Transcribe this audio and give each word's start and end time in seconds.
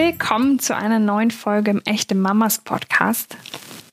Willkommen 0.00 0.60
zu 0.60 0.76
einer 0.76 1.00
neuen 1.00 1.32
Folge 1.32 1.72
im 1.72 1.82
Echte 1.84 2.14
Mamas 2.14 2.58
Podcast. 2.58 3.36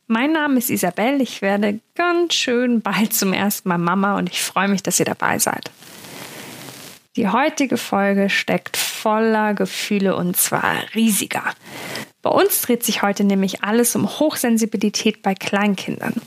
Mein 0.05 0.33
Name 0.33 0.59
ist 0.59 0.69
Isabel. 0.69 1.19
Ich 1.19 1.41
werde 1.41 1.79
ganz 1.95 2.35
schön 2.35 2.81
bald 2.81 3.11
zum 3.11 3.33
ersten 3.33 3.69
Mal 3.69 3.79
Mama 3.79 4.15
und 4.19 4.29
ich 4.29 4.39
freue 4.39 4.67
mich, 4.67 4.83
dass 4.83 4.99
ihr 4.99 5.07
dabei 5.07 5.39
seid. 5.39 5.71
Die 7.15 7.27
heutige 7.27 7.77
Folge 7.77 8.29
steckt 8.29 8.77
voller 8.77 9.55
Gefühle 9.55 10.15
und 10.15 10.37
zwar 10.37 10.75
riesiger. 10.93 11.43
Bei 12.21 12.29
uns 12.29 12.61
dreht 12.61 12.83
sich 12.83 13.01
heute 13.01 13.23
nämlich 13.23 13.63
alles 13.63 13.95
um 13.95 14.07
Hochsensibilität 14.07 15.23
bei 15.23 15.33
Kleinkindern. 15.33 16.21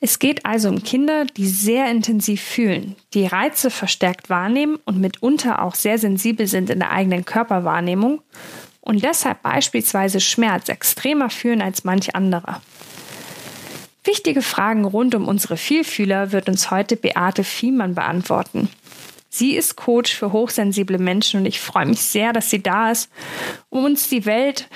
Es 0.00 0.18
geht 0.18 0.44
also 0.44 0.68
um 0.68 0.82
Kinder, 0.82 1.24
die 1.24 1.46
sehr 1.46 1.90
intensiv 1.90 2.42
fühlen, 2.42 2.96
die 3.14 3.24
Reize 3.24 3.70
verstärkt 3.70 4.28
wahrnehmen 4.28 4.78
und 4.84 5.00
mitunter 5.00 5.62
auch 5.62 5.76
sehr 5.76 5.96
sensibel 5.96 6.46
sind 6.46 6.68
in 6.68 6.80
der 6.80 6.90
eigenen 6.90 7.24
Körperwahrnehmung 7.24 8.20
und 8.82 9.02
deshalb 9.02 9.42
beispielsweise 9.42 10.20
Schmerz 10.20 10.68
extremer 10.68 11.30
fühlen 11.30 11.62
als 11.62 11.84
manch 11.84 12.14
anderer. 12.14 12.60
Wichtige 14.04 14.42
Fragen 14.42 14.84
rund 14.84 15.14
um 15.14 15.26
unsere 15.28 15.56
Vielfühler 15.56 16.32
wird 16.32 16.48
uns 16.48 16.70
heute 16.70 16.96
Beate 16.96 17.44
Fiemann 17.44 17.94
beantworten. 17.94 18.68
Sie 19.30 19.54
ist 19.54 19.76
Coach 19.76 20.14
für 20.14 20.32
hochsensible 20.32 20.98
Menschen 20.98 21.40
und 21.40 21.46
ich 21.46 21.60
freue 21.60 21.86
mich 21.86 22.02
sehr, 22.02 22.34
dass 22.34 22.50
sie 22.50 22.62
da 22.62 22.90
ist, 22.90 23.08
um 23.70 23.84
uns 23.84 24.10
die 24.10 24.26
Welt 24.26 24.68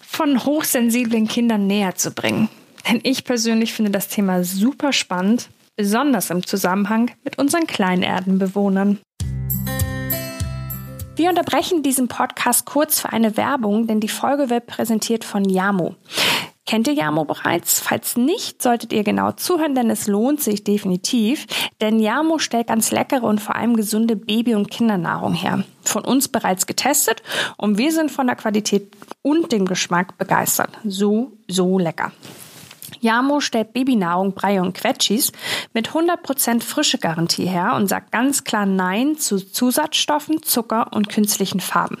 von 0.00 0.44
hochsensiblen 0.44 1.28
Kindern 1.28 1.66
näher 1.66 1.94
zu 1.96 2.12
bringen. 2.12 2.48
Denn 2.88 3.00
ich 3.02 3.24
persönlich 3.24 3.74
finde 3.74 3.90
das 3.90 4.08
Thema 4.08 4.44
super 4.44 4.92
spannend, 4.92 5.50
besonders 5.76 6.30
im 6.30 6.46
Zusammenhang 6.46 7.10
mit 7.24 7.38
unseren 7.38 7.66
Kleinerdenbewohnern. 7.66 8.98
Wir 11.14 11.28
unterbrechen 11.28 11.82
diesen 11.82 12.08
Podcast 12.08 12.64
kurz 12.64 13.00
für 13.00 13.12
eine 13.12 13.36
Werbung, 13.36 13.86
denn 13.86 14.00
die 14.00 14.08
Folge 14.08 14.48
wird 14.48 14.66
präsentiert 14.66 15.24
von 15.24 15.44
Yamo. 15.44 15.94
Kennt 16.64 16.88
ihr 16.88 16.94
Yamo 16.94 17.26
bereits? 17.26 17.80
Falls 17.80 18.16
nicht, 18.16 18.62
solltet 18.62 18.94
ihr 18.94 19.04
genau 19.04 19.32
zuhören, 19.32 19.74
denn 19.74 19.90
es 19.90 20.06
lohnt 20.06 20.40
sich 20.40 20.64
definitiv. 20.64 21.46
Denn 21.82 22.00
Yamo 22.00 22.38
stellt 22.38 22.68
ganz 22.68 22.92
leckere 22.92 23.24
und 23.24 23.42
vor 23.42 23.56
allem 23.56 23.76
gesunde 23.76 24.16
Baby- 24.16 24.54
und 24.54 24.70
Kindernahrung 24.70 25.34
her. 25.34 25.64
Von 25.82 26.02
uns 26.02 26.28
bereits 26.28 26.66
getestet 26.66 27.22
und 27.58 27.76
wir 27.76 27.92
sind 27.92 28.10
von 28.10 28.26
der 28.26 28.36
Qualität 28.36 28.90
und 29.20 29.52
dem 29.52 29.66
Geschmack 29.66 30.16
begeistert. 30.16 30.70
So, 30.82 31.32
so 31.46 31.78
lecker. 31.78 32.12
Jamo 33.02 33.40
stellt 33.40 33.72
Babynahrung, 33.72 34.32
Brei 34.32 34.60
und 34.60 34.74
Quetschis 34.74 35.32
mit 35.74 35.90
100% 35.90 36.62
frische 36.62 36.98
Garantie 36.98 37.46
her 37.46 37.74
und 37.74 37.88
sagt 37.88 38.12
ganz 38.12 38.44
klar 38.44 38.64
Nein 38.64 39.18
zu 39.18 39.38
Zusatzstoffen, 39.38 40.42
Zucker 40.42 40.92
und 40.92 41.08
künstlichen 41.08 41.60
Farben. 41.60 41.98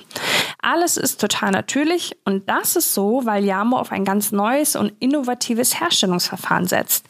Alles 0.64 0.96
ist 0.96 1.20
total 1.20 1.50
natürlich 1.50 2.16
und 2.24 2.48
das 2.48 2.76
ist 2.76 2.94
so, 2.94 3.22
weil 3.24 3.44
Jamo 3.44 3.76
auf 3.78 3.90
ein 3.90 4.04
ganz 4.04 4.30
neues 4.30 4.76
und 4.76 4.92
innovatives 5.00 5.80
Herstellungsverfahren 5.80 6.68
setzt. 6.68 7.04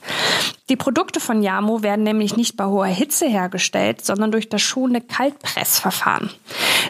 Die 0.70 0.76
Produkte 0.76 1.20
von 1.20 1.42
Yamo 1.42 1.82
werden 1.82 2.02
nämlich 2.02 2.34
nicht 2.34 2.56
bei 2.56 2.64
hoher 2.64 2.86
Hitze 2.86 3.26
hergestellt, 3.26 4.02
sondern 4.02 4.32
durch 4.32 4.48
das 4.48 4.62
schonende 4.62 5.06
Kaltpressverfahren. 5.06 6.30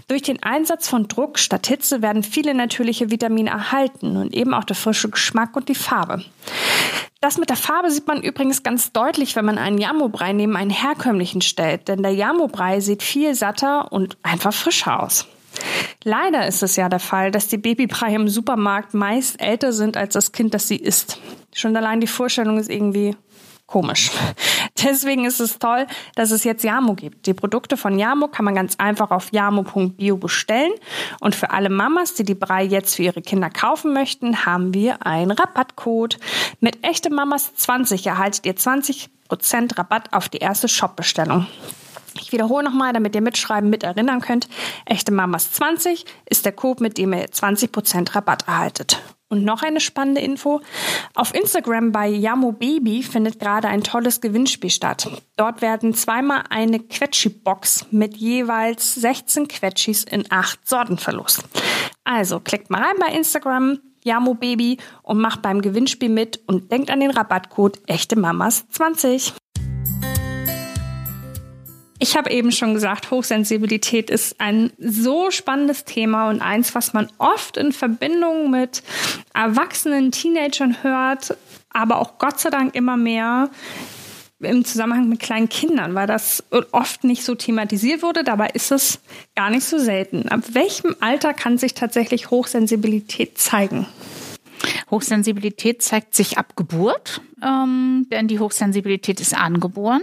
Durch 0.06 0.22
den 0.22 0.40
Einsatz 0.44 0.86
von 0.86 1.08
Druck 1.08 1.40
statt 1.40 1.66
Hitze 1.66 2.00
werden 2.00 2.22
viele 2.22 2.54
natürliche 2.54 3.10
Vitamine 3.10 3.50
erhalten 3.50 4.16
und 4.16 4.32
eben 4.32 4.54
auch 4.54 4.64
der 4.64 4.76
frische 4.76 5.10
Geschmack 5.10 5.56
und 5.56 5.68
die 5.68 5.74
Farbe. 5.74 6.24
Das 7.20 7.38
mit 7.38 7.50
der 7.50 7.56
Farbe 7.56 7.90
sieht 7.90 8.06
man 8.06 8.22
übrigens 8.22 8.62
ganz 8.62 8.92
deutlich, 8.92 9.34
wenn 9.34 9.44
man 9.44 9.58
einen 9.58 9.78
Yamo-Brei 9.78 10.32
neben 10.32 10.54
einen 10.54 10.70
herkömmlichen 10.70 11.40
stellt, 11.40 11.88
denn 11.88 12.04
der 12.04 12.14
Yamo-Brei 12.14 12.78
sieht 12.78 13.02
viel 13.02 13.34
satter 13.34 13.90
und 13.90 14.16
einfach 14.22 14.54
frischer 14.54 15.02
aus. 15.02 15.26
Leider 16.04 16.46
ist 16.46 16.62
es 16.62 16.76
ja 16.76 16.88
der 16.88 17.00
Fall, 17.00 17.30
dass 17.30 17.48
die 17.48 17.58
Babybrei 17.58 18.14
im 18.14 18.28
Supermarkt 18.28 18.94
meist 18.94 19.40
älter 19.40 19.72
sind 19.72 19.96
als 19.96 20.14
das 20.14 20.32
Kind, 20.32 20.54
das 20.54 20.68
sie 20.68 20.76
isst. 20.76 21.18
Schon 21.54 21.76
allein 21.76 22.00
die 22.00 22.06
Vorstellung 22.06 22.58
ist 22.58 22.70
irgendwie 22.70 23.16
komisch. 23.72 24.10
Deswegen 24.84 25.24
ist 25.24 25.40
es 25.40 25.58
toll, 25.58 25.86
dass 26.14 26.30
es 26.30 26.44
jetzt 26.44 26.62
Yamo 26.62 26.94
gibt. 26.94 27.26
Die 27.26 27.34
Produkte 27.34 27.76
von 27.76 27.98
Yamo 27.98 28.28
kann 28.28 28.44
man 28.44 28.54
ganz 28.54 28.76
einfach 28.76 29.10
auf 29.10 29.32
yamo.bio 29.32 30.16
bestellen. 30.16 30.72
Und 31.20 31.34
für 31.34 31.50
alle 31.50 31.70
Mamas, 31.70 32.14
die 32.14 32.24
die 32.24 32.34
Brei 32.34 32.64
jetzt 32.64 32.96
für 32.96 33.02
ihre 33.02 33.22
Kinder 33.22 33.48
kaufen 33.48 33.92
möchten, 33.92 34.44
haben 34.44 34.74
wir 34.74 35.06
einen 35.06 35.30
Rabattcode. 35.30 36.18
Mit 36.60 36.84
echte 36.84 37.10
Mamas 37.10 37.54
20 37.54 38.06
erhaltet 38.06 38.44
ihr 38.44 38.56
20% 38.56 39.08
Rabatt 39.78 40.12
auf 40.12 40.28
die 40.28 40.38
erste 40.38 40.68
Shopbestellung. 40.68 41.46
Ich 42.20 42.32
wiederhole 42.32 42.64
nochmal, 42.64 42.92
damit 42.92 43.14
ihr 43.14 43.20
mitschreiben, 43.20 43.70
mit 43.70 43.82
erinnern 43.82 44.20
könnt. 44.20 44.48
Echte 44.84 45.12
Mamas 45.12 45.52
20 45.52 46.04
ist 46.28 46.44
der 46.44 46.52
Code, 46.52 46.82
mit 46.82 46.98
dem 46.98 47.12
ihr 47.12 47.26
20% 47.26 48.14
Rabatt 48.14 48.46
erhaltet. 48.46 49.02
Und 49.28 49.44
noch 49.44 49.62
eine 49.62 49.80
spannende 49.80 50.20
Info. 50.20 50.60
Auf 51.14 51.34
Instagram 51.34 51.90
bei 51.90 52.06
Yamo 52.06 52.52
Baby 52.52 53.02
findet 53.02 53.40
gerade 53.40 53.66
ein 53.66 53.82
tolles 53.82 54.20
Gewinnspiel 54.20 54.68
statt. 54.68 55.08
Dort 55.36 55.62
werden 55.62 55.94
zweimal 55.94 56.44
eine 56.50 56.80
Quetschi-Box 56.80 57.86
mit 57.92 58.14
jeweils 58.18 58.94
16 58.96 59.48
Quetschis 59.48 60.04
in 60.04 60.30
acht 60.30 60.68
Sorten 60.68 60.98
verlost. 60.98 61.44
Also 62.04 62.40
klickt 62.40 62.68
mal 62.68 62.82
rein 62.82 62.96
bei 63.00 63.14
Instagram, 63.14 63.78
Yamo 64.04 64.34
Baby 64.34 64.76
und 65.02 65.18
macht 65.18 65.40
beim 65.40 65.62
Gewinnspiel 65.62 66.10
mit 66.10 66.40
und 66.46 66.70
denkt 66.70 66.90
an 66.90 67.00
den 67.00 67.10
Rabattcode 67.10 67.80
echte 67.86 68.16
Mamas 68.16 68.68
20. 68.68 69.32
Ich 72.02 72.16
habe 72.16 72.32
eben 72.32 72.50
schon 72.50 72.74
gesagt, 72.74 73.12
Hochsensibilität 73.12 74.10
ist 74.10 74.40
ein 74.40 74.72
so 74.76 75.30
spannendes 75.30 75.84
Thema 75.84 76.30
und 76.30 76.42
eins, 76.42 76.74
was 76.74 76.94
man 76.94 77.08
oft 77.18 77.56
in 77.56 77.70
Verbindung 77.70 78.50
mit 78.50 78.82
erwachsenen 79.34 80.10
Teenagern 80.10 80.82
hört, 80.82 81.36
aber 81.70 82.00
auch 82.00 82.18
Gott 82.18 82.40
sei 82.40 82.50
Dank 82.50 82.74
immer 82.74 82.96
mehr 82.96 83.50
im 84.40 84.64
Zusammenhang 84.64 85.08
mit 85.08 85.20
kleinen 85.20 85.48
Kindern, 85.48 85.94
weil 85.94 86.08
das 86.08 86.42
oft 86.72 87.04
nicht 87.04 87.22
so 87.22 87.36
thematisiert 87.36 88.02
wurde. 88.02 88.24
Dabei 88.24 88.48
ist 88.48 88.72
es 88.72 88.98
gar 89.36 89.50
nicht 89.50 89.62
so 89.64 89.78
selten. 89.78 90.28
Ab 90.28 90.40
welchem 90.54 90.96
Alter 90.98 91.32
kann 91.34 91.56
sich 91.56 91.74
tatsächlich 91.74 92.30
Hochsensibilität 92.30 93.38
zeigen? 93.38 93.86
Hochsensibilität 94.90 95.82
zeigt 95.82 96.16
sich 96.16 96.36
ab 96.36 96.56
Geburt, 96.56 97.20
ähm, 97.44 98.08
denn 98.10 98.26
die 98.26 98.40
Hochsensibilität 98.40 99.20
ist 99.20 99.36
angeboren. 99.36 100.02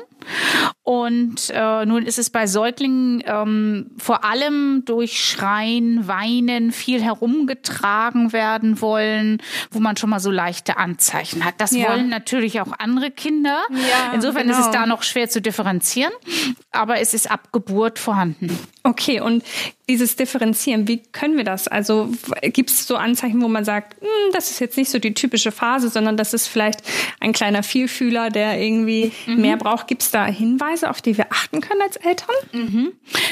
Und 0.83 1.51
äh, 1.53 1.85
nun 1.85 2.05
ist 2.05 2.17
es 2.17 2.29
bei 2.29 2.47
Säuglingen 2.47 3.23
ähm, 3.25 3.91
vor 3.97 4.23
allem 4.23 4.83
durch 4.85 5.23
Schreien, 5.23 6.07
Weinen, 6.07 6.71
viel 6.71 7.01
herumgetragen 7.01 8.33
werden 8.33 8.81
wollen, 8.81 9.41
wo 9.71 9.79
man 9.79 9.97
schon 9.97 10.09
mal 10.09 10.19
so 10.19 10.31
leichte 10.31 10.77
Anzeichen 10.77 11.45
hat. 11.45 11.55
Das 11.57 11.71
ja. 11.71 11.89
wollen 11.89 12.09
natürlich 12.09 12.59
auch 12.61 12.71
andere 12.79 13.11
Kinder. 13.11 13.59
Ja, 13.69 14.13
Insofern 14.13 14.43
genau. 14.43 14.53
ist 14.53 14.65
es 14.65 14.71
genau. 14.71 14.85
da 14.85 14.87
noch 14.87 15.03
schwer 15.03 15.29
zu 15.29 15.41
differenzieren, 15.41 16.13
aber 16.71 16.99
es 16.99 17.13
ist 17.13 17.29
ab 17.29 17.51
Geburt 17.51 17.99
vorhanden. 17.99 18.57
Okay, 18.83 19.19
und 19.19 19.43
dieses 19.89 20.15
Differenzieren, 20.15 20.87
wie 20.87 21.01
können 21.11 21.35
wir 21.35 21.43
das? 21.43 21.67
Also 21.67 22.11
gibt 22.43 22.69
es 22.69 22.87
so 22.87 22.95
Anzeichen, 22.95 23.41
wo 23.41 23.47
man 23.47 23.65
sagt, 23.65 23.99
hm, 23.99 24.31
das 24.33 24.51
ist 24.51 24.59
jetzt 24.59 24.77
nicht 24.77 24.89
so 24.89 24.99
die 24.99 25.13
typische 25.13 25.51
Phase, 25.51 25.89
sondern 25.89 26.15
das 26.15 26.33
ist 26.33 26.47
vielleicht 26.47 26.81
ein 27.19 27.33
kleiner 27.33 27.63
Vielfühler, 27.63 28.29
der 28.29 28.61
irgendwie 28.61 29.11
mhm. 29.25 29.41
mehr 29.41 29.57
braucht. 29.57 29.87
Gibt 29.87 30.03
es 30.03 30.11
da 30.11 30.25
Hinweise, 30.27 30.89
auf 30.89 31.01
die 31.01 31.17
wir 31.17 31.31
achten 31.31 31.59
können 31.59 31.81
als 31.81 31.97
Eltern? 31.97 32.35
Mhm. 32.53 32.91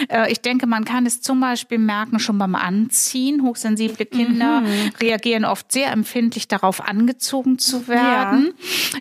Äh, 0.10 0.32
ich 0.32 0.42
denke, 0.42 0.66
man 0.66 0.84
kann 0.84 1.06
es 1.06 1.22
zum 1.22 1.40
Beispiel 1.40 1.78
merken 1.78 2.20
schon 2.20 2.40
beim 2.40 2.56
Anziehen. 2.56 3.44
Hochsensible 3.44 4.06
Kinder 4.08 4.62
mhm. 4.62 4.92
reagieren 5.00 5.46
oft 5.46 5.72
sehr 5.72 5.92
empfindlich 5.92 6.48
darauf, 6.48 6.86
angezogen 6.86 7.60
zu 7.60 7.88
werden. 7.88 8.54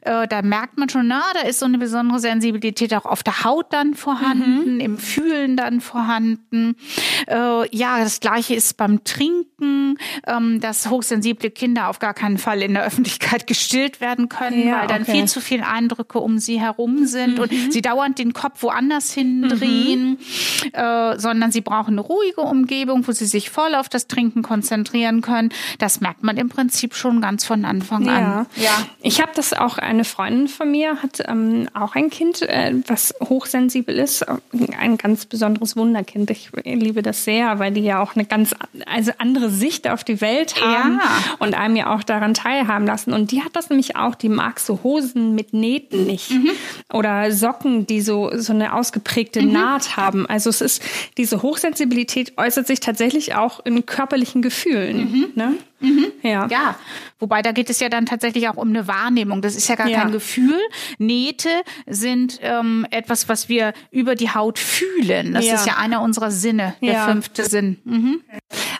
Ja. 0.04 0.24
Äh, 0.24 0.28
da 0.28 0.42
merkt 0.42 0.76
man 0.76 0.90
schon, 0.90 1.08
na, 1.08 1.22
da 1.34 1.48
ist 1.48 1.58
so 1.58 1.66
eine 1.66 1.78
besondere 1.78 2.20
Sensibilität 2.20 2.92
auch 2.92 3.06
auf 3.06 3.22
der 3.22 3.44
Haut 3.44 3.72
dann 3.72 3.94
vorhanden, 3.94 4.74
mhm. 4.74 4.80
im 4.80 4.98
Fühlen 4.98 5.56
dann 5.56 5.80
vorhanden. 5.80 6.35
Äh, 7.26 7.76
ja, 7.76 7.98
das 7.98 8.20
Gleiche 8.20 8.54
ist 8.54 8.76
beim 8.76 9.04
Trinken, 9.04 9.98
ähm, 10.26 10.60
dass 10.60 10.90
hochsensible 10.90 11.50
Kinder 11.50 11.88
auf 11.88 11.98
gar 11.98 12.14
keinen 12.14 12.38
Fall 12.38 12.62
in 12.62 12.74
der 12.74 12.84
Öffentlichkeit 12.84 13.46
gestillt 13.46 14.00
werden 14.00 14.28
können, 14.28 14.68
ja, 14.68 14.80
weil 14.80 14.86
dann 14.86 15.02
okay. 15.02 15.12
viel 15.12 15.24
zu 15.26 15.40
viele 15.40 15.66
Eindrücke 15.66 16.18
um 16.18 16.38
sie 16.38 16.60
herum 16.60 17.06
sind 17.06 17.38
und 17.38 17.52
mhm. 17.52 17.70
sie 17.70 17.82
dauernd 17.82 18.18
den 18.18 18.32
Kopf 18.32 18.62
woanders 18.62 19.12
hindrehen, 19.12 20.18
mhm. 20.18 20.70
äh, 20.72 21.18
sondern 21.18 21.52
sie 21.52 21.60
brauchen 21.60 21.94
eine 21.94 22.00
ruhige 22.00 22.42
Umgebung, 22.42 23.06
wo 23.06 23.12
sie 23.12 23.26
sich 23.26 23.50
voll 23.50 23.74
auf 23.74 23.88
das 23.88 24.06
Trinken 24.06 24.42
konzentrieren 24.42 25.20
können. 25.20 25.50
Das 25.78 26.00
merkt 26.00 26.22
man 26.22 26.36
im 26.36 26.48
Prinzip 26.48 26.94
schon 26.94 27.20
ganz 27.20 27.44
von 27.44 27.64
Anfang 27.64 28.04
ja. 28.04 28.14
an. 28.14 28.46
Ja, 28.56 28.86
ich 29.00 29.20
habe 29.20 29.32
das 29.34 29.52
auch, 29.52 29.78
eine 29.78 30.04
Freundin 30.04 30.48
von 30.48 30.70
mir 30.70 31.02
hat 31.02 31.22
ähm, 31.26 31.68
auch 31.74 31.94
ein 31.94 32.10
Kind, 32.10 32.42
äh, 32.42 32.74
was 32.86 33.14
hochsensibel 33.22 33.98
ist, 33.98 34.24
ein 34.78 34.96
ganz 34.96 35.26
besonderes 35.26 35.76
Wunderkind. 35.76 36.25
Ich 36.30 36.50
liebe 36.64 37.02
das 37.02 37.24
sehr, 37.24 37.58
weil 37.58 37.72
die 37.72 37.82
ja 37.82 38.02
auch 38.02 38.16
eine 38.16 38.24
ganz 38.24 38.54
also 38.86 39.12
andere 39.18 39.50
Sicht 39.50 39.88
auf 39.88 40.02
die 40.02 40.20
Welt 40.20 40.60
haben 40.60 41.00
ja. 41.02 41.36
und 41.38 41.54
einem 41.54 41.76
ja 41.76 41.94
auch 41.94 42.02
daran 42.02 42.34
teilhaben 42.34 42.86
lassen. 42.86 43.12
Und 43.12 43.30
die 43.30 43.42
hat 43.42 43.54
das 43.54 43.70
nämlich 43.70 43.96
auch, 43.96 44.14
die 44.14 44.28
mag 44.28 44.58
so 44.58 44.80
Hosen 44.82 45.34
mit 45.34 45.52
Nähten 45.52 46.06
nicht. 46.06 46.32
Mhm. 46.32 46.50
Oder 46.92 47.30
Socken, 47.30 47.86
die 47.86 48.00
so 48.00 48.16
so, 48.16 48.30
so 48.38 48.52
eine 48.52 48.72
ausgeprägte 48.72 49.42
mhm. 49.42 49.52
Naht 49.52 49.96
haben. 49.96 50.26
Also 50.26 50.50
es 50.50 50.60
ist, 50.60 50.82
diese 51.18 51.42
Hochsensibilität 51.42 52.38
äußert 52.38 52.66
sich 52.66 52.80
tatsächlich 52.80 53.34
auch 53.34 53.64
in 53.64 53.84
körperlichen 53.84 54.42
Gefühlen. 54.42 55.12
Mhm. 55.12 55.26
Ne? 55.34 55.54
Mhm. 55.80 56.12
Ja. 56.22 56.46
ja, 56.48 56.76
wobei 57.18 57.42
da 57.42 57.52
geht 57.52 57.70
es 57.70 57.80
ja 57.80 57.88
dann 57.88 58.06
tatsächlich 58.06 58.48
auch 58.48 58.56
um 58.56 58.68
eine 58.68 58.88
Wahrnehmung. 58.88 59.42
Das 59.42 59.56
ist 59.56 59.68
ja 59.68 59.74
gar 59.74 59.88
ja. 59.88 60.00
kein 60.00 60.12
Gefühl. 60.12 60.58
Nähte 60.98 61.48
sind 61.86 62.38
ähm, 62.42 62.86
etwas, 62.90 63.28
was 63.28 63.48
wir 63.48 63.72
über 63.90 64.14
die 64.14 64.30
Haut 64.30 64.58
fühlen. 64.58 65.34
Das 65.34 65.46
ja. 65.46 65.54
ist 65.54 65.66
ja 65.66 65.76
einer 65.76 66.00
unserer 66.02 66.30
Sinne, 66.30 66.74
der 66.80 67.04
fünfte 67.04 67.44
Sinn. 67.44 67.78
Mhm. 67.84 68.22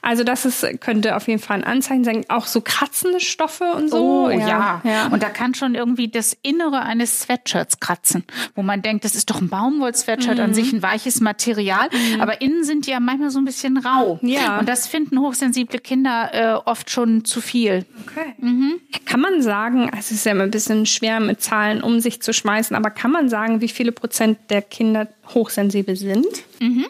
Also 0.07 0.23
das 0.23 0.45
ist, 0.45 0.65
könnte 0.81 1.17
auf 1.17 1.27
jeden 1.27 1.41
Fall 1.41 1.57
ein 1.57 1.65
Anzeichen 1.65 2.05
sein. 2.05 2.25
Auch 2.29 2.47
so 2.47 2.61
kratzende 2.61 3.19
Stoffe 3.19 3.73
und 3.75 3.91
so. 3.91 4.27
Oh 4.27 4.31
ja. 4.31 4.81
ja. 4.85 5.09
Und 5.09 5.21
da 5.25 5.31
kann 5.31 5.53
schon 5.55 5.75
irgendwie 5.75 6.07
das 6.07 6.37
Innere 6.43 6.83
eines 6.83 7.23
Sweatshirts 7.23 7.81
kratzen, 7.81 8.23
wo 8.55 8.63
man 8.63 8.83
denkt, 8.83 9.05
das 9.05 9.17
ist 9.17 9.31
doch 9.31 9.41
ein 9.41 9.49
Baumwoll-Sweatshirt 9.49 10.37
mhm. 10.37 10.45
an 10.45 10.55
sich, 10.55 10.73
ein 10.73 10.81
weiches 10.81 11.21
Material. 11.21 11.89
Mhm. 11.91 12.21
Aber 12.21 12.41
innen 12.41 12.63
sind 12.63 12.87
die 12.87 12.93
ja 12.93 13.01
manchmal 13.01 13.31
so 13.31 13.41
ein 13.41 13.45
bisschen 13.45 13.79
rau. 13.79 14.21
Ja. 14.23 14.61
Und 14.61 14.69
das 14.69 14.87
finden 14.87 15.19
hochsensible 15.19 15.81
Kinder 15.81 16.31
äh, 16.33 16.55
oft 16.71 16.89
schon 16.89 17.25
zu 17.25 17.41
viel. 17.41 17.85
Okay. 18.07 18.35
Mhm. 18.39 18.75
Kann 19.07 19.21
man 19.21 19.43
sagen, 19.43 19.91
es 19.99 20.13
ist 20.13 20.25
ja 20.25 20.31
immer 20.31 20.45
ein 20.45 20.53
bisschen 20.53 20.87
schwer 20.87 21.19
mit 21.19 21.43
Zahlen 21.43 21.83
um 21.83 21.99
sich 21.99 22.23
zu 22.23 22.33
schmeißen, 22.33 22.77
aber 22.77 22.91
kann 22.91 23.11
man 23.11 23.29
sagen, 23.29 23.61
wie 23.61 23.69
viele 23.69 23.91
Prozent 23.91 24.39
der 24.51 24.63
Kinder 24.63 25.09
hochsensibel 25.35 25.97
sind? 25.97 26.27
Mhm. 26.61 26.87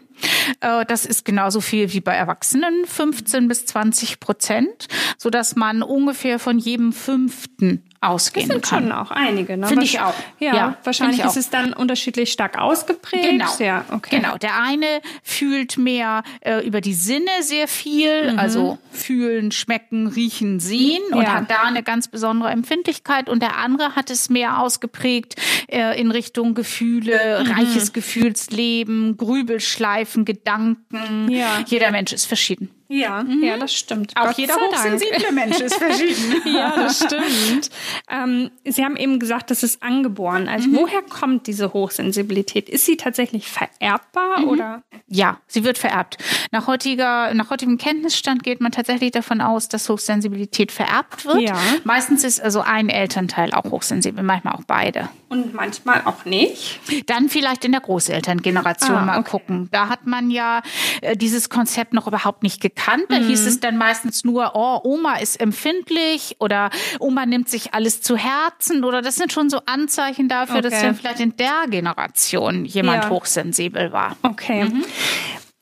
Äh, 0.61 0.85
das 0.87 1.07
ist 1.07 1.25
genauso 1.25 1.61
viel 1.61 1.93
wie 1.93 2.01
bei 2.01 2.15
Erwachsenen, 2.15 2.85
15 2.87 3.49
bis 3.49 3.67
20 3.67 4.21
Prozent, 4.21 4.89
so 5.19 5.31
dass 5.31 5.57
man 5.57 5.83
ungefähr 5.83 6.39
von 6.39 6.59
jedem 6.59 6.93
fünften 6.93 7.83
ausgehen 8.01 8.49
das 8.49 8.55
sind 8.55 8.65
kann. 8.65 8.85
schon 8.85 8.93
auch 8.93 9.11
einige. 9.11 9.57
Ne? 9.57 9.67
Finde 9.67 9.85
ich 9.85 10.01
auch. 10.01 10.15
Ja, 10.39 10.55
ja 10.55 10.77
wahrscheinlich 10.85 11.25
ist 11.25 11.37
es 11.37 11.51
dann 11.51 11.73
unterschiedlich 11.73 12.33
stark 12.33 12.59
ausgeprägt. 12.59 13.25
Genau. 13.25 13.51
Ja, 13.59 13.85
okay. 13.91 14.17
Genau. 14.17 14.37
Der 14.39 14.61
eine 14.61 15.01
fühlt 15.23 15.79
mehr 15.79 16.23
äh, 16.41 16.67
über 16.67 16.81
die 16.81 16.95
Sinne 16.95 17.31
sehr 17.41 17.69
viel, 17.69 18.33
mhm. 18.33 18.39
also 18.39 18.79
fühlen, 18.91 19.53
schmecken, 19.53 20.07
riechen, 20.07 20.61
sehen 20.61 21.03
und 21.13 21.23
ja. 21.23 21.35
hat 21.35 21.51
da 21.51 21.63
eine 21.63 21.83
ganz 21.83 22.09
besondere 22.09 22.51
Empfindlichkeit. 22.51 23.29
Und 23.29 23.43
der 23.43 23.57
andere 23.59 23.97
hat 23.97 24.11
es 24.11 24.29
mehr 24.31 24.61
ausgeprägt 24.61 25.37
äh, 25.69 25.99
in 26.01 26.11
Richtung 26.11 26.55
Gefühle, 26.55 27.45
mhm. 27.45 27.51
reiches 27.51 27.93
Gefühlsleben, 27.93 29.17
Grübelschleifen, 29.17 30.25
Gedanken. 30.25 31.31
Ja. 31.31 31.65
Jeder 31.67 31.91
Mensch 31.91 32.13
ist 32.13 32.27
verschieden. 32.27 32.71
Ja, 32.89 33.23
mhm. 33.23 33.43
ja, 33.43 33.57
das 33.57 33.75
stimmt. 33.75 34.13
Auch 34.17 34.27
Gott 34.27 34.39
jeder 34.39 34.55
hochsensible 34.55 35.33
Mensch 35.33 35.59
ist 35.61 35.75
verschieden. 35.79 36.43
ja, 36.55 36.75
das 36.77 37.05
stimmt. 37.05 37.71
Ähm, 38.11 38.51
Sie 38.65 38.85
haben 38.85 38.97
eben 38.97 39.19
gesagt, 39.19 39.51
das 39.51 39.63
ist 39.63 39.83
angeboren. 39.83 40.49
Also 40.49 40.69
mhm. 40.69 40.77
woher 40.77 41.03
kommt 41.03 41.47
diese 41.47 41.73
Hochsensibilität? 41.73 42.69
Ist 42.69 42.87
sie 42.87 42.97
tatsächlich 42.97 43.49
vererbbar 43.49 44.41
mhm. 44.41 44.49
oder? 44.49 44.83
Ja, 45.09 45.41
sie 45.47 45.65
wird 45.65 45.79
vererbt. 45.79 46.19
Nach 46.53 46.67
heutiger, 46.67 47.35
nach 47.35 47.51
heutigem 47.51 47.79
Kenntnisstand 47.79 48.43
geht 48.43 48.61
man 48.61 48.73
tatsächlich 48.73 49.11
davon 49.11 49.41
aus, 49.41 49.69
dass 49.69 49.89
Hochsensibilität 49.89 50.73
vererbt 50.73 51.25
wird. 51.25 51.41
Ja. 51.41 51.57
Meistens 51.85 52.25
ist 52.25 52.41
also 52.41 52.61
ein 52.61 52.89
Elternteil 52.89 53.53
auch 53.53 53.65
hochsensibel, 53.65 54.23
manchmal 54.23 54.55
auch 54.55 54.65
beide. 54.67 55.09
Und 55.29 55.55
manchmal 55.55 56.03
auch 56.05 56.25
nicht? 56.25 56.81
Dann 57.07 57.29
vielleicht 57.29 57.65
in 57.65 57.73
der 57.73 57.81
Großelterngeneration 57.81 58.97
ah, 58.97 59.05
mal 59.05 59.19
okay. 59.19 59.31
gucken. 59.31 59.69
Da 59.73 59.89
hat 59.89 60.07
man 60.07 60.31
ja 60.31 60.63
äh, 61.01 61.17
dieses 61.17 61.51
Konzept 61.51 61.93
noch 61.95 62.07
überhaupt 62.07 62.45
nicht 62.45 62.61
gekannt. 62.61 63.07
Da 63.09 63.19
mhm. 63.19 63.27
hieß 63.27 63.45
es 63.47 63.59
dann 63.59 63.77
meistens 63.77 64.23
nur, 64.25 64.53
oh, 64.55 64.81
Oma 64.85 65.17
ist 65.17 65.41
empfindlich 65.41 66.37
oder 66.39 66.71
Oma 67.01 67.27
nimmt 67.27 67.49
sich 67.49 67.75
alles 67.75 68.03
zu 68.03 68.17
Herzen 68.17 68.85
oder 68.85 69.03
das 69.03 69.17
sind 69.17 69.33
schon 69.33 69.51
so 69.51 69.61
Anzeichen 69.67 70.29
dafür, 70.29 70.59
okay. 70.59 70.71
dass 70.71 70.81
dann 70.81 70.95
vielleicht 70.95 71.21
in 71.21 71.37
der 71.37 71.65
Generation 71.69 72.65
jemand 72.65 73.05
ja. 73.05 73.11
hochsensibel 73.11 73.93
war. 73.93 74.17
Okay. 74.23 74.65
Mhm. 74.65 74.85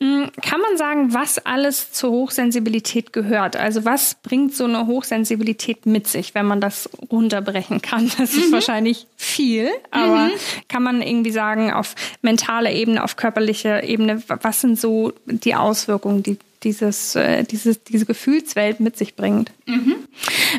Mm, 0.05 0.25
kann 0.43 0.61
man 0.61 0.77
sagen, 0.77 1.15
was 1.15 1.39
alles 1.47 1.91
zur 1.91 2.11
Hochsensibilität 2.11 3.15
gehört? 3.15 3.57
Also 3.57 3.87
was 3.87 4.17
bringt 4.17 4.55
so 4.55 4.65
eine 4.65 4.87
Hochsensibilität 4.87 5.87
mit 5.87 6.07
sich, 6.09 6.35
wenn 6.35 6.45
man 6.45 6.61
das 6.61 6.91
runterbrechen 7.11 7.81
kann? 7.81 8.11
Das 8.19 8.35
ist 8.35 8.49
mhm. 8.49 8.53
wahrscheinlich 8.53 9.07
viel, 9.17 9.71
aber 9.91 10.27
mhm. 10.27 10.33
kann 10.69 10.83
man 10.83 11.01
irgendwie 11.01 11.31
sagen, 11.31 11.73
auf 11.73 11.95
mentaler 12.21 12.73
Ebene, 12.73 13.03
auf 13.03 13.17
körperlicher 13.17 13.83
Ebene, 13.85 14.23
was 14.29 14.61
sind 14.61 14.79
so 14.79 15.15
die 15.25 15.55
Auswirkungen, 15.55 16.23
die 16.23 16.39
dieses, 16.65 17.15
äh, 17.15 17.45
dieses, 17.45 17.85
diese 17.85 18.07
Gefühlswelt 18.07 18.81
mit 18.81 18.97
sich 18.97 19.15
bringt. 19.15 19.53
Mhm. 19.67 19.97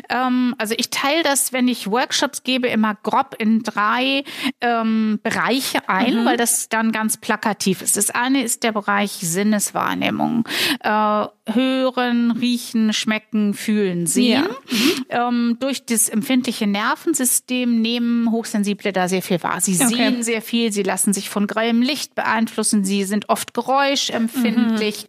Ähm, 0.08 0.54
also 0.58 0.74
ich 0.76 0.90
teile 0.90 1.22
das, 1.22 1.52
wenn 1.52 1.68
ich 1.68 1.90
Workshops 1.90 2.42
gebe, 2.42 2.68
immer 2.68 2.96
grob 3.02 3.34
in 3.38 3.62
drei 3.62 4.24
ähm, 4.60 5.18
Bereiche 5.22 5.88
ein, 5.88 6.22
mhm. 6.22 6.24
weil 6.24 6.36
das 6.36 6.68
dann 6.68 6.92
ganz 6.92 7.16
plakativ 7.16 7.82
ist. 7.82 7.96
Das 7.96 8.10
eine 8.10 8.42
ist 8.42 8.62
der 8.62 8.72
Bereich 8.72 9.12
Sinneswahrnehmung. 9.12 10.48
Äh, 10.80 11.26
hören, 11.48 12.32
riechen, 12.32 12.92
schmecken, 12.92 13.54
fühlen, 13.54 14.06
sehen. 14.06 14.44
Ja. 14.44 14.48
Mhm. 14.48 15.04
Ähm, 15.08 15.56
durch 15.60 15.84
das 15.86 16.08
empfindliche 16.08 16.66
Nervensystem 16.66 17.80
nehmen 17.80 18.32
Hochsensible 18.32 18.92
da 18.92 19.08
sehr 19.08 19.22
viel 19.22 19.42
wahr. 19.42 19.60
Sie 19.60 19.74
okay. 19.74 19.94
sehen 19.94 20.22
sehr 20.22 20.42
viel, 20.42 20.72
sie 20.72 20.82
lassen 20.82 21.12
sich 21.12 21.30
von 21.30 21.46
grellem 21.46 21.82
Licht 21.82 22.14
beeinflussen, 22.16 22.84
sie 22.84 23.04
sind 23.04 23.28
oft 23.28 23.54
geräuschempfindlich, 23.54 25.04
mhm. 25.04 25.08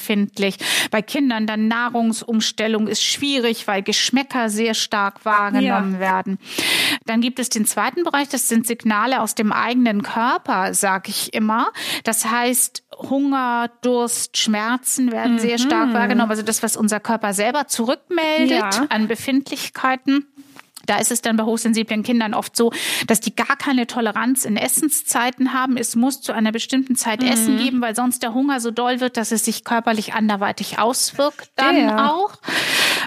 Geschmacksempfindlich. 0.00 0.56
Bei 0.90 1.02
Kindern 1.02 1.46
dann 1.46 1.68
Nahrungsumstellung 1.68 2.88
ist 2.88 3.02
schwierig, 3.02 3.66
weil 3.66 3.82
Geschmäcker 3.82 4.48
sehr 4.48 4.74
stark 4.74 5.24
wahrgenommen 5.24 5.94
ja. 5.94 6.00
werden. 6.00 6.38
Dann 7.06 7.20
gibt 7.20 7.38
es 7.38 7.48
den 7.48 7.66
zweiten 7.66 8.04
Bereich, 8.04 8.28
das 8.28 8.48
sind 8.48 8.66
Signale 8.66 9.20
aus 9.20 9.34
dem 9.34 9.52
eigenen 9.52 10.02
Körper, 10.02 10.74
sage 10.74 11.10
ich 11.10 11.34
immer. 11.34 11.68
Das 12.04 12.24
heißt, 12.24 12.84
Hunger, 12.96 13.70
Durst, 13.82 14.36
Schmerzen 14.36 15.12
werden 15.12 15.38
sehr 15.38 15.58
stark 15.58 15.88
mhm. 15.88 15.94
wahrgenommen. 15.94 16.30
Also 16.30 16.42
das, 16.42 16.62
was 16.62 16.76
unser 16.76 17.00
Körper 17.00 17.32
selber 17.32 17.66
zurückmeldet 17.66 18.50
ja. 18.50 18.86
an 18.88 19.08
Befindlichkeiten. 19.08 20.26
Da 20.90 20.98
ist 20.98 21.12
es 21.12 21.22
dann 21.22 21.36
bei 21.36 21.44
hochsensiblen 21.44 22.02
Kindern 22.02 22.34
oft 22.34 22.56
so, 22.56 22.72
dass 23.06 23.20
die 23.20 23.36
gar 23.36 23.56
keine 23.56 23.86
Toleranz 23.86 24.44
in 24.44 24.56
Essenszeiten 24.56 25.52
haben. 25.52 25.76
Es 25.76 25.94
muss 25.94 26.20
zu 26.20 26.32
einer 26.32 26.50
bestimmten 26.50 26.96
Zeit 26.96 27.22
mhm. 27.22 27.28
Essen 27.28 27.58
geben, 27.58 27.80
weil 27.80 27.94
sonst 27.94 28.24
der 28.24 28.34
Hunger 28.34 28.58
so 28.58 28.72
doll 28.72 28.98
wird, 28.98 29.16
dass 29.16 29.30
es 29.30 29.44
sich 29.44 29.62
körperlich 29.62 30.14
anderweitig 30.14 30.80
auswirkt 30.80 31.52
dann 31.54 31.76
ja. 31.76 32.10
auch. 32.10 32.32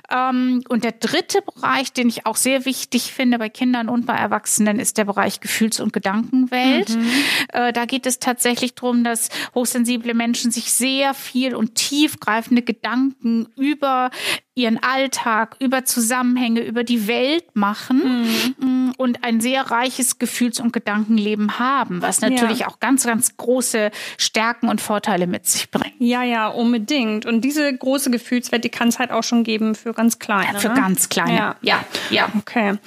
Ähm, 0.10 0.64
und 0.70 0.86
der 0.86 0.94
dritte 0.94 1.42
Bereich, 1.42 1.92
den 1.92 2.08
ich 2.08 2.26
auch 2.26 2.38
sehr 2.38 2.64
wichtig 2.64 3.12
finde 3.12 3.38
bei 3.38 3.50
Kindern 3.50 3.90
und 3.90 4.06
bei 4.06 4.16
Erwachsenen, 4.16 4.80
ist 4.80 4.98
der 4.98 5.04
Bereich 5.04 5.42
Gefühls- 5.42 5.82
und 5.82 5.92
Gedankenwelt. 5.92 6.90
Mhm. 6.90 7.12
Äh, 7.52 7.74
da 7.74 7.84
geht 7.84 8.06
es 8.06 8.20
tatsächlich 8.20 8.76
darum, 8.76 9.04
dass 9.04 9.28
hochsensible 9.56 10.14
Menschen 10.14 10.52
sich 10.52 10.72
sehr 10.72 11.14
viel 11.14 11.54
und 11.54 11.76
tiefgreifende 11.76 12.62
Gedanken 12.62 13.48
über 13.58 14.10
ihren 14.56 14.82
Alltag, 14.84 15.56
über 15.60 15.84
Zusammenhänge, 15.84 16.62
über 16.62 16.84
die 16.84 17.08
Welt 17.08 17.56
machen 17.56 18.24
mhm. 18.60 18.66
Mm, 18.68 18.92
und 18.98 19.24
ein 19.24 19.42
sehr 19.42 19.72
reiches 19.72 20.20
Gefühls- 20.20 20.60
und 20.60 20.74
Gedankenleben 20.74 21.58
haben, 21.58 22.02
was 22.04 22.22
natürlich 22.22 22.60
ja. 22.60 22.68
auch 22.68 22.80
ganz, 22.80 23.06
ganz 23.06 23.36
große 23.36 23.90
Stärken 24.18 24.70
und 24.70 24.80
Vorteile 24.80 25.26
mit 25.26 25.48
sich 25.48 25.72
bringt. 25.72 25.96
Ja, 25.98 26.22
ja, 26.24 26.48
unbedingt. 26.48 27.26
Und 27.26 27.42
diese 27.42 27.76
große 27.76 28.12
Gefühlswelt, 28.12 28.64
die 28.64 28.70
kann 28.70 28.90
es 28.90 29.00
halt 29.00 29.12
auch 29.12 29.24
schon 29.24 29.44
geben 29.44 29.74
für 29.74 29.94
ganz 29.94 30.20
kleine. 30.20 30.54
Ja, 30.54 30.60
für 30.60 30.70
ne? 30.70 30.76
ganz 30.76 31.10
kleine, 31.10 31.36
ja. 31.36 31.56
ja. 31.62 31.86
ja. 32.12 32.30
Okay. 32.38 32.78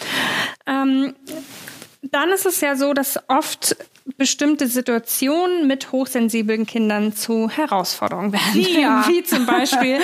Ähm, 0.66 1.14
dann 2.02 2.30
ist 2.30 2.46
es 2.46 2.60
ja 2.60 2.76
so, 2.76 2.92
dass 2.92 3.18
oft 3.28 3.76
bestimmte 4.16 4.68
Situationen 4.68 5.66
mit 5.66 5.90
hochsensiblen 5.92 6.64
Kindern 6.66 7.12
zu 7.12 7.50
Herausforderungen 7.50 8.32
werden. 8.32 8.80
Ja. 8.80 9.04
Wie 9.08 9.22
zum 9.24 9.46
Beispiel 9.46 9.98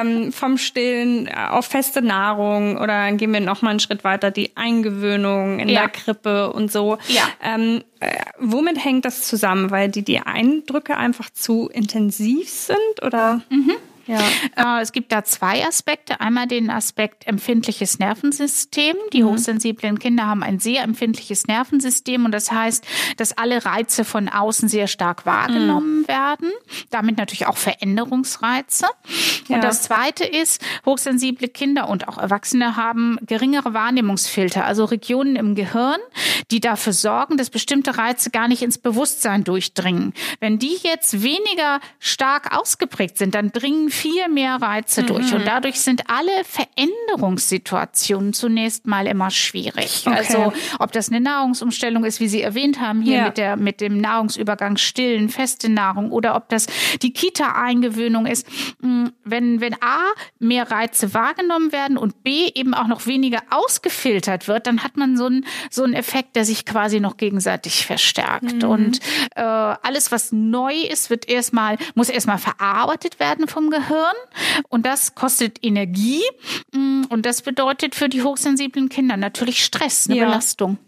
ähm, 0.00 0.32
vom 0.32 0.56
Stillen 0.56 1.28
auf 1.28 1.66
feste 1.66 2.00
Nahrung 2.02 2.78
oder 2.78 3.12
gehen 3.12 3.32
wir 3.32 3.40
noch 3.40 3.62
mal 3.62 3.70
einen 3.70 3.80
Schritt 3.80 4.04
weiter, 4.04 4.30
die 4.30 4.56
Eingewöhnung 4.56 5.58
in 5.58 5.68
ja. 5.68 5.80
der 5.80 5.88
Krippe 5.90 6.52
und 6.52 6.72
so. 6.72 6.98
Ja. 7.08 7.22
Ähm, 7.42 7.84
äh, 8.00 8.10
womit 8.38 8.82
hängt 8.82 9.04
das 9.04 9.22
zusammen? 9.22 9.70
Weil 9.70 9.90
die, 9.90 10.02
die 10.02 10.20
Eindrücke 10.20 10.96
einfach 10.96 11.30
zu 11.30 11.68
intensiv 11.68 12.48
sind 12.48 13.02
oder? 13.02 13.42
Mhm. 13.50 13.72
Ja. 14.12 14.78
Äh, 14.78 14.82
es 14.82 14.92
gibt 14.92 15.12
da 15.12 15.24
zwei 15.24 15.66
Aspekte. 15.66 16.20
Einmal 16.20 16.46
den 16.46 16.70
Aspekt 16.70 17.26
empfindliches 17.26 17.98
Nervensystem. 17.98 18.96
Die 19.12 19.22
mhm. 19.22 19.28
hochsensiblen 19.28 19.98
Kinder 19.98 20.26
haben 20.26 20.42
ein 20.42 20.58
sehr 20.58 20.82
empfindliches 20.82 21.46
Nervensystem 21.46 22.24
und 22.24 22.32
das 22.32 22.52
heißt, 22.52 22.84
dass 23.16 23.36
alle 23.36 23.64
Reize 23.64 24.04
von 24.04 24.28
außen 24.28 24.68
sehr 24.68 24.86
stark 24.86 25.24
wahrgenommen 25.24 26.02
mhm. 26.02 26.08
werden. 26.08 26.50
Damit 26.90 27.16
natürlich 27.16 27.46
auch 27.46 27.56
Veränderungsreize. 27.56 28.86
Ja. 29.48 29.56
Und 29.56 29.64
das 29.64 29.82
zweite 29.82 30.24
ist, 30.24 30.62
hochsensible 30.84 31.48
Kinder 31.48 31.88
und 31.88 32.08
auch 32.08 32.18
Erwachsene 32.18 32.76
haben 32.76 33.18
geringere 33.22 33.72
Wahrnehmungsfilter, 33.72 34.64
also 34.64 34.84
Regionen 34.84 35.36
im 35.36 35.54
Gehirn, 35.54 36.00
die 36.50 36.60
dafür 36.60 36.92
sorgen, 36.92 37.36
dass 37.36 37.50
bestimmte 37.50 37.96
Reize 37.96 38.30
gar 38.30 38.48
nicht 38.48 38.62
ins 38.62 38.78
Bewusstsein 38.78 39.44
durchdringen. 39.44 40.12
Wenn 40.40 40.58
die 40.58 40.76
jetzt 40.82 41.22
weniger 41.22 41.80
stark 41.98 42.56
ausgeprägt 42.56 43.18
sind, 43.18 43.34
dann 43.34 43.52
dringen 43.52 43.90
viel 44.02 44.28
mehr 44.28 44.56
Reize 44.56 45.02
mhm. 45.02 45.06
durch. 45.06 45.32
Und 45.32 45.46
dadurch 45.46 45.80
sind 45.80 46.10
alle 46.10 46.32
Veränderungssituationen 46.44 48.32
zunächst 48.32 48.86
mal 48.86 49.06
immer 49.06 49.30
schwierig. 49.30 50.02
Okay. 50.04 50.16
Also 50.16 50.52
ob 50.80 50.90
das 50.90 51.08
eine 51.08 51.20
Nahrungsumstellung 51.20 52.04
ist, 52.04 52.18
wie 52.18 52.26
Sie 52.26 52.42
erwähnt 52.42 52.80
haben, 52.80 53.00
hier 53.02 53.18
ja. 53.18 53.24
mit, 53.26 53.38
der, 53.38 53.56
mit 53.56 53.80
dem 53.80 53.98
Nahrungsübergang 53.98 54.76
stillen, 54.76 55.28
feste 55.28 55.68
Nahrung 55.68 56.10
oder 56.10 56.34
ob 56.34 56.48
das 56.48 56.66
die 57.00 57.12
Kita-Eingewöhnung 57.12 58.26
ist. 58.26 58.46
Mm, 58.80 59.06
wenn, 59.24 59.60
wenn 59.60 59.74
A, 59.74 60.00
mehr 60.40 60.68
Reize 60.70 61.14
wahrgenommen 61.14 61.70
werden 61.70 61.96
und 61.96 62.24
B, 62.24 62.50
eben 62.54 62.74
auch 62.74 62.88
noch 62.88 63.06
weniger 63.06 63.42
ausgefiltert 63.50 64.48
wird, 64.48 64.66
dann 64.66 64.82
hat 64.82 64.96
man 64.96 65.16
so 65.16 65.26
einen, 65.26 65.46
so 65.70 65.84
einen 65.84 65.94
Effekt, 65.94 66.34
der 66.34 66.44
sich 66.44 66.64
quasi 66.64 66.98
noch 66.98 67.16
gegenseitig 67.18 67.86
verstärkt. 67.86 68.62
Mhm. 68.62 68.68
Und 68.68 69.00
äh, 69.36 69.42
alles, 69.42 70.10
was 70.10 70.32
neu 70.32 70.74
ist, 70.74 71.08
wird 71.08 71.28
erstmal, 71.28 71.76
muss 71.94 72.08
erstmal 72.08 72.38
verarbeitet 72.38 73.20
werden 73.20 73.46
vom 73.46 73.70
Gehirn. 73.70 73.81
Und 74.68 74.86
das 74.86 75.14
kostet 75.14 75.58
Energie. 75.62 76.22
Mm, 76.72 77.02
und 77.08 77.26
das 77.26 77.42
bedeutet 77.42 77.94
für 77.94 78.08
die 78.08 78.22
hochsensiblen 78.22 78.88
Kinder 78.88 79.16
natürlich 79.16 79.64
Stress, 79.64 80.08
eine 80.08 80.18
ja. 80.18 80.24
Belastung. 80.24 80.78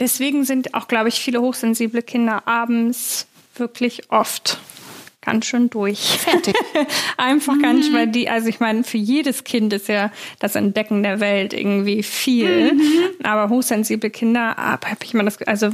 Deswegen 0.00 0.44
sind 0.44 0.74
auch, 0.74 0.88
glaube 0.88 1.08
ich, 1.08 1.20
viele 1.20 1.40
hochsensible 1.40 2.02
Kinder 2.02 2.46
abends 2.48 3.26
wirklich 3.54 4.10
oft 4.10 4.58
ganz 5.30 5.46
schön 5.46 5.70
durch. 5.70 5.98
Fertig. 5.98 6.54
Einfach 7.16 7.54
mhm. 7.54 7.62
ganz, 7.62 7.92
weil 7.92 8.06
die, 8.06 8.28
also 8.28 8.48
ich 8.48 8.60
meine, 8.60 8.82
für 8.84 8.98
jedes 8.98 9.44
Kind 9.44 9.72
ist 9.72 9.88
ja 9.88 10.10
das 10.38 10.54
Entdecken 10.54 11.02
der 11.02 11.20
Welt 11.20 11.52
irgendwie 11.52 12.02
viel. 12.02 12.72
Mhm. 12.72 13.24
Aber 13.24 13.50
hochsensible 13.50 14.10
Kinder, 14.10 14.56
habe 14.56 14.86
ich 15.02 15.14
immer 15.14 15.24
das, 15.24 15.40
also 15.42 15.70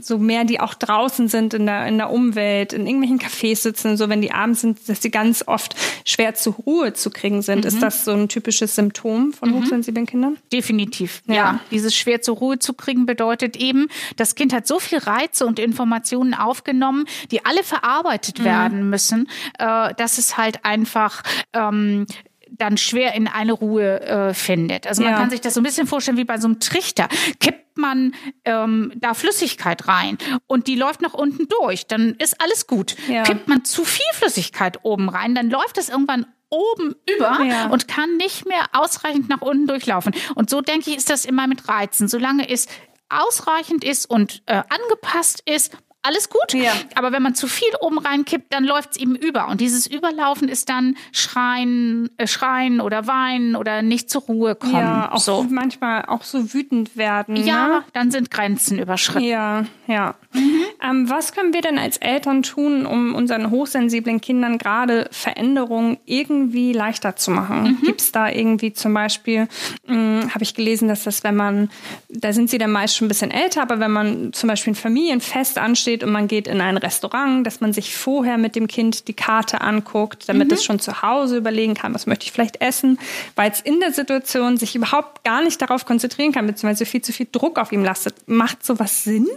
so 0.00 0.18
mehr, 0.18 0.44
die 0.44 0.60
auch 0.60 0.74
draußen 0.74 1.28
sind 1.28 1.54
in 1.54 1.66
der, 1.66 1.86
in 1.86 1.98
der 1.98 2.10
Umwelt, 2.10 2.72
in 2.72 2.86
irgendwelchen 2.86 3.18
Cafés 3.18 3.56
sitzen, 3.56 3.96
so 3.96 4.08
wenn 4.08 4.20
die 4.20 4.32
abends 4.32 4.60
sind, 4.60 4.88
dass 4.88 5.02
sie 5.02 5.10
ganz 5.10 5.44
oft 5.46 5.74
schwer 6.04 6.34
zur 6.34 6.54
Ruhe 6.54 6.92
zu 6.92 7.10
kriegen 7.10 7.42
sind. 7.42 7.60
Mhm. 7.60 7.68
Ist 7.68 7.82
das 7.82 8.04
so 8.04 8.12
ein 8.12 8.28
typisches 8.28 8.74
Symptom 8.74 9.32
von 9.32 9.50
mhm. 9.50 9.54
hochsensiblen 9.54 10.06
Kindern? 10.06 10.36
Definitiv. 10.52 11.22
Ja. 11.26 11.34
ja. 11.34 11.60
Dieses 11.70 11.96
schwer 11.96 12.20
zur 12.22 12.36
Ruhe 12.36 12.58
zu 12.58 12.74
kriegen 12.74 13.06
bedeutet 13.06 13.56
eben, 13.56 13.88
das 14.16 14.34
Kind 14.34 14.52
hat 14.52 14.66
so 14.66 14.78
viel 14.78 14.98
Reize 14.98 15.46
und 15.46 15.58
Informationen 15.58 16.34
aufgenommen, 16.34 17.06
die 17.30 17.44
alle 17.44 17.62
verarbeitet 17.62 18.40
mhm. 18.40 18.44
werden 18.44 18.81
lernen 18.82 18.90
müssen, 18.90 19.28
äh, 19.58 19.94
dass 19.94 20.18
es 20.18 20.36
halt 20.36 20.64
einfach 20.64 21.22
ähm, 21.52 22.06
dann 22.50 22.76
schwer 22.76 23.14
in 23.14 23.28
eine 23.28 23.52
Ruhe 23.52 24.00
äh, 24.02 24.34
findet. 24.34 24.86
Also 24.86 25.02
man 25.02 25.12
ja. 25.12 25.18
kann 25.18 25.30
sich 25.30 25.40
das 25.40 25.54
so 25.54 25.60
ein 25.60 25.64
bisschen 25.64 25.86
vorstellen 25.86 26.18
wie 26.18 26.24
bei 26.24 26.38
so 26.38 26.48
einem 26.48 26.60
Trichter. 26.60 27.08
Kippt 27.40 27.78
man 27.78 28.14
ähm, 28.44 28.92
da 28.96 29.14
Flüssigkeit 29.14 29.88
rein 29.88 30.18
und 30.46 30.66
die 30.66 30.76
läuft 30.76 31.00
nach 31.00 31.14
unten 31.14 31.48
durch, 31.48 31.86
dann 31.86 32.14
ist 32.16 32.40
alles 32.42 32.66
gut. 32.66 32.96
Ja. 33.08 33.22
Kippt 33.22 33.48
man 33.48 33.64
zu 33.64 33.84
viel 33.84 34.04
Flüssigkeit 34.12 34.80
oben 34.82 35.08
rein, 35.08 35.34
dann 35.34 35.48
läuft 35.48 35.78
es 35.78 35.88
irgendwann 35.88 36.26
oben 36.50 36.94
über 37.08 37.42
ja. 37.42 37.68
und 37.68 37.88
kann 37.88 38.18
nicht 38.18 38.46
mehr 38.46 38.66
ausreichend 38.74 39.30
nach 39.30 39.40
unten 39.40 39.66
durchlaufen. 39.66 40.12
Und 40.34 40.50
so 40.50 40.60
denke 40.60 40.90
ich, 40.90 40.98
ist 40.98 41.08
das 41.08 41.24
immer 41.24 41.46
mit 41.46 41.66
Reizen. 41.66 42.08
Solange 42.08 42.50
es 42.50 42.66
ausreichend 43.08 43.84
ist 43.84 44.04
und 44.04 44.42
äh, 44.44 44.62
angepasst 44.68 45.42
ist, 45.46 45.74
alles 46.02 46.28
gut. 46.28 46.52
Ja. 46.52 46.72
Aber 46.94 47.12
wenn 47.12 47.22
man 47.22 47.34
zu 47.34 47.46
viel 47.46 47.70
oben 47.80 47.98
reinkippt, 47.98 48.52
dann 48.52 48.64
läuft 48.64 48.92
es 48.92 48.96
eben 48.96 49.14
über. 49.14 49.48
Und 49.48 49.60
dieses 49.60 49.86
Überlaufen 49.86 50.48
ist 50.48 50.68
dann 50.68 50.96
Schreien, 51.12 52.10
äh, 52.16 52.26
Schreien 52.26 52.80
oder 52.80 53.06
Weinen 53.06 53.56
oder 53.56 53.82
nicht 53.82 54.10
zur 54.10 54.22
Ruhe 54.22 54.54
kommen. 54.54 54.74
Ja, 54.74 55.12
auch 55.12 55.20
so. 55.20 55.46
manchmal 55.48 56.04
auch 56.06 56.22
so 56.22 56.52
wütend 56.52 56.96
werden. 56.96 57.36
Ja, 57.36 57.68
ne? 57.68 57.84
dann 57.92 58.10
sind 58.10 58.30
Grenzen 58.30 58.78
überschritten. 58.78 59.28
Ja, 59.28 59.64
ja. 59.86 60.14
Mhm. 60.32 60.61
Ähm, 60.82 61.08
was 61.08 61.32
können 61.32 61.54
wir 61.54 61.60
denn 61.60 61.78
als 61.78 61.98
Eltern 61.98 62.42
tun, 62.42 62.86
um 62.86 63.14
unseren 63.14 63.50
hochsensiblen 63.50 64.20
Kindern 64.20 64.58
gerade 64.58 65.08
Veränderungen 65.12 65.98
irgendwie 66.06 66.72
leichter 66.72 67.16
zu 67.16 67.30
machen? 67.30 67.62
Mhm. 67.62 67.86
Gibt 67.86 68.00
es 68.00 68.12
da 68.12 68.28
irgendwie 68.28 68.72
zum 68.72 68.92
Beispiel, 68.92 69.48
hm, 69.86 70.34
habe 70.34 70.42
ich 70.42 70.54
gelesen, 70.54 70.88
dass 70.88 71.04
das, 71.04 71.22
wenn 71.22 71.36
man, 71.36 71.70
da 72.08 72.32
sind 72.32 72.50
sie 72.50 72.58
dann 72.58 72.72
meist 72.72 72.96
schon 72.96 73.06
ein 73.06 73.08
bisschen 73.08 73.30
älter, 73.30 73.62
aber 73.62 73.78
wenn 73.78 73.92
man 73.92 74.32
zum 74.32 74.48
Beispiel 74.48 74.72
ein 74.72 74.76
Familienfest 74.76 75.58
ansteht, 75.58 75.92
steht 75.92 76.04
und 76.04 76.12
man 76.12 76.28
geht 76.28 76.46
in 76.46 76.60
ein 76.60 76.76
Restaurant, 76.76 77.46
dass 77.46 77.60
man 77.60 77.72
sich 77.72 77.94
vorher 77.94 78.38
mit 78.38 78.56
dem 78.56 78.66
Kind 78.66 79.08
die 79.08 79.12
Karte 79.12 79.60
anguckt, 79.60 80.28
damit 80.28 80.48
mhm. 80.48 80.54
es 80.54 80.64
schon 80.64 80.78
zu 80.78 81.02
Hause 81.02 81.36
überlegen 81.36 81.74
kann, 81.74 81.94
was 81.94 82.06
möchte 82.06 82.24
ich 82.24 82.32
vielleicht 82.32 82.60
essen, 82.60 82.98
weil 83.36 83.50
es 83.50 83.60
in 83.60 83.80
der 83.80 83.92
Situation 83.92 84.56
sich 84.56 84.74
überhaupt 84.74 85.24
gar 85.24 85.42
nicht 85.42 85.60
darauf 85.60 85.84
konzentrieren 85.84 86.32
kann, 86.32 86.46
beziehungsweise 86.46 86.86
viel 86.86 87.02
zu 87.02 87.12
viel 87.12 87.28
Druck 87.30 87.58
auf 87.58 87.72
ihm 87.72 87.84
lastet. 87.84 88.14
Macht 88.26 88.64
sowas 88.64 89.04
Sinn? 89.04 89.28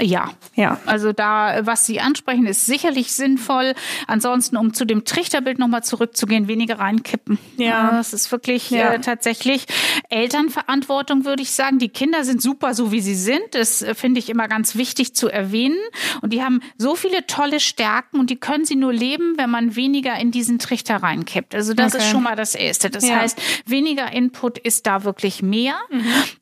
Ja, 0.00 0.30
ja. 0.54 0.78
Also 0.84 1.12
da, 1.12 1.60
was 1.64 1.86
Sie 1.86 2.00
ansprechen, 2.00 2.46
ist 2.46 2.66
sicherlich 2.66 3.12
sinnvoll. 3.12 3.74
Ansonsten, 4.06 4.56
um 4.56 4.74
zu 4.74 4.84
dem 4.84 5.04
Trichterbild 5.04 5.58
nochmal 5.58 5.84
zurückzugehen, 5.84 6.48
weniger 6.48 6.78
reinkippen. 6.78 7.38
Ja. 7.56 7.92
Das 7.92 8.12
ist 8.12 8.30
wirklich 8.30 8.70
ja. 8.70 8.92
äh, 8.92 9.00
tatsächlich 9.00 9.66
Elternverantwortung, 10.10 11.24
würde 11.24 11.42
ich 11.42 11.52
sagen. 11.52 11.78
Die 11.78 11.88
Kinder 11.88 12.24
sind 12.24 12.42
super, 12.42 12.74
so 12.74 12.92
wie 12.92 13.00
sie 13.00 13.14
sind. 13.14 13.42
Das 13.52 13.82
äh, 13.82 13.94
finde 13.94 14.18
ich 14.18 14.28
immer 14.28 14.48
ganz 14.48 14.76
wichtig 14.76 15.14
zu 15.14 15.28
erwähnen. 15.28 15.78
Und 16.20 16.32
die 16.32 16.42
haben 16.42 16.60
so 16.76 16.94
viele 16.94 17.26
tolle 17.26 17.60
Stärken 17.60 18.20
und 18.20 18.28
die 18.28 18.36
können 18.36 18.66
sie 18.66 18.76
nur 18.76 18.92
leben, 18.92 19.34
wenn 19.38 19.50
man 19.50 19.76
weniger 19.76 20.18
in 20.18 20.30
diesen 20.30 20.58
Trichter 20.58 20.96
reinkippt. 20.96 21.54
Also 21.54 21.72
das 21.72 21.94
okay. 21.94 22.04
ist 22.04 22.10
schon 22.10 22.22
mal 22.22 22.36
das 22.36 22.54
Erste. 22.54 22.90
Das 22.90 23.08
ja. 23.08 23.16
heißt, 23.16 23.38
weniger 23.64 24.12
Input 24.12 24.58
ist 24.58 24.86
da 24.86 25.04
wirklich 25.04 25.42
mehr. 25.42 25.76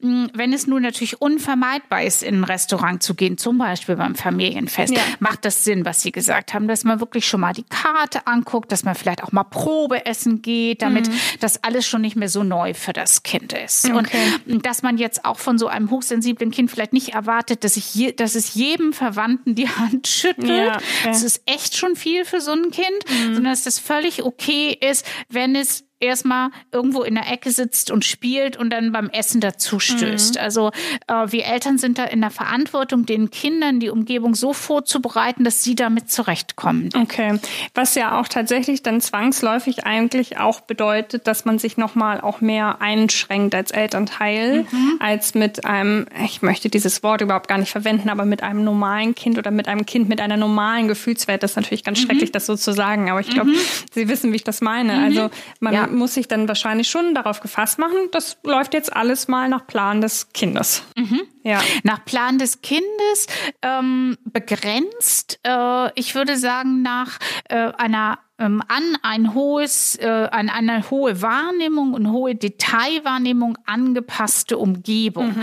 Mhm. 0.00 0.30
Wenn 0.34 0.52
es 0.52 0.66
nur 0.66 0.80
natürlich 0.80 1.20
unvermeidbar 1.20 2.02
ist, 2.02 2.22
in 2.24 2.40
ein 2.40 2.44
Restaurant 2.44 3.02
zu 3.02 3.14
gehen, 3.14 3.38
zum 3.44 3.58
Beispiel 3.58 3.96
beim 3.96 4.14
Familienfest, 4.14 4.94
ja. 4.94 5.02
macht 5.18 5.44
das 5.44 5.64
Sinn, 5.64 5.84
was 5.84 6.00
Sie 6.00 6.12
gesagt 6.12 6.54
haben, 6.54 6.66
dass 6.66 6.82
man 6.82 6.98
wirklich 6.98 7.28
schon 7.28 7.40
mal 7.40 7.52
die 7.52 7.64
Karte 7.64 8.26
anguckt, 8.26 8.72
dass 8.72 8.84
man 8.84 8.94
vielleicht 8.94 9.22
auch 9.22 9.32
mal 9.32 9.44
Probe 9.44 10.06
essen 10.06 10.40
geht, 10.40 10.80
damit 10.80 11.08
mhm. 11.08 11.14
das 11.40 11.62
alles 11.62 11.86
schon 11.86 12.00
nicht 12.00 12.16
mehr 12.16 12.30
so 12.30 12.42
neu 12.42 12.72
für 12.72 12.94
das 12.94 13.22
Kind 13.22 13.52
ist. 13.52 13.90
Okay. 13.90 14.32
Und 14.46 14.64
dass 14.64 14.82
man 14.82 14.96
jetzt 14.96 15.26
auch 15.26 15.38
von 15.38 15.58
so 15.58 15.66
einem 15.66 15.90
hochsensiblen 15.90 16.52
Kind 16.52 16.70
vielleicht 16.70 16.94
nicht 16.94 17.10
erwartet, 17.10 17.64
dass, 17.64 17.76
ich 17.76 17.94
je, 17.94 18.12
dass 18.12 18.34
es 18.34 18.54
jedem 18.54 18.94
Verwandten 18.94 19.54
die 19.54 19.68
Hand 19.68 20.08
schüttelt. 20.08 20.48
Ja, 20.48 20.76
okay. 20.76 20.82
Das 21.04 21.22
ist 21.22 21.42
echt 21.44 21.76
schon 21.76 21.96
viel 21.96 22.24
für 22.24 22.40
so 22.40 22.52
ein 22.52 22.70
Kind, 22.70 23.04
mhm. 23.10 23.34
sondern 23.34 23.52
dass 23.52 23.64
das 23.64 23.78
völlig 23.78 24.22
okay 24.22 24.74
ist, 24.80 25.04
wenn 25.28 25.54
es 25.54 25.84
erstmal 26.04 26.50
irgendwo 26.72 27.02
in 27.02 27.14
der 27.14 27.30
Ecke 27.30 27.50
sitzt 27.50 27.90
und 27.90 28.04
spielt 28.04 28.56
und 28.56 28.70
dann 28.70 28.92
beim 28.92 29.10
Essen 29.10 29.40
dazu 29.40 29.78
stößt. 29.78 30.36
Mhm. 30.36 30.40
Also 30.40 30.70
äh, 31.06 31.32
wir 31.32 31.44
Eltern 31.44 31.78
sind 31.78 31.98
da 31.98 32.04
in 32.04 32.20
der 32.20 32.30
Verantwortung, 32.30 33.06
den 33.06 33.30
Kindern 33.30 33.80
die 33.80 33.90
Umgebung 33.90 34.34
so 34.34 34.52
vorzubereiten, 34.52 35.44
dass 35.44 35.62
sie 35.62 35.74
damit 35.74 36.10
zurechtkommen. 36.10 36.90
Okay, 36.94 37.38
was 37.74 37.94
ja 37.94 38.20
auch 38.20 38.28
tatsächlich 38.28 38.82
dann 38.82 39.00
zwangsläufig 39.00 39.84
eigentlich 39.86 40.38
auch 40.38 40.60
bedeutet, 40.60 41.26
dass 41.26 41.44
man 41.44 41.58
sich 41.58 41.76
nochmal 41.76 42.20
auch 42.20 42.40
mehr 42.40 42.80
einschränkt 42.80 43.54
als 43.54 43.70
Elternteil, 43.70 44.62
mhm. 44.70 44.96
als 45.00 45.34
mit 45.34 45.64
einem, 45.64 46.06
ich 46.24 46.42
möchte 46.42 46.68
dieses 46.68 47.02
Wort 47.02 47.20
überhaupt 47.20 47.48
gar 47.48 47.58
nicht 47.58 47.70
verwenden, 47.70 48.08
aber 48.08 48.24
mit 48.24 48.42
einem 48.42 48.64
normalen 48.64 49.14
Kind 49.14 49.38
oder 49.38 49.50
mit 49.50 49.68
einem 49.68 49.86
Kind 49.86 50.08
mit 50.08 50.20
einer 50.20 50.36
normalen 50.36 50.88
Gefühlswelt. 50.88 51.42
Das 51.42 51.52
ist 51.52 51.56
natürlich 51.56 51.84
ganz 51.84 52.00
mhm. 52.00 52.06
schrecklich, 52.06 52.32
das 52.32 52.46
so 52.46 52.56
zu 52.56 52.72
sagen, 52.72 53.10
aber 53.10 53.20
ich 53.20 53.30
glaube, 53.30 53.50
mhm. 53.50 53.56
Sie 53.92 54.08
wissen, 54.08 54.32
wie 54.32 54.36
ich 54.36 54.44
das 54.44 54.60
meine. 54.60 54.94
Mhm. 54.94 55.04
Also 55.04 55.30
man 55.60 55.74
ja 55.74 55.86
muss 55.94 56.14
sich 56.14 56.28
dann 56.28 56.48
wahrscheinlich 56.48 56.88
schon 56.88 57.14
darauf 57.14 57.40
gefasst 57.40 57.78
machen, 57.78 58.08
das 58.12 58.38
läuft 58.44 58.74
jetzt 58.74 58.94
alles 58.94 59.28
mal 59.28 59.48
nach 59.48 59.66
Plan 59.66 60.00
des 60.00 60.32
Kindes. 60.32 60.82
Mhm. 60.96 61.22
Ja. 61.42 61.60
Nach 61.82 62.04
Plan 62.04 62.38
des 62.38 62.62
Kindes 62.62 63.26
ähm, 63.62 64.16
begrenzt, 64.24 65.40
äh, 65.42 65.98
ich 65.98 66.14
würde 66.14 66.36
sagen, 66.36 66.82
nach 66.82 67.18
äh, 67.48 67.72
einer 67.76 68.18
ähm, 68.38 68.62
an 68.66 68.98
ein 69.02 69.34
hohes, 69.34 69.96
äh, 69.96 70.08
an 70.08 70.48
eine 70.48 70.90
hohe 70.90 71.22
Wahrnehmung 71.22 71.94
und 71.94 72.10
hohe 72.10 72.34
Detailwahrnehmung 72.34 73.56
angepasste 73.64 74.58
Umgebung. 74.58 75.28
Mhm. 75.28 75.42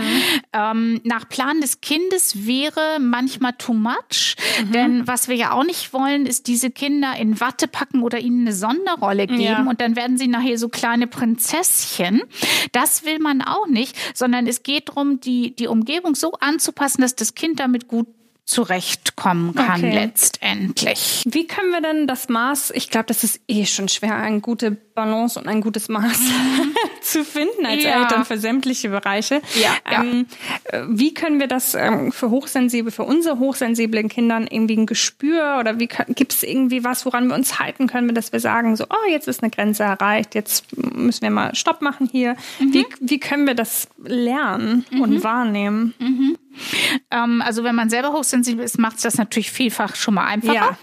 Ähm, 0.52 1.00
nach 1.04 1.26
Plan 1.28 1.60
des 1.62 1.80
Kindes 1.80 2.46
wäre 2.46 2.98
manchmal 3.00 3.54
too 3.54 3.72
much, 3.72 4.36
mhm. 4.60 4.72
denn 4.72 5.06
was 5.06 5.28
wir 5.28 5.36
ja 5.36 5.52
auch 5.52 5.64
nicht 5.64 5.94
wollen, 5.94 6.26
ist 6.26 6.46
diese 6.48 6.70
Kinder 6.70 7.16
in 7.16 7.40
Watte 7.40 7.66
packen 7.66 8.02
oder 8.02 8.18
ihnen 8.18 8.42
eine 8.42 8.54
Sonderrolle 8.54 9.26
geben 9.26 9.42
ja. 9.42 9.66
und 9.66 9.80
dann 9.80 9.96
werden 9.96 10.18
sie 10.18 10.28
nachher 10.28 10.58
so 10.58 10.68
kleine 10.68 11.06
Prinzesschen. 11.06 12.22
Das 12.72 13.06
will 13.06 13.18
man 13.20 13.40
auch 13.40 13.66
nicht, 13.66 13.96
sondern 14.14 14.46
es 14.46 14.62
geht 14.62 14.90
darum, 14.90 15.20
die, 15.20 15.56
die 15.56 15.66
Umgebung 15.66 16.14
so 16.14 16.32
anzupassen, 16.40 17.00
dass 17.00 17.16
das 17.16 17.34
Kind 17.34 17.58
damit 17.58 17.88
gut 17.88 18.06
zurechtkommen 18.44 19.54
kann 19.54 19.84
okay. 19.84 19.94
letztendlich. 19.94 21.22
Wie 21.26 21.46
können 21.46 21.70
wir 21.70 21.80
denn 21.80 22.06
das 22.06 22.28
Maß, 22.28 22.72
ich 22.72 22.90
glaube, 22.90 23.06
das 23.06 23.24
ist 23.24 23.40
eh 23.48 23.66
schon 23.66 23.88
schwer, 23.88 24.16
eine 24.16 24.40
gute 24.40 24.72
Balance 24.94 25.38
und 25.38 25.48
ein 25.48 25.60
gutes 25.60 25.88
Maß 25.88 26.20
mhm. 26.20 26.74
zu 27.00 27.24
finden 27.24 27.66
als 27.66 27.84
ja. 27.84 28.02
Eltern 28.02 28.24
für 28.24 28.38
sämtliche 28.38 28.88
Bereiche. 28.88 29.42
Ja, 29.60 30.00
ähm, 30.00 30.26
ja. 30.72 30.84
Wie 30.88 31.14
können 31.14 31.40
wir 31.40 31.48
das 31.48 31.74
ähm, 31.74 32.12
für 32.12 32.30
hochsensible, 32.30 32.90
für 32.90 33.04
unsere 33.04 33.38
hochsensiblen 33.38 34.08
Kindern 34.08 34.46
irgendwie 34.48 34.76
ein 34.76 34.86
Gespür 34.86 35.58
oder 35.60 35.78
wie 35.78 35.88
gibt 36.08 36.32
es 36.32 36.42
irgendwie 36.42 36.84
was, 36.84 37.04
woran 37.06 37.28
wir 37.28 37.34
uns 37.34 37.58
halten 37.58 37.86
können, 37.86 38.14
dass 38.14 38.32
wir 38.32 38.40
sagen, 38.40 38.76
so, 38.76 38.84
oh, 38.84 39.10
jetzt 39.10 39.28
ist 39.28 39.42
eine 39.42 39.50
Grenze 39.50 39.84
erreicht, 39.84 40.34
jetzt 40.34 40.76
müssen 40.76 41.22
wir 41.22 41.30
mal 41.30 41.54
Stopp 41.54 41.82
machen 41.82 42.08
hier. 42.10 42.36
Mhm. 42.58 42.74
Wie, 42.74 42.86
wie 43.00 43.20
können 43.20 43.46
wir 43.46 43.54
das 43.54 43.88
lernen 44.04 44.84
mhm. 44.90 45.00
und 45.00 45.24
wahrnehmen? 45.24 45.94
Mhm. 45.98 46.36
Ähm, 47.10 47.42
also 47.42 47.64
wenn 47.64 47.74
man 47.74 47.90
selber 47.90 48.12
hochsensibel 48.12 48.64
ist, 48.64 48.78
macht 48.78 48.96
es 48.96 49.02
das 49.02 49.18
natürlich 49.18 49.50
vielfach 49.50 49.96
schon 49.96 50.14
mal 50.14 50.26
einfacher. 50.26 50.76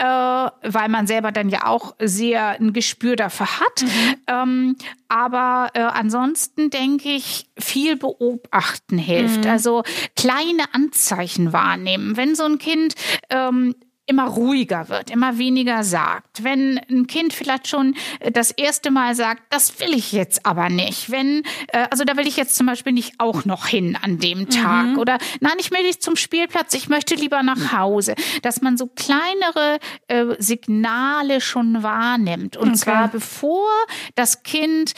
Ja. 0.00 0.46
äh, 0.46 0.50
weil 0.62 0.88
man 0.88 1.06
selber 1.06 1.32
dann 1.32 1.48
ja 1.48 1.66
auch 1.66 1.94
sehr 1.98 2.60
ein 2.60 2.72
Gespür 2.72 3.16
dafür 3.16 3.53
hat. 3.60 3.82
Mhm. 3.82 4.16
Ähm, 4.26 4.76
aber 5.08 5.70
äh, 5.74 5.80
ansonsten 5.80 6.70
denke 6.70 7.10
ich, 7.10 7.46
viel 7.58 7.96
beobachten 7.96 8.98
hilft. 8.98 9.44
Mhm. 9.44 9.50
Also 9.50 9.82
kleine 10.16 10.72
Anzeichen 10.72 11.52
wahrnehmen. 11.52 12.16
Wenn 12.16 12.34
so 12.34 12.44
ein 12.44 12.58
Kind 12.58 12.94
ähm, 13.30 13.74
immer 14.06 14.28
ruhiger 14.28 14.88
wird, 14.88 15.10
immer 15.10 15.38
weniger 15.38 15.82
sagt. 15.82 16.44
Wenn 16.44 16.78
ein 16.90 17.06
Kind 17.06 17.32
vielleicht 17.32 17.68
schon 17.68 17.94
äh, 18.20 18.30
das 18.30 18.50
erste 18.50 18.90
Mal 18.90 19.14
sagt, 19.14 19.42
das 19.50 19.80
will 19.80 19.94
ich 19.94 20.12
jetzt 20.12 20.44
aber 20.44 20.68
nicht. 20.68 21.10
Wenn, 21.10 21.42
äh, 21.68 21.86
also 21.90 22.04
da 22.04 22.16
will 22.16 22.26
ich 22.26 22.36
jetzt 22.36 22.56
zum 22.56 22.66
Beispiel 22.66 22.92
nicht 22.92 23.14
auch 23.18 23.44
noch 23.44 23.66
hin 23.66 23.96
an 24.00 24.18
dem 24.18 24.48
Tag. 24.50 24.88
Mhm. 24.88 24.98
Oder 24.98 25.18
nein, 25.40 25.54
ich 25.58 25.70
will 25.70 25.82
nicht 25.82 26.02
zum 26.02 26.16
Spielplatz, 26.16 26.74
ich 26.74 26.88
möchte 26.88 27.14
lieber 27.14 27.42
nach 27.42 27.72
Hause. 27.72 28.14
Dass 28.42 28.60
man 28.60 28.76
so 28.76 28.88
kleinere 28.94 29.78
äh, 30.08 30.34
Signale 30.38 31.40
schon 31.40 31.82
wahrnimmt. 31.82 32.56
Und 32.56 32.68
okay. 32.68 32.78
zwar 32.78 33.08
bevor 33.08 33.70
das 34.14 34.42
Kind 34.42 34.92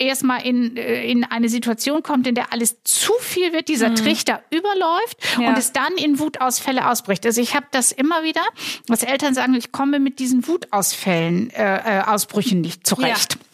erstmal 0.00 0.44
in, 0.46 0.76
äh, 0.76 1.04
in 1.04 1.24
eine 1.24 1.48
Situation 1.48 2.02
kommt, 2.02 2.26
in 2.26 2.34
der 2.34 2.52
alles 2.52 2.82
zu 2.84 3.12
viel 3.20 3.52
wird, 3.52 3.68
dieser 3.68 3.90
mhm. 3.90 3.96
Trichter 3.96 4.42
überläuft 4.50 5.18
ja. 5.38 5.48
und 5.48 5.58
es 5.58 5.72
dann 5.72 5.92
in 5.96 6.18
Wutausfälle 6.18 6.88
ausbricht. 6.88 7.24
Also 7.26 7.40
ich 7.40 7.54
habe 7.54 7.66
das 7.70 7.92
immer 7.92 8.22
wieder, 8.22 8.42
dass 8.86 9.02
Eltern 9.02 9.34
sagen, 9.34 9.54
ich 9.54 9.72
komme 9.72 10.00
mit 10.00 10.18
diesen 10.18 10.46
Wutausfällen, 10.46 11.50
äh, 11.50 11.98
äh 11.98 12.02
Ausbrüchen 12.02 12.60
nicht 12.60 12.86
zurecht. 12.86 13.34
Ja. 13.34 13.49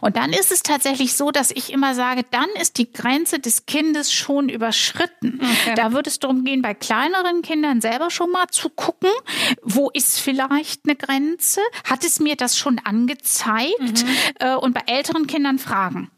Und 0.00 0.16
dann 0.16 0.32
ist 0.32 0.52
es 0.52 0.62
tatsächlich 0.62 1.14
so, 1.14 1.30
dass 1.30 1.50
ich 1.50 1.72
immer 1.72 1.94
sage, 1.94 2.22
dann 2.30 2.48
ist 2.60 2.78
die 2.78 2.92
Grenze 2.92 3.38
des 3.38 3.66
Kindes 3.66 4.12
schon 4.12 4.48
überschritten. 4.48 5.40
Okay. 5.40 5.74
Da 5.74 5.92
würde 5.92 6.10
es 6.10 6.18
darum 6.18 6.44
gehen, 6.44 6.62
bei 6.62 6.74
kleineren 6.74 7.42
Kindern 7.42 7.80
selber 7.80 8.10
schon 8.10 8.30
mal 8.30 8.46
zu 8.50 8.68
gucken, 8.68 9.10
wo 9.62 9.90
ist 9.90 10.20
vielleicht 10.20 10.82
eine 10.84 10.96
Grenze? 10.96 11.60
Hat 11.84 12.04
es 12.04 12.20
mir 12.20 12.36
das 12.36 12.58
schon 12.58 12.78
angezeigt? 12.78 14.04
Mhm. 14.04 14.16
Äh, 14.38 14.54
und 14.54 14.74
bei 14.74 14.82
älteren 14.86 15.26
Kindern 15.26 15.58
fragen. 15.58 16.10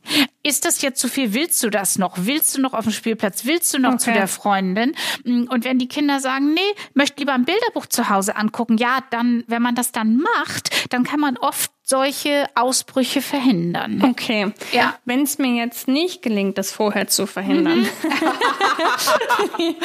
Ist 0.43 0.65
das 0.65 0.81
jetzt 0.83 1.01
zu 1.01 1.09
viel? 1.09 1.35
Willst 1.35 1.63
du 1.63 1.71
das 1.71 1.99
noch? 1.99 2.15
Willst 2.19 2.57
du 2.57 2.61
noch 2.61 2.73
auf 2.73 2.85
dem 2.85 2.93
Spielplatz? 2.93 3.45
Willst 3.45 3.75
du 3.75 3.79
noch 3.79 3.95
okay. 3.95 3.99
zu 3.99 4.13
der 4.13 4.29
Freundin? 4.29 4.95
Und 5.25 5.65
wenn 5.65 5.79
die 5.79 5.89
Kinder 5.89 6.21
sagen, 6.21 6.55
nee, 6.55 6.61
möchte 6.95 7.21
lieber 7.21 7.33
ein 7.33 7.45
Bilderbuch 7.45 7.87
zu 7.87 8.09
Hause 8.09 8.37
angucken, 8.37 8.77
ja, 8.77 8.99
dann, 9.11 9.45
wenn 9.49 9.63
man 9.63 9.75
das 9.75 9.93
dann 9.93 10.19
macht, 10.19 10.93
dann 10.93 11.03
kann 11.03 11.21
man 11.21 11.37
oft 11.37 11.73
solche 11.89 12.47
Ausbrüche 12.57 13.23
verhindern. 13.23 14.03
Okay. 14.03 14.53
Ja. 14.73 14.99
Wenn 15.05 15.23
es 15.23 15.39
mir 15.39 15.55
jetzt 15.55 15.87
nicht 15.87 16.21
gelingt, 16.21 16.59
das 16.59 16.73
vorher 16.73 17.07
zu 17.07 17.29
verhindern. 17.29 17.79
Mhm. 17.83 17.87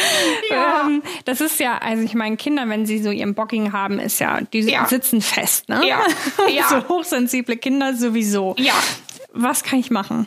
ja. 0.50 0.82
ähm, 0.82 1.04
das 1.26 1.42
ist 1.42 1.60
ja, 1.60 1.78
also 1.78 2.04
ich 2.04 2.16
meine, 2.16 2.38
Kinder, 2.38 2.68
wenn 2.68 2.88
sie 2.88 2.98
so 2.98 3.12
ihren 3.12 3.36
Bocking 3.36 3.72
haben, 3.72 4.00
ist 4.00 4.20
ja, 4.20 4.42
die 4.42 4.62
ja. 4.62 4.88
sitzen 4.88 5.22
fest, 5.22 5.70
ne? 5.70 5.88
Ja. 5.88 6.02
ja. 6.50 6.68
so 6.70 6.90
hochsensible 6.90 7.58
Kinder 7.58 7.96
sowieso. 7.96 8.56
Ja. 8.58 8.74
Was 9.34 9.64
kann 9.64 9.78
ich 9.78 9.92
machen? 9.92 10.26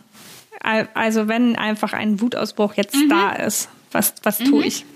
Also 0.94 1.26
wenn 1.28 1.56
einfach 1.56 1.92
ein 1.92 2.20
Wutausbruch 2.20 2.74
jetzt 2.74 2.94
mhm. 2.94 3.08
da 3.08 3.32
ist, 3.32 3.68
was, 3.90 4.14
was 4.22 4.38
tue 4.38 4.60
mhm. 4.60 4.62
ich? 4.62 4.86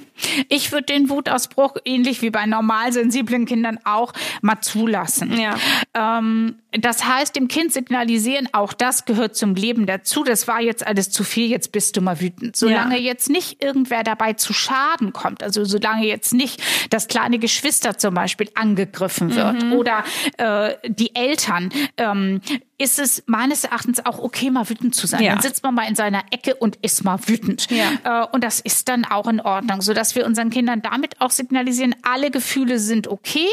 Ich 0.48 0.72
würde 0.72 0.86
den 0.86 1.10
Wutausbruch 1.10 1.76
ähnlich 1.84 2.22
wie 2.22 2.30
bei 2.30 2.46
normal 2.46 2.92
sensiblen 2.92 3.46
Kindern 3.46 3.78
auch 3.84 4.12
mal 4.40 4.60
zulassen. 4.60 5.38
Ja. 5.38 5.56
Ähm, 5.94 6.56
das 6.72 7.06
heißt, 7.06 7.34
dem 7.34 7.48
Kind 7.48 7.72
signalisieren, 7.72 8.48
auch 8.52 8.74
das 8.74 9.06
gehört 9.06 9.36
zum 9.36 9.54
Leben 9.54 9.86
dazu. 9.86 10.22
Das 10.22 10.46
war 10.48 10.60
jetzt 10.60 10.86
alles 10.86 11.10
zu 11.10 11.24
viel, 11.24 11.48
jetzt 11.48 11.72
bist 11.72 11.96
du 11.96 12.02
mal 12.02 12.20
wütend. 12.20 12.56
Solange 12.56 12.98
ja. 12.98 13.04
jetzt 13.04 13.30
nicht 13.30 13.62
irgendwer 13.64 14.02
dabei 14.02 14.34
zu 14.34 14.52
Schaden 14.52 15.14
kommt, 15.14 15.42
also 15.42 15.64
solange 15.64 16.06
jetzt 16.06 16.34
nicht 16.34 16.62
das 16.90 17.08
kleine 17.08 17.38
Geschwister 17.38 17.96
zum 17.96 18.12
Beispiel 18.12 18.50
angegriffen 18.54 19.34
wird 19.34 19.62
mhm. 19.62 19.72
oder 19.72 20.04
äh, 20.36 20.74
die 20.86 21.14
Eltern, 21.14 21.70
ähm, 21.96 22.42
ist 22.80 23.00
es 23.00 23.24
meines 23.26 23.64
Erachtens 23.64 24.04
auch 24.04 24.18
okay, 24.20 24.50
mal 24.50 24.68
wütend 24.68 24.94
zu 24.94 25.08
sein. 25.08 25.22
Ja. 25.22 25.32
Dann 25.32 25.42
sitzt 25.42 25.64
man 25.64 25.74
mal 25.74 25.88
in 25.88 25.96
seiner 25.96 26.22
Ecke 26.30 26.54
und 26.54 26.76
ist 26.76 27.02
mal 27.02 27.18
wütend. 27.26 27.66
Ja. 27.70 28.24
Äh, 28.24 28.26
und 28.30 28.44
das 28.44 28.60
ist 28.60 28.88
dann 28.88 29.04
auch 29.04 29.26
in 29.26 29.40
Ordnung, 29.40 29.80
sodass 29.80 30.14
wir 30.14 30.26
unseren 30.26 30.50
Kindern 30.50 30.82
damit 30.82 31.20
auch 31.20 31.30
signalisieren, 31.30 31.96
alle 32.02 32.30
Gefühle 32.30 32.78
sind 32.78 33.08
okay, 33.08 33.48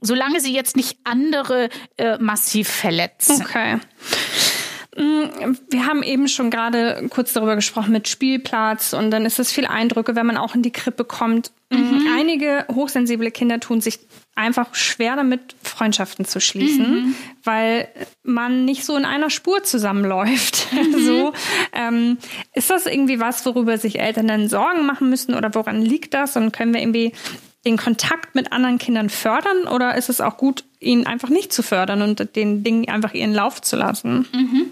solange 0.00 0.40
sie 0.40 0.52
jetzt 0.52 0.76
nicht 0.76 0.98
andere 1.04 1.70
äh, 1.96 2.18
massiv 2.18 2.47
verletzen. 2.64 3.42
Okay. 3.42 3.78
Mm, 4.98 5.56
wir 5.70 5.86
haben 5.86 6.02
eben 6.02 6.26
schon 6.26 6.50
gerade 6.50 7.06
kurz 7.10 7.32
darüber 7.32 7.54
gesprochen 7.54 7.92
mit 7.92 8.08
Spielplatz 8.08 8.92
und 8.92 9.10
dann 9.12 9.24
ist 9.24 9.38
es 9.38 9.52
viel 9.52 9.66
Eindrücke, 9.66 10.16
wenn 10.16 10.26
man 10.26 10.36
auch 10.36 10.56
in 10.56 10.62
die 10.62 10.72
Krippe 10.72 11.04
kommt. 11.04 11.52
Mm, 11.70 11.76
mhm. 11.76 12.08
Einige 12.18 12.66
hochsensible 12.74 13.30
Kinder 13.30 13.60
tun 13.60 13.80
sich 13.80 14.00
einfach 14.34 14.74
schwer 14.74 15.14
damit, 15.16 15.54
Freundschaften 15.62 16.24
zu 16.24 16.40
schließen, 16.40 16.90
mhm. 16.90 17.14
weil 17.44 17.88
man 18.22 18.64
nicht 18.64 18.84
so 18.84 18.96
in 18.96 19.04
einer 19.04 19.30
Spur 19.30 19.62
zusammenläuft. 19.62 20.66
Mhm. 20.78 21.04
so, 21.04 21.32
ähm, 21.72 22.18
ist 22.54 22.70
das 22.70 22.86
irgendwie 22.86 23.18
was, 23.20 23.44
worüber 23.44 23.78
sich 23.78 23.98
Eltern 23.98 24.28
dann 24.28 24.48
Sorgen 24.48 24.86
machen 24.86 25.10
müssen 25.10 25.34
oder 25.34 25.54
woran 25.54 25.82
liegt 25.82 26.14
das? 26.14 26.36
Und 26.36 26.52
können 26.52 26.72
wir 26.72 26.80
irgendwie 26.80 27.12
den 27.68 27.76
Kontakt 27.76 28.34
mit 28.34 28.50
anderen 28.50 28.78
Kindern 28.78 29.10
fördern 29.10 29.68
oder 29.68 29.94
ist 29.96 30.08
es 30.08 30.22
auch 30.22 30.38
gut, 30.38 30.64
ihn 30.80 31.06
einfach 31.06 31.28
nicht 31.28 31.52
zu 31.52 31.62
fördern 31.62 32.00
und 32.00 32.34
den 32.34 32.64
Dingen 32.64 32.88
einfach 32.88 33.12
ihren 33.12 33.34
Lauf 33.34 33.60
zu 33.60 33.76
lassen? 33.76 34.26
Mhm. 34.32 34.66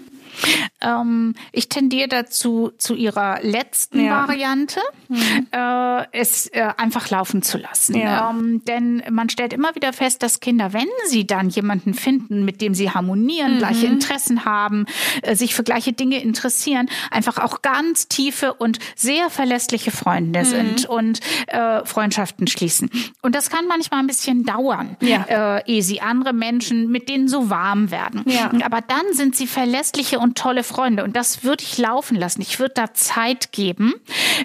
Ähm, 0.81 1.33
ich 1.51 1.69
tendiere 1.69 2.07
dazu 2.07 2.71
zu 2.77 2.95
ihrer 2.95 3.39
letzten 3.41 4.05
ja. 4.05 4.27
Variante, 4.27 4.79
mhm. 5.07 5.47
äh, 5.51 6.05
es 6.11 6.47
äh, 6.47 6.69
einfach 6.77 7.09
laufen 7.09 7.41
zu 7.41 7.57
lassen. 7.57 7.95
Ja. 7.95 8.29
Ähm, 8.29 8.63
denn 8.65 9.03
man 9.09 9.29
stellt 9.29 9.53
immer 9.53 9.75
wieder 9.75 9.93
fest, 9.93 10.23
dass 10.23 10.39
Kinder, 10.39 10.73
wenn 10.73 10.87
sie 11.07 11.25
dann 11.25 11.49
jemanden 11.49 11.93
finden, 11.93 12.45
mit 12.45 12.61
dem 12.61 12.73
sie 12.73 12.91
harmonieren, 12.91 13.55
mhm. 13.55 13.57
gleiche 13.59 13.87
Interessen 13.87 14.45
haben, 14.45 14.85
äh, 15.23 15.35
sich 15.35 15.55
für 15.55 15.63
gleiche 15.63 15.93
Dinge 15.93 16.21
interessieren, 16.21 16.89
einfach 17.11 17.37
auch 17.39 17.61
ganz 17.61 18.07
tiefe 18.07 18.53
und 18.53 18.79
sehr 18.95 19.29
verlässliche 19.29 19.91
Freunde 19.91 20.41
mhm. 20.41 20.45
sind 20.45 20.85
und 20.85 21.19
äh, 21.47 21.83
Freundschaften 21.85 22.47
schließen. 22.47 22.89
Und 23.21 23.35
das 23.35 23.49
kann 23.49 23.67
manchmal 23.67 24.01
ein 24.01 24.07
bisschen 24.07 24.43
dauern, 24.43 24.97
ja. 25.01 25.57
äh, 25.57 25.71
ehe 25.71 25.81
sie 25.81 26.01
andere 26.01 26.33
Menschen 26.33 26.89
mit 26.89 27.09
denen 27.09 27.27
so 27.27 27.49
warm 27.49 27.91
werden. 27.91 28.25
Aber 28.63 28.81
dann 28.81 29.13
sind 29.13 29.35
sie 29.35 29.47
verlässliche 29.47 30.19
und 30.19 30.26
tolle 30.35 30.63
Freunde. 30.63 31.03
Und 31.03 31.15
das 31.15 31.43
würde 31.43 31.63
ich 31.63 31.77
laufen 31.77 32.15
lassen. 32.15 32.41
Ich 32.41 32.59
würde 32.59 32.73
da 32.75 32.93
Zeit 32.93 33.51
geben. 33.51 33.93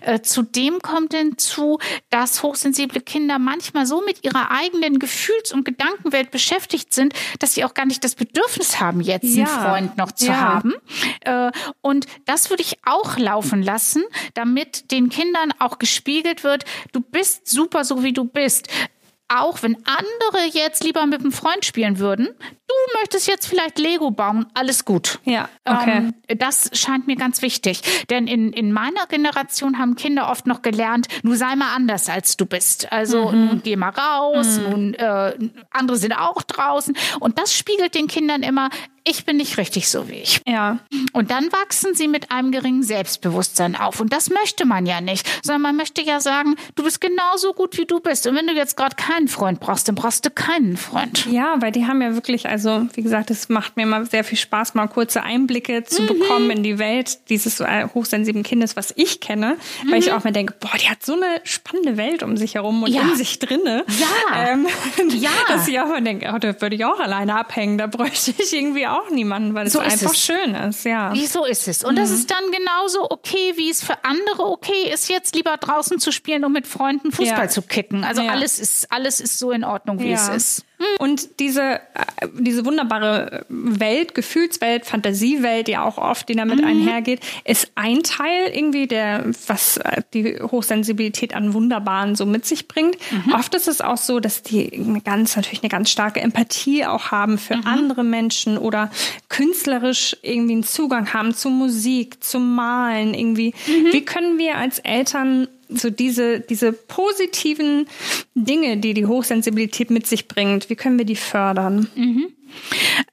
Äh, 0.01 0.21
zudem 0.21 0.81
kommt 0.81 1.15
hinzu, 1.15 1.79
dass 2.11 2.43
hochsensible 2.43 3.01
Kinder 3.01 3.39
manchmal 3.39 3.87
so 3.87 4.03
mit 4.05 4.25
ihrer 4.25 4.51
eigenen 4.51 4.99
Gefühls- 4.99 5.53
und 5.53 5.65
Gedankenwelt 5.65 6.31
beschäftigt 6.31 6.93
sind, 6.93 7.15
dass 7.39 7.55
sie 7.55 7.65
auch 7.65 7.75
gar 7.75 7.87
nicht 7.87 8.05
das 8.05 8.15
Bedürfnis 8.15 8.81
haben, 8.81 9.01
jetzt 9.01 9.25
ja. 9.25 9.45
einen 9.45 9.63
Freund 9.63 9.97
noch 9.97 10.13
zu 10.13 10.27
ja. 10.27 10.41
haben. 10.41 10.75
Äh, 11.21 11.51
und 11.81 12.07
das 12.25 12.51
würde 12.51 12.63
ich 12.63 12.79
auch 12.85 13.19
laufen 13.19 13.63
lassen, 13.63 14.03
damit 14.35 14.91
den 14.91 15.09
Kindern 15.09 15.53
auch 15.59 15.79
gespiegelt 15.79 16.45
wird, 16.45 16.65
du 16.93 17.01
bist 17.01 17.49
super 17.49 17.85
so 17.85 18.03
wie 18.03 18.13
du 18.13 18.25
bist 18.25 18.69
auch 19.41 19.63
wenn 19.63 19.77
andere 19.85 20.47
jetzt 20.53 20.85
lieber 20.85 21.07
mit 21.07 21.21
einem 21.21 21.33
Freund 21.33 21.65
spielen 21.65 21.99
würden, 21.99 22.29
du 22.73 22.99
möchtest 23.01 23.29
jetzt 23.29 23.47
vielleicht 23.47 23.79
Lego 23.79 24.11
bauen, 24.11 24.47
alles 24.55 24.85
gut. 24.85 25.21
Ja, 25.25 25.49
okay. 25.65 26.11
Ähm, 26.29 26.39
das 26.39 26.71
scheint 26.73 27.07
mir 27.07 27.17
ganz 27.17 27.43
wichtig. 27.43 27.83
Denn 28.11 28.27
in, 28.27 28.53
in 28.53 28.73
meiner 28.73 29.07
Generation 29.07 29.79
haben 29.79 29.95
Kinder 29.97 30.31
oft 30.31 30.47
noch 30.47 30.63
gelernt, 30.63 31.09
nun 31.23 31.37
sei 31.37 31.55
mal 31.57 31.75
anders 31.75 32.09
als 32.09 32.37
du 32.37 32.47
bist. 32.47 32.93
Also 32.93 33.31
mhm. 33.31 33.47
nun 33.47 33.63
geh 33.63 33.77
mal 33.77 33.91
raus, 33.91 34.59
mhm. 34.59 34.71
nun 34.71 34.95
äh, 34.95 35.35
andere 35.71 35.97
sind 35.97 36.13
auch 36.13 36.43
draußen. 36.43 36.97
Und 37.21 37.39
das 37.39 37.57
spiegelt 37.57 37.95
den 37.95 38.09
Kindern 38.09 38.43
immer, 38.43 38.71
ich 39.05 39.25
bin 39.25 39.37
nicht 39.37 39.59
richtig 39.59 39.89
so 39.89 40.09
wie 40.09 40.15
ich. 40.17 40.41
Ja. 40.47 40.79
Und 41.13 41.31
dann 41.31 41.51
wachsen 41.53 41.95
sie 41.95 42.09
mit 42.09 42.31
einem 42.31 42.53
geringen 42.53 42.83
Selbstbewusstsein 42.83 43.77
auf. 43.77 44.01
Und 44.01 44.13
das 44.13 44.31
möchte 44.31 44.65
man 44.65 44.87
ja 44.87 45.01
nicht, 45.01 45.29
sondern 45.43 45.63
man 45.63 45.77
möchte 45.77 46.03
ja 46.03 46.21
sagen, 46.21 46.57
du 46.77 46.85
bist 46.85 47.01
genauso 47.01 47.53
gut, 47.53 47.77
wie 47.79 47.85
du 47.85 48.01
bist. 48.01 48.27
Und 48.27 48.37
wenn 48.37 48.47
du 48.47 48.53
jetzt 48.53 48.77
gerade 48.77 48.95
keinen 48.97 49.29
Freund 49.29 49.61
brauchst, 49.61 49.89
dann 49.89 49.95
brauchst 49.95 50.25
du 50.25 50.31
keinen 50.31 50.77
Freund. 50.77 51.27
Ja, 51.27 51.57
weil 51.61 51.73
die 51.73 51.87
haben 51.87 52.01
ja 52.01 52.15
wirklich, 52.15 52.49
also 52.49 52.87
wie 52.95 53.03
gesagt, 53.03 53.31
es 53.31 53.49
macht 53.49 53.77
mir 53.77 53.83
immer 53.83 54.07
sehr 54.07 54.25
viel 54.25 54.39
Spaß, 54.39 54.75
mal 54.75 54.87
kurze 54.87 55.23
Einblicke 55.23 55.83
zu 55.85 56.03
mhm. 56.03 56.07
bekommen 56.07 56.51
in 56.51 56.63
die 56.63 56.79
Welt 56.79 57.29
dieses 57.29 57.61
äh, 57.61 57.89
hochsensiblen 57.93 58.45
Kindes, 58.45 58.77
was 58.77 58.93
ich 58.97 59.21
kenne, 59.21 59.57
mhm. 59.83 59.91
weil 59.91 59.99
ich 59.99 60.07
mhm. 60.07 60.13
auch 60.13 60.25
mir 60.25 60.33
denke, 60.33 60.55
boah, 60.61 60.77
die 60.81 60.89
hat 60.89 61.05
so 61.05 61.15
eine 61.15 61.41
spannende 61.45 61.97
Welt 61.97 62.23
um 62.23 62.37
sich 62.37 62.55
herum 62.55 62.83
und 62.83 62.93
ja. 62.93 63.03
in 63.03 63.17
sich 63.17 63.39
drinne. 63.39 63.85
Ja. 63.99 64.53
Ähm, 64.53 64.67
ja. 65.11 65.31
Dass 65.49 65.67
ich 65.67 65.81
auch 65.81 65.89
mal 65.89 66.03
denke, 66.03 66.31
oh, 66.33 66.39
da 66.39 66.61
würde 66.61 66.77
ich 66.77 66.85
auch 66.85 67.01
alleine 67.01 67.37
abhängen, 67.37 67.79
da 67.79 67.87
bräuchte 67.87 68.33
ich 68.39 68.53
irgendwie 68.53 68.87
auch 68.87 68.92
niemanden, 69.11 69.55
weil 69.55 69.67
es 69.67 69.73
so 69.73 69.79
einfach 69.79 70.13
es. 70.13 70.21
schön 70.21 70.55
ist, 70.55 70.85
ja. 70.85 71.15
So 71.27 71.45
ist 71.45 71.69
es. 71.69 71.85
Und 71.85 71.95
mhm. 71.95 71.99
das 71.99 72.11
ist 72.11 72.31
dann 72.31 72.45
genauso 72.51 73.11
okay, 73.11 73.55
wie 73.57 73.71
es 73.71 73.83
für 73.83 74.05
andere 74.05 74.47
okay 74.47 74.91
ist, 74.93 75.09
jetzt 75.09 75.35
lieber 75.35 75.57
draußen 75.57 75.99
zu 75.99 76.13
spielen 76.13 76.45
und 76.45 76.53
mit 76.53 76.67
Freunden 76.67 77.13
Fußball 77.13 77.45
ja. 77.45 77.49
zu 77.49 77.63
kicken. 77.63 78.05
Also 78.05 78.23
ja. 78.23 78.33
alles 78.33 78.59
ist, 78.59 78.91
alles 78.91 79.21
ist 79.21 79.39
so 79.39 79.51
in 79.51 79.65
Ordnung, 79.65 80.01
wie 80.01 80.11
ja. 80.11 80.15
es 80.15 80.29
ist. 80.29 80.67
Und 80.99 81.41
diese, 81.41 81.63
äh, 81.63 82.29
diese 82.39 82.65
wunderbare 82.65 83.45
Welt, 83.49 84.15
Gefühlswelt, 84.15 84.87
Fantasiewelt, 84.87 85.69
die 85.69 85.77
auch 85.77 85.99
oft, 85.99 86.29
die 86.29 86.35
damit 86.35 86.61
mhm. 86.61 86.67
einhergeht, 86.67 87.21
ist 87.45 87.73
ein 87.75 88.03
Teil 88.03 88.51
irgendwie, 88.53 88.87
der, 88.87 89.25
was 89.47 89.79
äh, 89.79 90.03
die 90.15 90.41
Hochsensibilität 90.41 91.35
an 91.35 91.55
Wunderbaren 91.55 92.15
so 92.15 92.27
mit 92.27 92.47
sich 92.47 92.69
bringt. 92.69 92.97
Mhm. 93.11 93.33
Oft 93.35 93.55
ist 93.55 93.69
es 93.69 93.81
auch 93.81 93.97
so, 93.97 94.21
dass 94.21 94.43
die 94.43 94.73
eine 94.73 95.01
ganz, 95.01 95.37
natürlich 95.37 95.63
eine 95.63 95.71
ganz 95.71 95.91
starke 95.91 96.21
Empathie 96.21 96.85
auch 96.87 97.11
haben 97.11 97.39
für 97.39 97.57
mhm. 97.57 97.67
andere 97.67 98.05
Menschen 98.05 98.59
oder 98.59 98.91
künstlerisch 99.29 100.17
irgendwie 100.23 100.55
einen 100.55 100.65
Zugang 100.65 101.13
haben 101.13 101.35
zu 101.35 101.51
Musik, 101.51 102.23
zum 102.23 102.55
Malen 102.55 103.15
irgendwie. 103.15 103.55
Mhm. 103.67 103.93
Wie 103.93 104.05
können 104.05 104.39
wir 104.39 104.57
als 104.57 104.79
Eltern 104.81 105.49
so 105.75 105.91
diese, 105.91 106.41
diese 106.41 106.73
positiven 106.73 107.87
Dinge, 108.35 108.77
die 108.79 108.95
die 108.95 109.07
Hochsensibilität 109.07 109.91
mit 109.91 110.07
sich 110.07 110.29
bringt, 110.29 110.71
wie 110.71 110.77
können 110.77 110.99
wir 110.99 111.05
die 111.05 111.17
fördern? 111.17 111.89
Mhm. 111.95 112.29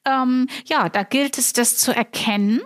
Ähm, 0.06 0.48
ja, 0.66 0.90
da 0.90 1.04
gilt 1.04 1.38
es, 1.38 1.54
das 1.54 1.78
zu 1.78 1.96
erkennen 1.96 2.62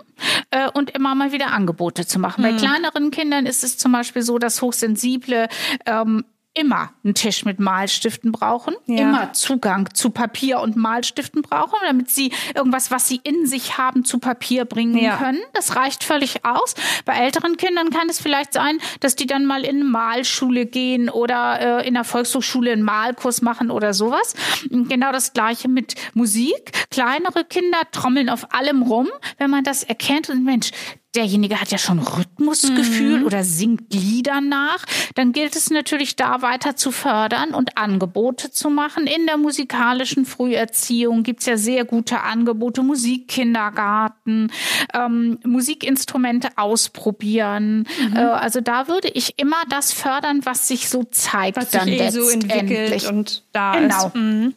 äh, 0.50 0.68
und 0.70 0.90
immer 0.90 1.14
mal 1.14 1.32
wieder 1.32 1.52
Angebote 1.52 2.06
zu 2.06 2.18
machen. 2.18 2.42
Mhm. 2.42 2.48
Bei 2.48 2.56
kleineren 2.56 3.10
Kindern 3.10 3.46
ist 3.46 3.64
es 3.64 3.78
zum 3.78 3.92
Beispiel 3.92 4.22
so, 4.22 4.38
dass 4.38 4.62
Hochsensible 4.62 5.48
ähm, 5.86 6.24
immer 6.54 6.92
einen 7.02 7.14
Tisch 7.14 7.44
mit 7.44 7.58
Malstiften 7.58 8.32
brauchen, 8.32 8.74
ja. 8.86 9.02
immer 9.02 9.32
Zugang 9.32 9.92
zu 9.92 10.10
Papier 10.10 10.60
und 10.60 10.76
Malstiften 10.76 11.42
brauchen, 11.42 11.76
damit 11.84 12.10
sie 12.10 12.32
irgendwas, 12.54 12.90
was 12.90 13.08
sie 13.08 13.20
in 13.24 13.46
sich 13.46 13.76
haben, 13.76 14.04
zu 14.04 14.18
Papier 14.20 14.64
bringen 14.64 14.96
ja. 14.96 15.16
können. 15.16 15.40
Das 15.52 15.74
reicht 15.74 16.04
völlig 16.04 16.44
aus. 16.44 16.74
Bei 17.04 17.14
älteren 17.14 17.56
Kindern 17.56 17.90
kann 17.90 18.08
es 18.08 18.20
vielleicht 18.20 18.52
sein, 18.52 18.78
dass 19.00 19.16
die 19.16 19.26
dann 19.26 19.44
mal 19.46 19.64
in 19.64 19.76
eine 19.76 19.84
Malschule 19.84 20.66
gehen 20.66 21.10
oder 21.10 21.80
äh, 21.80 21.88
in 21.88 21.94
der 21.94 22.04
Volkshochschule 22.04 22.72
einen 22.72 22.82
Malkurs 22.82 23.42
machen 23.42 23.70
oder 23.70 23.92
sowas. 23.92 24.34
Genau 24.70 25.12
das 25.12 25.32
gleiche 25.32 25.68
mit 25.68 25.94
Musik. 26.14 26.72
Kleinere 26.90 27.44
Kinder 27.44 27.78
trommeln 27.90 28.28
auf 28.28 28.54
allem 28.54 28.82
rum. 28.82 29.08
Wenn 29.38 29.50
man 29.50 29.64
das 29.64 29.82
erkennt 29.82 30.30
und 30.30 30.44
Mensch, 30.44 30.70
derjenige 31.14 31.60
hat 31.60 31.70
ja 31.70 31.78
schon 31.78 31.98
Rhythmusgefühl 31.98 33.20
mhm. 33.20 33.26
oder 33.26 33.44
singt 33.44 33.92
Lieder 33.92 34.40
nach, 34.40 34.84
dann 35.14 35.32
gilt 35.32 35.56
es 35.56 35.70
natürlich 35.70 36.16
da 36.16 36.42
weiter 36.42 36.76
zu 36.76 36.90
fördern 36.90 37.54
und 37.54 37.76
Angebote 37.76 38.50
zu 38.50 38.70
machen. 38.70 39.06
In 39.06 39.26
der 39.26 39.36
musikalischen 39.36 40.24
Früherziehung 40.24 41.22
gibt's 41.22 41.46
ja 41.46 41.56
sehr 41.56 41.84
gute 41.84 42.20
Angebote, 42.22 42.82
Musikkindergarten, 42.82 44.52
ähm, 44.92 45.38
Musikinstrumente 45.44 46.48
ausprobieren. 46.56 47.86
Mhm. 48.10 48.16
Äh, 48.16 48.20
also 48.20 48.60
da 48.60 48.88
würde 48.88 49.08
ich 49.08 49.38
immer 49.38 49.62
das 49.68 49.92
fördern, 49.92 50.40
was 50.44 50.68
sich 50.68 50.88
so 50.88 51.04
zeigt 51.04 51.56
was 51.56 51.70
dann 51.70 51.84
sich 51.84 52.00
eh 52.00 52.10
so 52.10 52.28
entwickelt 52.28 53.08
und 53.08 53.42
da 53.52 53.78
genau. 53.78 54.06
ist. 54.06 54.14
Mhm. 54.14 54.54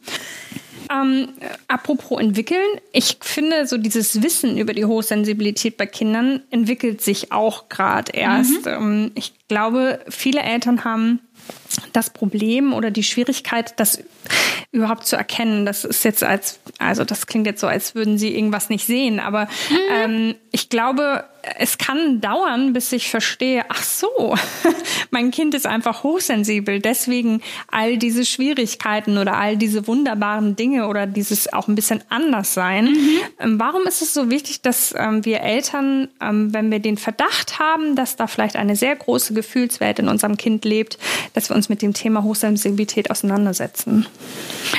Ähm, 0.90 1.28
apropos 1.68 2.20
entwickeln, 2.20 2.66
ich 2.92 3.18
finde, 3.20 3.66
so 3.66 3.78
dieses 3.78 4.22
Wissen 4.22 4.58
über 4.58 4.74
die 4.74 4.84
Hochsensibilität 4.84 5.76
bei 5.76 5.86
Kindern 5.86 6.42
entwickelt 6.50 7.00
sich 7.00 7.32
auch 7.32 7.68
gerade 7.68 8.12
erst. 8.12 8.66
Mhm. 8.66 8.72
Ähm, 8.72 9.10
ich 9.14 9.32
glaube, 9.48 10.00
viele 10.08 10.40
Eltern 10.40 10.84
haben 10.84 11.20
das 11.92 12.10
Problem 12.10 12.72
oder 12.72 12.90
die 12.90 13.02
Schwierigkeit, 13.02 13.74
das 13.78 14.02
überhaupt 14.72 15.06
zu 15.06 15.16
erkennen. 15.16 15.64
Das 15.64 15.84
ist 15.84 16.04
jetzt 16.04 16.22
als, 16.22 16.60
also 16.78 17.04
das 17.04 17.26
klingt 17.26 17.46
jetzt 17.46 17.60
so, 17.60 17.66
als 17.66 17.94
würden 17.94 18.18
sie 18.18 18.34
irgendwas 18.34 18.68
nicht 18.68 18.86
sehen, 18.86 19.20
aber 19.20 19.48
mhm. 19.70 19.76
ähm, 19.90 20.34
ich 20.50 20.68
glaube, 20.68 21.24
es 21.58 21.78
kann 21.78 22.20
dauern, 22.20 22.72
bis 22.72 22.92
ich 22.92 23.10
verstehe, 23.10 23.64
ach 23.68 23.82
so, 23.82 24.36
mein 25.10 25.30
Kind 25.30 25.54
ist 25.54 25.66
einfach 25.66 26.02
hochsensibel, 26.02 26.80
deswegen 26.80 27.42
all 27.68 27.96
diese 27.96 28.24
Schwierigkeiten 28.24 29.18
oder 29.18 29.36
all 29.36 29.56
diese 29.56 29.86
wunderbaren 29.86 30.56
Dinge 30.56 30.88
oder 30.88 31.06
dieses 31.06 31.52
auch 31.52 31.68
ein 31.68 31.74
bisschen 31.74 32.02
anders 32.08 32.54
sein. 32.54 32.86
Mhm. 32.86 33.20
Ähm, 33.38 33.60
warum 33.60 33.86
ist 33.86 34.02
es 34.02 34.14
so 34.14 34.30
wichtig, 34.30 34.62
dass 34.62 34.94
ähm, 34.96 35.24
wir 35.24 35.40
Eltern, 35.40 36.08
ähm, 36.20 36.52
wenn 36.52 36.70
wir 36.70 36.80
den 36.80 36.96
Verdacht 36.96 37.58
haben, 37.58 37.96
dass 37.96 38.16
da 38.16 38.26
vielleicht 38.26 38.56
eine 38.56 38.76
sehr 38.76 38.96
große 38.96 39.34
Gefühlswelt 39.34 39.98
in 39.98 40.08
unserem 40.08 40.36
Kind 40.36 40.64
lebt, 40.64 40.98
dass 41.34 41.50
wir 41.50 41.56
uns 41.56 41.68
mit 41.68 41.82
dem 41.82 41.94
Thema 41.94 42.22
Hochsensibilität 42.22 43.10
auseinandersetzen? 43.10 44.06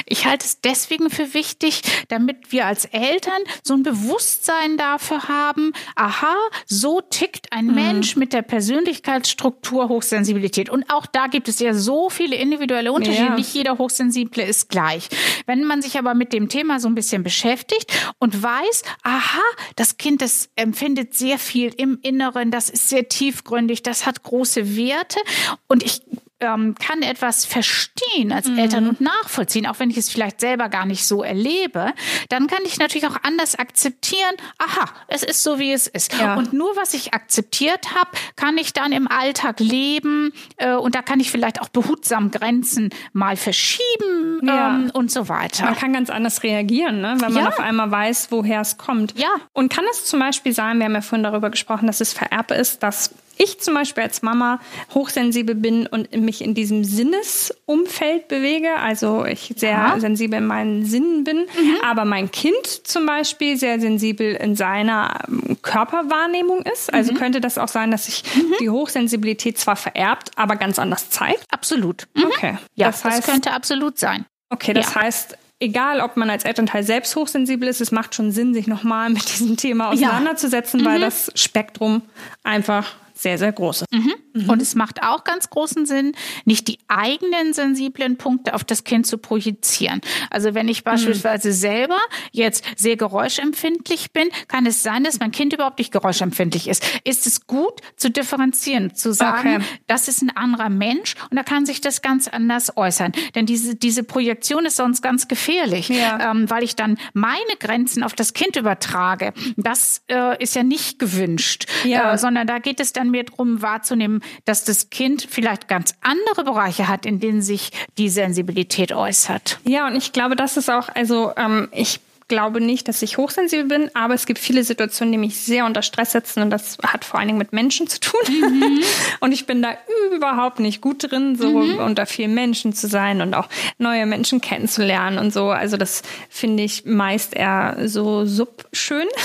Ich 0.05 0.25
halte 0.25 0.45
es 0.45 0.62
deswegen 0.62 1.10
für 1.10 1.34
wichtig, 1.34 1.82
damit 2.08 2.51
wir 2.51 2.65
als 2.65 2.86
Eltern 2.86 3.41
so 3.63 3.73
ein 3.73 3.84
Bewusstsein 3.84 4.77
dafür 4.77 5.27
haben, 5.27 5.73
aha, 5.95 6.36
so 6.65 7.01
tickt 7.01 7.51
ein 7.51 7.67
mhm. 7.67 7.75
Mensch 7.75 8.15
mit 8.15 8.33
der 8.33 8.41
Persönlichkeitsstruktur 8.41 9.89
Hochsensibilität. 9.89 10.69
Und 10.69 10.89
auch 10.89 11.05
da 11.05 11.27
gibt 11.27 11.47
es 11.47 11.59
ja 11.59 11.73
so 11.73 12.09
viele 12.09 12.35
individuelle 12.35 12.91
Unterschiede. 12.91 13.25
Ja. 13.25 13.35
Nicht 13.35 13.53
jeder 13.53 13.77
Hochsensible 13.77 14.43
ist 14.43 14.69
gleich. 14.69 15.09
Wenn 15.45 15.63
man 15.63 15.81
sich 15.81 15.97
aber 15.97 16.13
mit 16.13 16.33
dem 16.33 16.49
Thema 16.49 16.79
so 16.79 16.87
ein 16.87 16.95
bisschen 16.95 17.23
beschäftigt 17.23 17.91
und 18.19 18.41
weiß, 18.41 18.83
aha, 19.03 19.41
das 19.75 19.97
Kind, 19.97 20.21
das 20.21 20.49
empfindet 20.55 21.13
sehr 21.13 21.39
viel 21.39 21.73
im 21.77 21.99
Inneren, 22.01 22.51
das 22.51 22.69
ist 22.69 22.89
sehr 22.89 23.07
tiefgründig, 23.07 23.83
das 23.83 24.05
hat 24.05 24.23
große 24.23 24.75
Werte. 24.75 25.19
Und 25.67 25.83
ich 25.83 26.01
ähm, 26.41 26.75
kann 26.75 27.02
etwas 27.02 27.45
verstehen 27.45 28.32
als 28.32 28.47
mhm. 28.47 28.60
Eltern 28.60 28.88
und 28.88 29.02
nachvollziehen, 29.02 29.67
auch 29.67 29.80
wenn 29.80 29.89
ich 29.89 29.97
es 29.97 30.10
vielleicht 30.10 30.39
selber 30.39 30.69
gar 30.69 30.86
nicht 30.86 31.06
so 31.06 31.23
erlebe, 31.23 31.93
dann 32.30 32.47
kann 32.47 32.60
ich 32.65 32.80
natürlich 32.80 33.08
auch 33.08 33.17
anders 33.23 33.56
akzeptieren, 33.56 34.36
aha, 34.58 34.89
es 35.08 35.23
ist 35.23 35.43
so, 35.43 35.60
wie 35.60 35.71
es 35.71 35.88
ist. 35.88 36.13
Ja. 36.19 36.36
Und 36.36 36.54
nur 36.54 36.75
was 36.75 36.93
ich 36.93 37.13
akzeptiert 37.13 37.93
habe, 37.93 38.12
kann 38.36 38.58
ich 38.58 38.73
dann 38.73 38.91
im 38.91 39.08
Alltag 39.08 39.60
leben 39.60 40.32
äh, 40.58 40.73
und 40.73 40.95
da 40.95 41.02
kann 41.02 41.19
ich 41.19 41.32
vielleicht 41.32 41.62
auch 41.62 41.69
behutsam 41.69 42.32
Grenzen 42.32 42.89
mal 43.13 43.36
verschieben 43.36 44.41
ja. 44.43 44.69
ähm, 44.69 44.91
und 44.93 45.12
so 45.12 45.28
weiter. 45.28 45.65
Man 45.65 45.75
kann 45.75 45.93
ganz 45.93 46.10
anders 46.10 46.43
reagieren, 46.43 47.02
ne? 47.02 47.17
wenn 47.19 47.34
man 47.34 47.43
ja. 47.43 47.49
auf 47.49 47.60
einmal 47.60 47.91
weiß, 47.91 48.32
woher 48.32 48.62
es 48.62 48.78
kommt. 48.78 49.17
Ja. 49.19 49.30
Und 49.54 49.71
kann 49.71 49.86
es 49.91 50.06
zum 50.06 50.19
Beispiel 50.19 50.54
sein, 50.54 50.78
wir 50.78 50.86
haben 50.86 50.93
ja 50.93 51.02
vorhin 51.02 51.23
darüber 51.23 51.49
gesprochen, 51.49 51.88
dass 51.88 52.02
es 52.02 52.13
vererbt 52.13 52.52
ist, 52.52 52.82
dass 52.84 53.13
ich 53.39 53.60
zum 53.60 53.73
Beispiel 53.73 54.04
als 54.04 54.21
Mama 54.21 54.60
hochsensibel 54.93 55.56
bin 55.56 55.88
und 55.88 56.13
mich 56.13 56.43
in 56.43 56.54
diesem 56.54 56.84
Sinnesumfeld 56.84 58.28
bewege, 58.28 58.75
also 58.78 59.25
ich 59.25 59.54
sehr 59.56 59.71
ja. 59.71 59.99
sensibel 59.99 60.39
in 60.39 60.45
meinen 60.45 60.86
Sinnen 60.86 61.23
bin, 61.23 61.38
mhm. 61.38 61.78
aber 61.84 62.04
mein 62.06 62.30
Kind 62.32 62.65
zum 62.84 63.06
Beispiel 63.06 63.58
sehr 63.58 63.80
sensibel 63.80 64.36
in 64.36 64.56
seiner 64.56 65.21
ähm, 65.28 65.58
Körperwahrnehmung 65.62 66.63
ist. 66.63 66.93
Also 66.93 67.13
mhm. 67.13 67.17
könnte 67.17 67.41
das 67.41 67.58
auch 67.58 67.69
sein, 67.69 67.91
dass 67.91 68.06
sich 68.06 68.23
mhm. 68.36 68.54
die 68.60 68.69
Hochsensibilität 68.69 69.58
zwar 69.58 69.78
vererbt, 69.78 70.32
aber 70.36 70.58
ganz 70.58 70.78
anders 70.78 71.10
zeigt? 71.10 71.45
Absolut. 71.49 72.08
Mhm. 72.15 72.25
Okay. 72.25 72.58
Ja, 72.75 72.88
das, 72.88 73.06
heißt, 73.06 73.19
das 73.19 73.25
könnte 73.25 73.52
absolut 73.54 73.97
sein. 73.97 74.25
Okay, 74.49 74.73
das 74.73 74.95
ja. 74.95 75.02
heißt, 75.02 75.38
egal 75.60 76.02
ob 76.02 76.17
man 76.17 76.30
als 76.30 76.43
Elternteil 76.43 76.84
selbst 76.84 77.15
hochsensibel 77.15 77.69
ist, 77.69 77.80
es 77.80 77.91
macht 77.91 78.15
schon 78.15 78.32
Sinn, 78.32 78.54
sich 78.54 78.67
nochmal 78.67 79.10
mit 79.10 79.32
diesem 79.32 79.56
Thema 79.56 79.89
auseinanderzusetzen, 79.89 80.82
ja. 80.82 80.86
weil 80.86 80.97
mhm. 80.97 81.04
das 81.04 81.32
Spektrum 81.36 82.02
einfach 82.43 82.95
sehr, 83.19 83.38
sehr 83.38 83.51
groß 83.51 83.82
ist. 83.82 83.91
Mhm. 83.91 84.13
Mhm. 84.34 84.49
Und 84.49 84.62
es 84.62 84.75
macht 84.75 85.03
auch 85.03 85.23
ganz 85.23 85.49
großen 85.49 85.86
Sinn, 85.86 86.13
nicht 86.45 86.67
die 86.67 86.79
eigenen 86.88 87.53
sensiblen 87.53 88.17
Punkte 88.17 88.53
auf 88.53 88.63
das 88.63 88.84
Kind 88.84 89.05
zu 89.08 89.17
projizieren. 89.17 90.01
Also 90.29 90.53
wenn 90.53 90.67
ich 90.67 90.84
beispielsweise 90.84 91.49
mhm. 91.49 91.53
selber 91.53 91.99
jetzt 92.32 92.63
sehr 92.77 92.95
geräuschempfindlich 92.95 94.13
bin, 94.13 94.29
kann 94.47 94.65
es 94.65 94.84
sein, 94.84 95.03
dass 95.03 95.19
mein 95.19 95.32
Kind 95.32 95.53
überhaupt 95.53 95.79
nicht 95.79 95.91
geräuschempfindlich 95.91 96.67
ist. 96.67 96.86
Ist 97.03 97.27
es 97.27 97.45
gut 97.45 97.82
zu 97.97 98.10
differenzieren, 98.10 98.95
zu 98.95 99.13
sagen, 99.13 99.58
okay. 99.58 99.65
das 99.88 100.08
ist 100.08 100.21
ein 100.21 100.36
anderer 100.36 100.69
Mensch 100.69 101.15
und 101.29 101.36
da 101.36 101.43
kann 101.43 101.65
sich 101.65 101.82
das 101.82 102.01
ganz 102.01 102.27
anders 102.27 102.77
äußern. 102.77 103.12
Denn 103.36 103.45
diese, 103.45 103.75
diese 103.75 104.03
Projektion 104.03 104.65
ist 104.65 104.77
sonst 104.77 105.01
ganz 105.01 105.27
gefährlich, 105.27 105.89
ja. 105.89 106.32
ähm, 106.32 106.49
weil 106.49 106.63
ich 106.63 106.75
dann 106.75 106.97
meine 107.13 107.39
Grenzen 107.60 108.03
auf 108.03 108.13
das 108.13 108.34
Kind 108.34 108.55
übertrage. 108.55 109.34
Das 109.58 110.03
äh, 110.10 110.41
ist 110.41 110.55
ja 110.55 110.63
nicht 110.63 110.99
gewünscht, 110.99 111.65
ja. 111.84 112.13
Äh, 112.13 112.17
sondern 112.17 112.47
da 112.47 112.60
geht 112.60 112.79
es 112.79 112.93
dann 112.93 113.08
mehr 113.11 113.23
darum 113.23 113.61
wahrzunehmen, 113.61 114.21
dass 114.45 114.63
das 114.63 114.89
Kind 114.89 115.27
vielleicht 115.29 115.67
ganz 115.67 115.95
andere 116.01 116.43
Bereiche 116.43 116.87
hat, 116.87 117.05
in 117.05 117.19
denen 117.19 117.41
sich 117.41 117.71
die 117.97 118.09
Sensibilität 118.09 118.91
äußert. 118.91 119.59
Ja, 119.63 119.87
und 119.87 119.95
ich 119.95 120.13
glaube, 120.13 120.35
das 120.35 120.57
ist 120.57 120.69
auch, 120.69 120.89
also 120.89 121.31
ähm, 121.37 121.69
ich 121.71 121.99
glaube 122.29 122.61
nicht, 122.61 122.87
dass 122.87 123.01
ich 123.01 123.17
hochsensibel 123.17 123.65
bin, 123.65 123.91
aber 123.93 124.13
es 124.13 124.25
gibt 124.25 124.39
viele 124.39 124.63
Situationen, 124.63 125.11
die 125.11 125.17
mich 125.17 125.37
sehr 125.41 125.65
unter 125.65 125.81
Stress 125.81 126.13
setzen 126.13 126.41
und 126.41 126.49
das 126.51 126.77
hat 126.81 127.03
vor 127.03 127.19
allen 127.19 127.27
Dingen 127.27 127.39
mit 127.39 127.51
Menschen 127.51 127.87
zu 127.87 127.99
tun. 127.99 128.21
Mhm. 128.29 128.83
und 129.19 129.33
ich 129.33 129.45
bin 129.45 129.61
da 129.61 129.71
überhaupt 130.15 130.59
nicht 130.61 130.79
gut 130.79 131.11
drin, 131.11 131.35
so 131.35 131.49
mhm. 131.49 131.79
unter 131.79 132.05
vielen 132.05 132.33
Menschen 132.33 132.71
zu 132.71 132.87
sein 132.87 133.21
und 133.21 133.33
auch 133.33 133.49
neue 133.77 134.05
Menschen 134.05 134.39
kennenzulernen 134.39 135.17
und 135.17 135.33
so. 135.33 135.49
Also 135.49 135.75
das 135.75 136.03
finde 136.29 136.63
ich 136.63 136.85
meist 136.85 137.33
eher 137.33 137.75
so 137.85 138.25
subschön. 138.25 139.07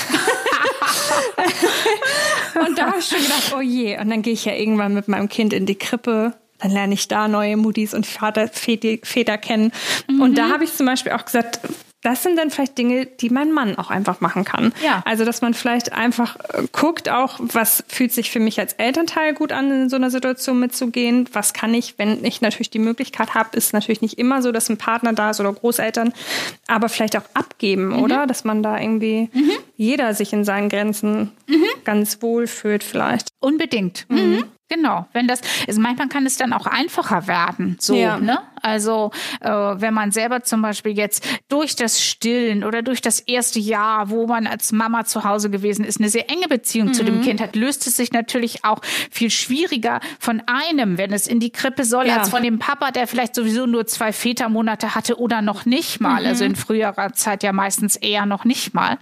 und 2.55 2.77
da 2.77 2.87
habe 2.87 2.99
ich 2.99 3.05
schon 3.05 3.21
gedacht, 3.21 3.53
oh 3.57 3.61
je. 3.61 3.99
Und 3.99 4.09
dann 4.09 4.21
gehe 4.21 4.33
ich 4.33 4.45
ja 4.45 4.53
irgendwann 4.53 4.93
mit 4.93 5.07
meinem 5.07 5.29
Kind 5.29 5.53
in 5.53 5.65
die 5.65 5.75
Krippe. 5.75 6.33
Dann 6.59 6.71
lerne 6.71 6.93
ich 6.93 7.07
da 7.07 7.27
neue 7.27 7.57
Mutis 7.57 7.93
und 7.93 8.05
Vater, 8.05 8.47
Väter, 8.47 8.97
Väter 9.03 9.37
kennen. 9.37 9.71
Mhm. 10.07 10.21
Und 10.21 10.37
da 10.37 10.49
habe 10.49 10.63
ich 10.63 10.73
zum 10.73 10.85
Beispiel 10.85 11.11
auch 11.11 11.25
gesagt, 11.25 11.59
das 12.05 12.21
sind 12.21 12.37
dann 12.37 12.51
vielleicht 12.51 12.77
Dinge, 12.77 13.07
die 13.07 13.31
mein 13.31 13.51
Mann 13.51 13.79
auch 13.79 13.89
einfach 13.89 14.21
machen 14.21 14.45
kann. 14.45 14.73
Ja. 14.83 15.01
Also, 15.05 15.25
dass 15.25 15.41
man 15.41 15.55
vielleicht 15.55 15.91
einfach 15.91 16.37
äh, 16.53 16.63
guckt 16.71 17.09
auch, 17.09 17.39
was 17.39 17.83
fühlt 17.87 18.13
sich 18.13 18.29
für 18.29 18.39
mich 18.39 18.59
als 18.59 18.73
Elternteil 18.73 19.33
gut 19.33 19.51
an, 19.51 19.71
in 19.71 19.89
so 19.89 19.95
einer 19.95 20.11
Situation 20.11 20.59
mitzugehen. 20.59 21.27
Was 21.33 21.53
kann 21.53 21.73
ich, 21.73 21.97
wenn 21.97 22.23
ich 22.23 22.41
natürlich 22.41 22.69
die 22.69 22.79
Möglichkeit 22.79 23.33
habe, 23.33 23.57
ist 23.57 23.73
natürlich 23.73 24.01
nicht 24.01 24.19
immer 24.19 24.43
so, 24.43 24.51
dass 24.51 24.69
ein 24.69 24.77
Partner 24.77 25.13
da 25.13 25.31
ist 25.31 25.39
oder 25.39 25.51
Großeltern, 25.51 26.13
aber 26.67 26.89
vielleicht 26.89 27.17
auch 27.17 27.25
abgeben, 27.33 27.87
mhm. 27.87 28.03
oder? 28.03 28.27
Dass 28.27 28.43
man 28.43 28.61
da 28.61 28.79
irgendwie 28.79 29.29
mhm. 29.33 29.51
jeder 29.75 30.13
sich 30.13 30.31
in 30.31 30.43
seinen 30.43 30.69
Grenzen 30.69 31.31
mhm. 31.47 31.65
ganz 31.85 32.21
wohl 32.21 32.45
fühlt 32.45 32.83
vielleicht. 32.83 33.29
Unbedingt. 33.39 34.05
Mhm. 34.09 34.43
Genau, 34.67 35.05
wenn 35.13 35.27
das, 35.27 35.41
also 35.67 35.79
manchmal 35.79 36.07
kann 36.07 36.25
es 36.25 36.37
dann 36.37 36.51
auch 36.51 36.65
einfacher 36.65 37.27
werden, 37.27 37.77
so, 37.79 37.95
ja. 37.95 38.17
ne? 38.17 38.39
Also 38.65 39.11
äh, 39.41 39.49
wenn 39.49 39.93
man 39.93 40.09
selber 40.09 40.41
zum 40.41 40.63
Beispiel 40.63 40.97
jetzt 40.97 41.23
durch 41.49 41.75
das 41.75 42.01
Stillen 42.01 42.63
oder 42.63 42.81
durch 42.81 42.99
das 42.99 43.19
erste 43.19 43.59
Jahr, 43.59 44.09
wo 44.09 44.25
man 44.25 44.47
als 44.47 44.71
Mama 44.71 45.05
zu 45.05 45.23
Hause 45.23 45.51
gewesen 45.51 45.85
ist, 45.85 45.99
eine 45.99 46.09
sehr 46.09 46.31
enge 46.31 46.47
Beziehung 46.47 46.87
mhm. 46.87 46.93
zu 46.93 47.03
dem 47.03 47.17
mhm. 47.17 47.21
Kind 47.21 47.41
hat, 47.41 47.55
löst 47.55 47.85
es 47.85 47.95
sich 47.95 48.11
natürlich 48.11 48.65
auch 48.65 48.81
viel 49.11 49.29
schwieriger 49.29 49.99
von 50.17 50.41
einem, 50.47 50.97
wenn 50.97 51.13
es 51.13 51.27
in 51.27 51.39
die 51.39 51.51
Krippe 51.51 51.85
soll, 51.85 52.07
ja. 52.07 52.17
als 52.17 52.29
von 52.29 52.41
dem 52.41 52.57
Papa, 52.57 52.89
der 52.89 53.05
vielleicht 53.05 53.35
sowieso 53.35 53.67
nur 53.67 53.85
zwei 53.85 54.11
Vätermonate 54.11 54.95
hatte 54.95 55.19
oder 55.19 55.43
noch 55.43 55.65
nicht 55.65 56.01
mal. 56.01 56.21
Mhm. 56.21 56.27
Also 56.27 56.43
in 56.43 56.55
früherer 56.55 57.13
Zeit 57.13 57.43
ja 57.43 57.53
meistens 57.53 57.95
eher 57.95 58.25
noch 58.25 58.45
nicht 58.45 58.73
mal. 58.73 58.97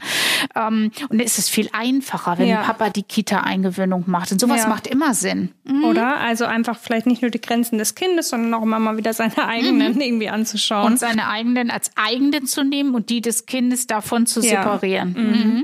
Ähm, 0.56 0.92
und 1.08 1.20
dann 1.20 1.26
ist 1.26 1.40
es 1.40 1.48
viel 1.48 1.70
einfacher, 1.72 2.38
wenn 2.38 2.50
ja. 2.50 2.64
Papa 2.64 2.90
die 2.90 3.04
Kita-Eingewöhnung 3.04 4.04
macht. 4.08 4.34
Und 4.34 4.42
sowas 4.42 4.68
macht 4.68 4.88
immer 4.88 5.14
Sinn. 5.14 5.54
Mhm. 5.66 5.86
Oder? 5.86 6.18
Also 6.18 6.46
einfach 6.46 6.78
vielleicht 6.78 7.06
nicht 7.06 7.22
nur 7.22 7.32
die 7.32 7.40
Grenzen 7.40 7.78
des 7.78 7.96
Kindes, 7.96 8.30
sondern 8.30 8.54
auch 8.54 8.64
immer 8.64 8.80
mal 8.80 8.98
wieder 8.98 9.14
seine 9.14 9.48
eigenen 9.48 9.96
mhm. 9.96 10.02
irgendwie 10.02 10.30
anzuschauen. 10.30 10.94
Und 10.94 11.00
seine 11.00 11.28
eigenen 11.30 11.72
als 11.72 11.92
eigene 11.96 12.44
zu 12.44 12.64
nehmen 12.64 12.96
und 12.96 13.10
die 13.10 13.22
des 13.22 13.46
Kindes 13.46 13.88
davon 13.88 14.26
zu 14.26 14.42
ja. 14.42 14.62
separieren. 14.62 15.16
Mhm. 15.18 15.52
mhm. 15.54 15.64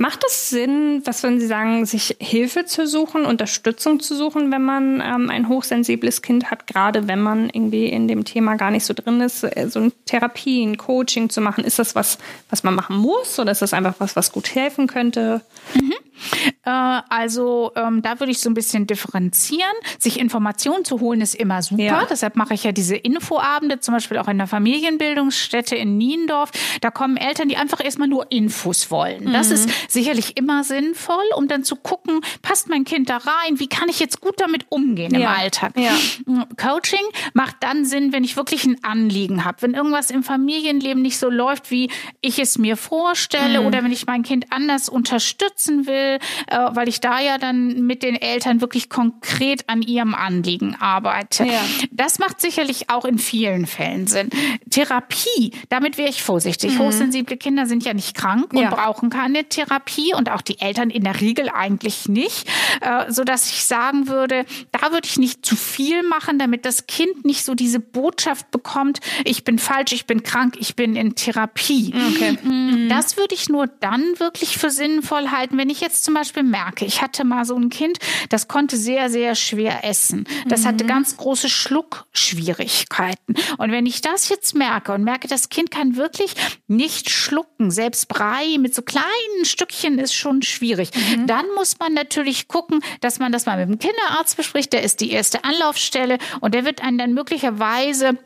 Macht 0.00 0.24
es 0.26 0.48
Sinn, 0.48 1.02
was 1.04 1.22
würden 1.22 1.40
Sie 1.40 1.46
sagen, 1.46 1.84
sich 1.84 2.16
Hilfe 2.18 2.64
zu 2.64 2.86
suchen, 2.86 3.26
Unterstützung 3.26 4.00
zu 4.00 4.16
suchen, 4.16 4.50
wenn 4.50 4.62
man 4.62 5.02
ähm, 5.04 5.28
ein 5.28 5.46
hochsensibles 5.46 6.22
Kind 6.22 6.50
hat, 6.50 6.66
gerade 6.66 7.06
wenn 7.06 7.20
man 7.20 7.50
irgendwie 7.50 7.84
in 7.84 8.08
dem 8.08 8.24
Thema 8.24 8.54
gar 8.54 8.70
nicht 8.70 8.86
so 8.86 8.94
drin 8.94 9.20
ist, 9.20 9.44
äh, 9.44 9.68
so 9.68 9.78
eine 9.78 9.92
Therapie, 10.06 10.64
ein 10.64 10.78
Coaching 10.78 11.28
zu 11.28 11.42
machen? 11.42 11.64
Ist 11.64 11.78
das 11.78 11.94
was, 11.94 12.16
was 12.48 12.62
man 12.62 12.74
machen 12.76 12.96
muss 12.96 13.38
oder 13.38 13.52
ist 13.52 13.60
das 13.60 13.74
einfach 13.74 13.96
was, 13.98 14.16
was 14.16 14.32
gut 14.32 14.54
helfen 14.54 14.86
könnte? 14.86 15.42
Mhm. 15.74 15.92
Äh, 16.64 16.70
also 16.70 17.72
ähm, 17.76 18.02
da 18.02 18.20
würde 18.20 18.32
ich 18.32 18.40
so 18.40 18.50
ein 18.50 18.54
bisschen 18.54 18.86
differenzieren. 18.86 19.72
Sich 19.98 20.18
Informationen 20.18 20.84
zu 20.84 21.00
holen 21.00 21.20
ist 21.20 21.34
immer 21.34 21.62
super. 21.62 21.82
Ja. 21.82 22.06
Deshalb 22.08 22.36
mache 22.36 22.54
ich 22.54 22.64
ja 22.64 22.72
diese 22.72 22.96
Infoabende, 22.96 23.80
zum 23.80 23.94
Beispiel 23.94 24.18
auch 24.18 24.28
in 24.28 24.38
der 24.38 24.46
Familienbildungsstätte 24.46 25.76
in 25.76 25.96
Niendorf. 25.96 26.50
Da 26.80 26.90
kommen 26.90 27.16
Eltern, 27.16 27.48
die 27.48 27.56
einfach 27.56 27.82
erstmal 27.84 28.08
nur 28.08 28.30
Infos 28.30 28.90
wollen. 28.90 29.24
Mhm. 29.24 29.32
Das 29.32 29.50
ist 29.50 29.68
sicherlich 29.88 30.36
immer 30.36 30.64
sinnvoll, 30.64 31.24
um 31.36 31.48
dann 31.48 31.64
zu 31.64 31.76
gucken, 31.76 32.20
passt 32.42 32.68
mein 32.68 32.84
Kind 32.84 33.08
da 33.08 33.18
rein? 33.18 33.58
Wie 33.58 33.68
kann 33.68 33.88
ich 33.88 34.00
jetzt 34.00 34.20
gut 34.20 34.40
damit 34.40 34.66
umgehen 34.68 35.14
im 35.14 35.26
Alltag? 35.26 35.72
Ja. 35.76 35.92
Coaching 36.56 37.04
macht 37.34 37.56
dann 37.60 37.84
Sinn, 37.84 38.12
wenn 38.12 38.24
ich 38.24 38.36
wirklich 38.36 38.64
ein 38.64 38.82
Anliegen 38.82 39.44
habe. 39.44 39.62
Wenn 39.62 39.74
irgendwas 39.74 40.10
im 40.10 40.22
Familienleben 40.22 41.02
nicht 41.02 41.18
so 41.18 41.30
läuft, 41.30 41.70
wie 41.70 41.90
ich 42.20 42.38
es 42.38 42.58
mir 42.58 42.76
vorstelle, 42.76 43.60
mhm. 43.60 43.66
oder 43.66 43.84
wenn 43.84 43.92
ich 43.92 44.06
mein 44.06 44.22
Kind 44.22 44.46
anders 44.50 44.88
unterstützen 44.88 45.86
will, 45.86 46.09
äh, 46.14 46.58
weil 46.72 46.88
ich 46.88 47.00
da 47.00 47.20
ja 47.20 47.38
dann 47.38 47.86
mit 47.86 48.02
den 48.02 48.16
Eltern 48.16 48.60
wirklich 48.60 48.88
konkret 48.88 49.64
an 49.68 49.82
ihrem 49.82 50.14
Anliegen 50.14 50.76
arbeite. 50.78 51.44
Ja. 51.44 51.60
Das 51.90 52.18
macht 52.18 52.40
sicherlich 52.40 52.90
auch 52.90 53.04
in 53.04 53.18
vielen 53.18 53.66
Fällen 53.66 54.06
Sinn. 54.06 54.30
Therapie, 54.70 55.52
damit 55.68 55.98
wäre 55.98 56.08
ich 56.08 56.22
vorsichtig. 56.22 56.74
Mhm. 56.74 56.78
Hochsensible 56.80 57.36
Kinder 57.36 57.66
sind 57.66 57.84
ja 57.84 57.94
nicht 57.94 58.16
krank 58.16 58.52
und 58.52 58.62
ja. 58.62 58.70
brauchen 58.70 59.10
keine 59.10 59.44
Therapie 59.44 60.14
und 60.14 60.30
auch 60.30 60.40
die 60.40 60.60
Eltern 60.60 60.90
in 60.90 61.04
der 61.04 61.20
Regel 61.20 61.48
eigentlich 61.48 62.08
nicht, 62.08 62.48
äh, 62.80 63.10
so 63.10 63.24
dass 63.24 63.50
ich 63.50 63.64
sagen 63.64 64.08
würde, 64.08 64.44
da 64.72 64.92
würde 64.92 65.06
ich 65.06 65.18
nicht 65.18 65.44
zu 65.44 65.56
viel 65.56 66.02
machen, 66.02 66.38
damit 66.38 66.64
das 66.64 66.86
Kind 66.86 67.24
nicht 67.24 67.44
so 67.44 67.54
diese 67.54 67.80
Botschaft 67.80 68.50
bekommt, 68.50 69.00
ich 69.24 69.44
bin 69.44 69.58
falsch, 69.58 69.92
ich 69.92 70.06
bin 70.06 70.22
krank, 70.22 70.56
ich 70.58 70.76
bin 70.76 70.96
in 70.96 71.14
Therapie. 71.14 71.94
Okay. 72.14 72.38
Mhm. 72.42 72.88
Das 72.88 73.16
würde 73.16 73.34
ich 73.34 73.48
nur 73.48 73.66
dann 73.66 74.18
wirklich 74.18 74.58
für 74.58 74.70
sinnvoll 74.70 75.30
halten, 75.30 75.58
wenn 75.58 75.70
ich 75.70 75.80
jetzt 75.80 75.99
jetzt 76.00 76.04
zum 76.04 76.14
Beispiel 76.14 76.42
merke, 76.42 76.84
ich 76.84 77.02
hatte 77.02 77.24
mal 77.24 77.44
so 77.44 77.54
ein 77.56 77.68
Kind, 77.68 77.98
das 78.30 78.48
konnte 78.48 78.76
sehr, 78.76 79.10
sehr 79.10 79.34
schwer 79.34 79.84
essen. 79.84 80.24
Das 80.46 80.62
mhm. 80.62 80.66
hatte 80.66 80.86
ganz 80.86 81.16
große 81.16 81.48
Schluckschwierigkeiten. 81.48 83.36
Und 83.58 83.70
wenn 83.70 83.84
ich 83.84 84.00
das 84.00 84.28
jetzt 84.30 84.54
merke 84.54 84.92
und 84.92 85.04
merke, 85.04 85.28
das 85.28 85.50
Kind 85.50 85.70
kann 85.70 85.96
wirklich 85.96 86.34
nicht 86.66 87.10
schlucken, 87.10 87.70
selbst 87.70 88.08
Brei 88.08 88.56
mit 88.58 88.74
so 88.74 88.82
kleinen 88.82 89.44
Stückchen 89.44 89.98
ist 89.98 90.14
schon 90.14 90.42
schwierig, 90.42 90.90
mhm. 90.94 91.26
dann 91.26 91.44
muss 91.54 91.78
man 91.78 91.92
natürlich 91.92 92.48
gucken, 92.48 92.80
dass 93.00 93.18
man 93.18 93.30
das 93.30 93.44
mal 93.44 93.58
mit 93.58 93.68
dem 93.68 93.78
Kinderarzt 93.78 94.36
bespricht. 94.36 94.72
Der 94.72 94.82
ist 94.82 95.00
die 95.00 95.10
erste 95.10 95.44
Anlaufstelle 95.44 96.18
und 96.40 96.54
der 96.54 96.64
wird 96.64 96.82
einen 96.82 96.96
dann 96.96 97.12
möglicherweise 97.12 98.16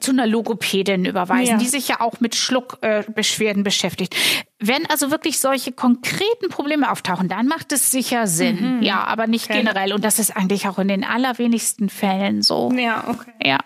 zu 0.00 0.10
einer 0.10 0.26
Logopädin 0.26 1.04
überweisen, 1.04 1.52
ja. 1.52 1.56
die 1.58 1.68
sich 1.68 1.88
ja 1.88 2.00
auch 2.00 2.20
mit 2.20 2.34
Schluckbeschwerden 2.34 3.62
äh, 3.62 3.64
beschäftigt. 3.64 4.16
Wenn 4.58 4.86
also 4.86 5.10
wirklich 5.10 5.38
solche 5.38 5.72
konkreten 5.72 6.48
Probleme 6.48 6.90
auftauchen, 6.90 7.28
dann 7.28 7.46
macht 7.46 7.72
es 7.72 7.90
sicher 7.90 8.26
Sinn. 8.26 8.76
Mhm. 8.76 8.82
Ja, 8.82 9.04
aber 9.04 9.26
nicht 9.26 9.50
okay. 9.50 9.58
generell. 9.58 9.92
Und 9.92 10.04
das 10.04 10.18
ist 10.18 10.34
eigentlich 10.36 10.68
auch 10.68 10.78
in 10.78 10.88
den 10.88 11.04
allerwenigsten 11.04 11.88
Fällen 11.88 12.42
so. 12.42 12.72
Ja, 12.72 13.04
okay. 13.08 13.32
Ja. 13.44 13.58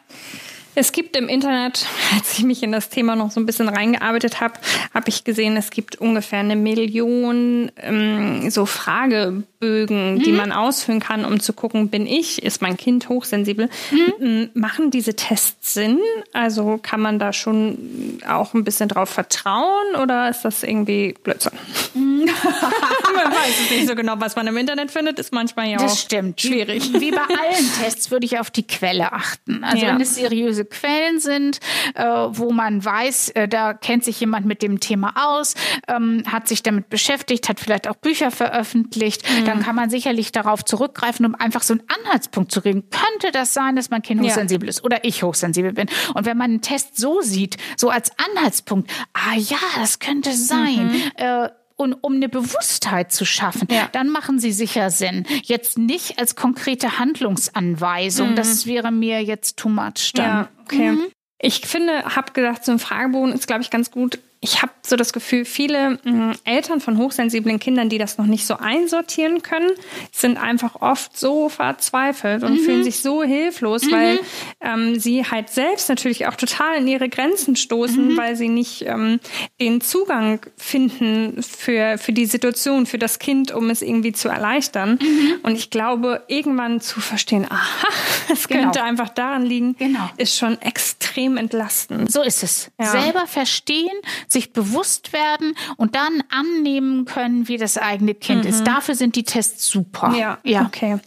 Es 0.78 0.92
gibt 0.92 1.16
im 1.16 1.28
Internet, 1.28 1.86
als 2.14 2.38
ich 2.38 2.44
mich 2.44 2.62
in 2.62 2.70
das 2.70 2.90
Thema 2.90 3.16
noch 3.16 3.30
so 3.30 3.40
ein 3.40 3.46
bisschen 3.46 3.68
reingearbeitet 3.68 4.40
habe, 4.40 4.54
habe 4.92 5.08
ich 5.08 5.24
gesehen, 5.24 5.56
es 5.56 5.70
gibt 5.70 5.96
ungefähr 5.96 6.40
eine 6.40 6.54
Million 6.54 7.72
ähm, 7.78 8.50
so 8.50 8.66
Fragebögen, 8.66 10.14
mhm. 10.14 10.22
die 10.22 10.32
man 10.32 10.52
ausfüllen 10.52 11.00
kann, 11.00 11.24
um 11.24 11.40
zu 11.40 11.54
gucken, 11.54 11.88
bin 11.88 12.06
ich, 12.06 12.42
ist 12.42 12.60
mein 12.60 12.76
Kind 12.76 13.08
hochsensibel? 13.08 13.70
Mhm. 13.90 14.50
Machen 14.52 14.90
diese 14.90 15.16
Tests 15.16 15.72
Sinn? 15.72 15.98
Also 16.34 16.78
kann 16.82 17.00
man 17.00 17.18
da 17.18 17.32
schon 17.32 18.20
auch 18.28 18.52
ein 18.52 18.62
bisschen 18.62 18.90
drauf 18.90 19.08
vertrauen 19.08 19.96
oder 20.00 20.28
ist 20.28 20.42
das 20.42 20.62
irgendwie 20.62 21.14
Blödsinn? 21.22 21.52
Mhm. 21.94 22.26
man 23.14 23.32
weiß 23.32 23.60
es 23.64 23.70
nicht 23.70 23.88
so 23.88 23.94
genau, 23.94 24.14
was 24.18 24.36
man 24.36 24.46
im 24.46 24.56
Internet 24.58 24.90
findet, 24.90 25.18
ist 25.18 25.32
manchmal 25.32 25.68
ja 25.68 25.78
das 25.78 25.92
auch 25.92 25.96
stimmt. 25.96 26.40
schwierig. 26.40 26.92
Wie 26.92 27.10
bei 27.10 27.22
allen 27.22 27.70
Tests 27.82 28.10
würde 28.10 28.26
ich 28.26 28.38
auf 28.38 28.50
die 28.50 28.66
Quelle 28.66 29.12
achten. 29.12 29.64
Also 29.64 29.84
ja. 29.84 29.94
wenn 29.94 30.00
es 30.02 30.14
seriöse 30.14 30.65
Quellen 30.66 31.20
sind, 31.20 31.60
äh, 31.94 32.04
wo 32.04 32.52
man 32.52 32.84
weiß, 32.84 33.30
äh, 33.30 33.48
da 33.48 33.74
kennt 33.74 34.04
sich 34.04 34.20
jemand 34.20 34.46
mit 34.46 34.62
dem 34.62 34.80
Thema 34.80 35.14
aus, 35.16 35.54
ähm, 35.88 36.22
hat 36.30 36.48
sich 36.48 36.62
damit 36.62 36.88
beschäftigt, 36.88 37.48
hat 37.48 37.60
vielleicht 37.60 37.88
auch 37.88 37.96
Bücher 37.96 38.30
veröffentlicht, 38.30 39.22
mhm. 39.28 39.44
dann 39.44 39.62
kann 39.62 39.76
man 39.76 39.90
sicherlich 39.90 40.32
darauf 40.32 40.64
zurückgreifen, 40.64 41.26
um 41.26 41.34
einfach 41.34 41.62
so 41.62 41.74
einen 41.74 41.82
Anhaltspunkt 42.04 42.52
zu 42.52 42.60
kriegen. 42.60 42.84
Könnte 42.90 43.32
das 43.32 43.54
sein, 43.54 43.76
dass 43.76 43.90
mein 43.90 44.02
Kind 44.02 44.20
hochsensibel 44.22 44.66
ja. 44.66 44.70
ist 44.70 44.84
oder 44.84 45.04
ich 45.04 45.22
hochsensibel 45.22 45.72
bin? 45.72 45.88
Und 46.14 46.26
wenn 46.26 46.36
man 46.36 46.50
einen 46.50 46.62
Test 46.62 46.96
so 46.96 47.20
sieht, 47.20 47.56
so 47.76 47.90
als 47.90 48.10
Anhaltspunkt, 48.34 48.90
ah 49.12 49.36
ja, 49.36 49.58
das 49.76 49.98
könnte 49.98 50.32
sein, 50.32 50.86
mhm. 50.88 51.02
äh, 51.16 51.48
und 51.76 51.92
um 51.92 52.14
eine 52.14 52.28
Bewusstheit 52.28 53.12
zu 53.12 53.24
schaffen, 53.24 53.68
ja. 53.70 53.88
dann 53.92 54.08
machen 54.08 54.38
sie 54.38 54.52
sicher 54.52 54.90
Sinn. 54.90 55.26
Jetzt 55.42 55.78
nicht 55.78 56.18
als 56.18 56.34
konkrete 56.34 56.98
Handlungsanweisung. 56.98 58.30
Mhm. 58.30 58.36
Das 58.36 58.66
wäre 58.66 58.90
mir 58.90 59.22
jetzt 59.22 59.58
too 59.58 59.68
much 59.68 60.12
dann. 60.14 60.26
Ja, 60.26 60.48
okay. 60.64 60.92
Mhm. 60.92 61.06
Ich 61.38 61.66
finde, 61.66 62.16
habe 62.16 62.32
gesagt, 62.32 62.64
so 62.64 62.72
ein 62.72 62.78
Fragebogen 62.78 63.32
ist, 63.32 63.46
glaube 63.46 63.62
ich, 63.62 63.70
ganz 63.70 63.90
gut, 63.90 64.18
ich 64.46 64.62
habe 64.62 64.72
so 64.82 64.94
das 64.94 65.12
Gefühl, 65.12 65.44
viele 65.44 65.98
äh, 66.04 66.34
Eltern 66.44 66.80
von 66.80 66.98
hochsensiblen 66.98 67.58
Kindern, 67.58 67.88
die 67.88 67.98
das 67.98 68.16
noch 68.16 68.26
nicht 68.26 68.46
so 68.46 68.56
einsortieren 68.56 69.42
können, 69.42 69.70
sind 70.12 70.38
einfach 70.38 70.80
oft 70.80 71.18
so 71.18 71.48
verzweifelt 71.48 72.44
und 72.44 72.52
mhm. 72.52 72.58
fühlen 72.60 72.84
sich 72.84 73.00
so 73.00 73.24
hilflos, 73.24 73.82
mhm. 73.84 73.92
weil 73.92 74.20
ähm, 74.60 75.00
sie 75.00 75.24
halt 75.24 75.48
selbst 75.48 75.88
natürlich 75.88 76.28
auch 76.28 76.36
total 76.36 76.76
in 76.76 76.86
ihre 76.86 77.08
Grenzen 77.08 77.56
stoßen, 77.56 78.12
mhm. 78.12 78.16
weil 78.16 78.36
sie 78.36 78.48
nicht 78.48 78.82
ähm, 78.86 79.18
den 79.60 79.80
Zugang 79.80 80.40
finden 80.56 81.42
für, 81.42 81.98
für 81.98 82.12
die 82.12 82.26
Situation, 82.26 82.86
für 82.86 82.98
das 82.98 83.18
Kind, 83.18 83.50
um 83.50 83.68
es 83.68 83.82
irgendwie 83.82 84.12
zu 84.12 84.28
erleichtern. 84.28 85.00
Mhm. 85.02 85.40
Und 85.42 85.56
ich 85.56 85.70
glaube, 85.70 86.22
irgendwann 86.28 86.80
zu 86.80 87.00
verstehen, 87.00 87.46
aha, 87.50 87.88
es 88.32 88.46
genau. 88.46 88.62
könnte 88.62 88.84
einfach 88.84 89.08
daran 89.08 89.44
liegen, 89.44 89.74
genau. 89.76 90.08
ist 90.18 90.36
schon 90.36 90.60
extrem 90.62 91.36
entlastend. 91.36 92.12
So 92.12 92.22
ist 92.22 92.44
es. 92.44 92.70
Ja. 92.78 92.86
Selber 92.86 93.26
verstehen, 93.26 93.96
sich 94.36 94.52
bewusst 94.52 95.14
werden 95.14 95.56
und 95.76 95.94
dann 95.94 96.22
annehmen 96.28 97.06
können, 97.06 97.48
wie 97.48 97.56
das 97.56 97.78
eigene 97.78 98.14
Kind 98.14 98.44
mhm. 98.44 98.50
ist. 98.50 98.66
Dafür 98.66 98.94
sind 98.94 99.16
die 99.16 99.24
Tests 99.24 99.66
super. 99.66 100.14
Ja, 100.14 100.38
ja. 100.44 100.66
okay. 100.66 100.98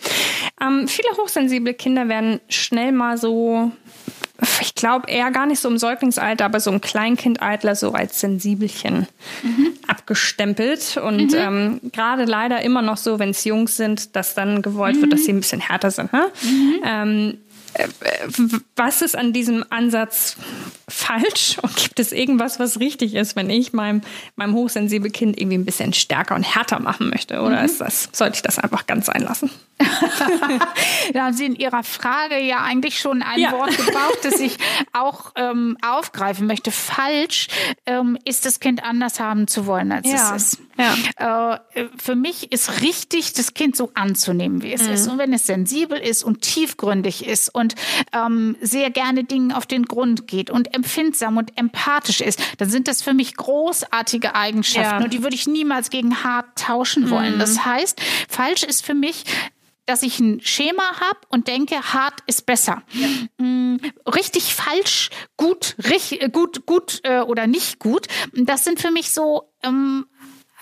Ähm, 0.59 0.87
viele 0.87 1.09
hochsensible 1.15 1.75
Kinder 1.75 2.07
werden 2.07 2.39
schnell 2.49 2.91
mal 2.91 3.17
so 3.17 3.71
ich 4.61 4.75
glaube 4.75 5.09
eher 5.09 5.31
gar 5.31 5.45
nicht 5.45 5.59
so 5.59 5.67
im 5.67 5.77
Säuglingsalter, 5.77 6.45
aber 6.45 6.59
so 6.59 6.71
im 6.71 6.81
Kleinkindalter 6.81 7.75
so 7.75 7.91
als 7.91 8.19
Sensibelchen 8.21 9.07
mhm. 9.43 9.73
abgestempelt. 9.87 10.97
Und 10.97 11.31
mhm. 11.31 11.37
ähm, 11.37 11.81
gerade 11.91 12.25
leider 12.25 12.61
immer 12.61 12.81
noch 12.81 12.97
so, 12.97 13.19
wenn 13.19 13.31
es 13.31 13.43
Jungs 13.43 13.75
sind, 13.75 14.15
dass 14.15 14.35
dann 14.35 14.61
gewollt 14.61 14.97
mhm. 14.97 15.01
wird, 15.01 15.13
dass 15.13 15.25
sie 15.25 15.33
ein 15.33 15.41
bisschen 15.41 15.59
härter 15.59 15.91
sind. 15.91 16.13
Ne? 16.13 16.31
Ähm, 16.85 17.29
äh, 17.29 17.37
was 18.75 19.01
ist 19.01 19.15
an 19.17 19.33
diesem 19.33 19.65
Ansatz 19.69 20.35
falsch 20.87 21.57
und 21.61 21.75
gibt 21.75 21.99
es 21.99 22.11
irgendwas, 22.11 22.59
was 22.59 22.79
richtig 22.79 23.15
ist, 23.15 23.35
wenn 23.35 23.49
ich 23.49 23.73
meinem, 23.73 24.01
meinem 24.35 24.53
hochsensiblen 24.53 25.11
Kind 25.11 25.39
irgendwie 25.39 25.57
ein 25.57 25.65
bisschen 25.65 25.93
stärker 25.93 26.35
und 26.35 26.43
härter 26.43 26.79
machen 26.79 27.09
möchte? 27.09 27.41
Oder 27.41 27.59
mhm. 27.59 27.65
ist 27.65 27.81
das, 27.81 28.09
sollte 28.11 28.35
ich 28.35 28.41
das 28.41 28.59
einfach 28.59 28.87
ganz 28.87 29.07
sein 29.07 29.21
lassen? 29.21 29.49
da 31.13 31.25
haben 31.25 31.33
Sie 31.33 31.45
in 31.45 31.55
Ihrer 31.55 31.83
Frage 31.83 32.37
ja 32.39 32.63
eigentlich 32.63 32.99
schon 32.99 33.21
ein 33.21 33.39
ja. 33.39 33.51
Wort 33.53 33.77
gebraucht, 33.77 34.19
das 34.23 34.39
ich 34.39 34.57
auch 34.93 35.31
ähm, 35.35 35.77
aufgreifen 35.81 36.47
möchte. 36.47 36.71
Falsch 36.71 37.47
ähm, 37.85 38.17
ist 38.25 38.45
das 38.45 38.59
Kind 38.59 38.83
anders 38.83 39.19
haben 39.19 39.47
zu 39.47 39.65
wollen, 39.65 39.91
als 39.91 40.07
ja. 40.09 40.35
es 40.35 40.53
ist. 40.53 40.61
Ja. 40.77 41.61
Äh, 41.73 41.85
für 41.97 42.15
mich 42.15 42.51
ist 42.51 42.81
richtig, 42.81 43.33
das 43.33 43.53
Kind 43.53 43.75
so 43.75 43.91
anzunehmen, 43.93 44.61
wie 44.61 44.73
es 44.73 44.83
mhm. 44.83 44.93
ist. 44.93 45.07
Und 45.07 45.17
wenn 45.17 45.33
es 45.33 45.45
sensibel 45.45 45.97
ist 45.97 46.23
und 46.23 46.41
tiefgründig 46.41 47.25
ist 47.25 47.53
und 47.53 47.68
ähm, 48.13 48.55
sehr 48.61 48.89
gerne 48.89 49.23
Dingen 49.23 49.51
auf 49.51 49.65
den 49.65 49.85
Grund 49.85 50.27
geht 50.27 50.49
und 50.49 50.73
empfindsam 50.73 51.37
und 51.37 51.57
empathisch 51.57 52.21
ist, 52.21 52.41
dann 52.57 52.69
sind 52.69 52.87
das 52.87 53.01
für 53.01 53.13
mich 53.13 53.35
großartige 53.35 54.35
Eigenschaften 54.35 54.99
ja. 54.99 55.03
und 55.03 55.13
die 55.13 55.23
würde 55.23 55.35
ich 55.35 55.47
niemals 55.47 55.89
gegen 55.89 56.23
hart 56.23 56.57
tauschen 56.57 57.09
wollen. 57.09 57.35
Mhm. 57.35 57.39
Das 57.39 57.65
heißt, 57.65 58.01
falsch 58.27 58.63
ist 58.63 58.85
für 58.85 58.93
mich, 58.93 59.25
dass 59.89 60.03
ich 60.03 60.19
ein 60.19 60.39
Schema 60.41 60.99
habe 60.99 61.19
und 61.29 61.47
denke, 61.47 61.75
hart 61.75 62.21
ist 62.27 62.45
besser. 62.45 62.83
Ja. 62.93 63.07
Mm, 63.43 63.79
richtig, 64.05 64.53
falsch, 64.53 65.09
gut, 65.35 65.75
richtig, 65.89 66.31
gut, 66.31 66.67
gut 66.67 66.99
äh, 67.03 67.21
oder 67.21 67.47
nicht 67.47 67.79
gut. 67.79 68.07
Das 68.33 68.63
sind 68.63 68.79
für 68.79 68.91
mich 68.91 69.09
so 69.09 69.51
ähm, 69.63 70.05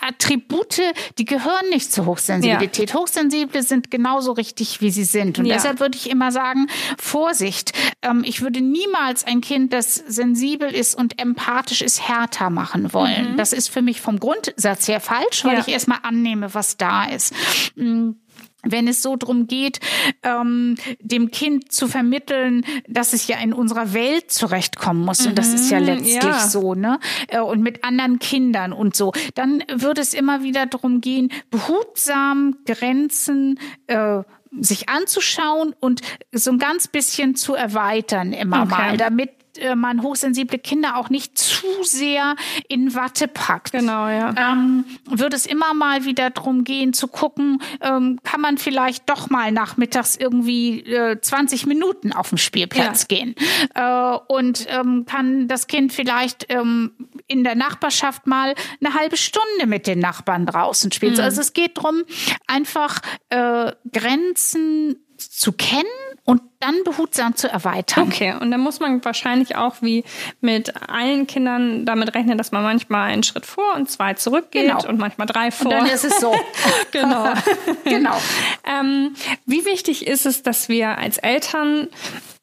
Attribute, 0.02 0.82
die 1.18 1.26
gehören 1.26 1.70
nicht 1.70 1.92
zur 1.92 2.06
Hochsensibilität. 2.06 2.92
Ja. 2.92 3.00
Hochsensible 3.00 3.64
sind 3.64 3.92
genauso 3.92 4.32
richtig, 4.32 4.82
wie 4.82 4.92
sie 4.92 5.04
sind. 5.04 5.40
Und 5.40 5.46
ja. 5.46 5.56
deshalb 5.56 5.80
würde 5.80 5.98
ich 5.98 6.10
immer 6.10 6.32
sagen, 6.32 6.68
Vorsicht. 6.98 7.74
Ähm, 8.02 8.24
ich 8.26 8.42
würde 8.42 8.62
niemals 8.62 9.26
ein 9.26 9.42
Kind, 9.42 9.74
das 9.74 9.96
sensibel 9.96 10.70
ist 10.70 10.96
und 10.96 11.20
empathisch 11.22 11.82
ist, 11.82 12.08
härter 12.08 12.50
machen 12.50 12.94
wollen. 12.94 13.34
Mhm. 13.34 13.38
Das 13.38 13.54
ist 13.54 13.70
für 13.70 13.82
mich 13.82 14.02
vom 14.02 14.20
Grundsatz 14.20 14.88
her 14.88 15.00
falsch, 15.00 15.44
weil 15.44 15.56
ja. 15.56 15.60
ich 15.62 15.68
erstmal 15.68 16.00
annehme, 16.04 16.54
was 16.54 16.78
da 16.78 17.06
ist. 17.06 17.34
Mhm 17.76 18.18
wenn 18.64 18.88
es 18.88 19.02
so 19.02 19.16
drum 19.16 19.48
geht, 19.48 19.80
ähm, 20.24 20.76
dem 21.00 21.32
Kind 21.32 21.72
zu 21.72 21.88
vermitteln, 21.88 22.66
dass 22.88 23.14
es 23.14 23.28
ja 23.28 23.38
in 23.40 23.54
unserer 23.54 23.94
Welt 23.94 24.32
zurechtkommen 24.32 25.06
muss. 25.06 25.26
Und 25.26 25.38
das 25.38 25.54
ist 25.54 25.70
ja 25.70 25.80
mhm, 25.80 25.86
letztlich 25.86 26.24
ja. 26.24 26.48
so, 26.48 26.74
ne? 26.74 27.00
Äh, 27.28 27.40
und 27.40 27.62
mit 27.62 27.84
anderen 27.84 28.20
Kindern 28.20 28.74
und 28.74 28.96
so. 28.96 29.14
Dann 29.36 29.64
wird 29.74 30.00
es 30.00 30.14
immer 30.14 30.44
wieder 30.44 30.66
darum 30.66 31.02
gehen, 31.02 31.32
behutsam 31.52 32.58
Grenzen 32.66 33.60
äh, 33.88 34.24
sich 34.60 34.90
anzuschauen 34.90 35.76
und 35.80 36.02
so 36.32 36.52
ein 36.52 36.58
ganz 36.58 36.88
bisschen 36.88 37.36
zu 37.36 37.54
erweitern 37.54 38.34
immer 38.34 38.64
okay. 38.64 38.70
mal, 38.70 38.98
damit 38.98 39.37
man 39.76 40.02
hochsensible 40.02 40.60
Kinder 40.60 40.98
auch 40.98 41.10
nicht 41.10 41.38
zu 41.38 41.66
sehr 41.84 42.36
in 42.68 42.94
Watte 42.96 43.28
packt. 43.28 43.72
Genau, 43.72 44.08
ja. 44.08 44.34
Ähm, 44.38 44.86
wird 45.06 45.34
es 45.34 45.46
immer 45.46 45.74
mal 45.74 46.06
wieder 46.06 46.30
darum 46.30 46.64
gehen, 46.64 46.94
zu 46.94 47.08
gucken, 47.08 47.62
ähm, 47.82 48.20
kann 48.24 48.42
man 48.42 48.58
vielleicht 48.58 49.10
doch 49.10 49.30
mal 49.30 49.52
nachmittags 49.52 50.16
irgendwie 50.16 50.82
äh, 50.82 51.20
20 51.20 51.66
Minuten 51.66 52.14
auf 52.14 52.30
dem 52.30 52.38
Spielplatz 52.38 53.08
ja. 53.10 53.18
gehen 53.18 53.36
äh, 53.74 54.18
und 54.34 54.66
ähm, 54.70 55.06
kann 55.06 55.48
das 55.48 55.68
Kind 55.68 55.94
vielleicht 55.94 56.46
ähm, 56.50 56.92
in 57.28 57.44
der 57.44 57.56
Nachbarschaft 57.56 58.28
mal 58.28 58.56
eine 58.84 58.94
halbe 58.94 59.18
Stunde 59.18 59.68
mit 59.68 59.88
den 59.88 60.00
Nachbarn 60.00 60.46
draußen 60.46 60.92
spielen. 60.92 61.14
Mhm. 61.14 61.22
Also 61.22 61.42
es 61.42 61.54
geht 61.54 61.78
darum, 61.78 62.04
einfach 62.48 63.02
äh, 63.30 63.72
Grenzen 63.92 64.98
zu 65.18 65.52
kennen 65.52 65.84
und 66.28 66.42
dann 66.60 66.84
behutsam 66.84 67.38
zu 67.38 67.50
erweitern. 67.50 68.10
Okay, 68.10 68.36
und 68.38 68.52
dann 68.52 68.60
muss 68.60 68.82
man 68.82 69.04
wahrscheinlich 69.06 69.56
auch 69.56 69.76
wie 69.80 70.04
mit 70.42 70.74
allen 70.90 71.26
Kindern 71.26 71.86
damit 71.86 72.14
rechnen, 72.16 72.38
dass 72.38 72.52
man 72.52 72.64
manchmal 72.64 73.10
einen 73.12 73.24
Schritt 73.24 73.46
vor 73.46 73.76
und 73.76 73.90
zwei 73.90 74.14
zurückgeht 74.14 74.68
genau. 74.68 74.86
und 74.90 75.00
manchmal 75.00 75.26
drei 75.26 75.52
vor. 75.52 75.72
Und 75.72 75.78
dann 75.78 75.86
ist 75.86 76.04
es 76.04 76.20
so. 76.20 76.36
genau. 76.92 77.30
genau. 77.86 78.18
ähm, 78.66 79.16
wie 79.46 79.64
wichtig 79.64 80.06
ist 80.06 80.26
es, 80.26 80.44
dass 80.44 80.68
wir 80.68 80.98
als 80.98 81.18
Eltern 81.18 81.88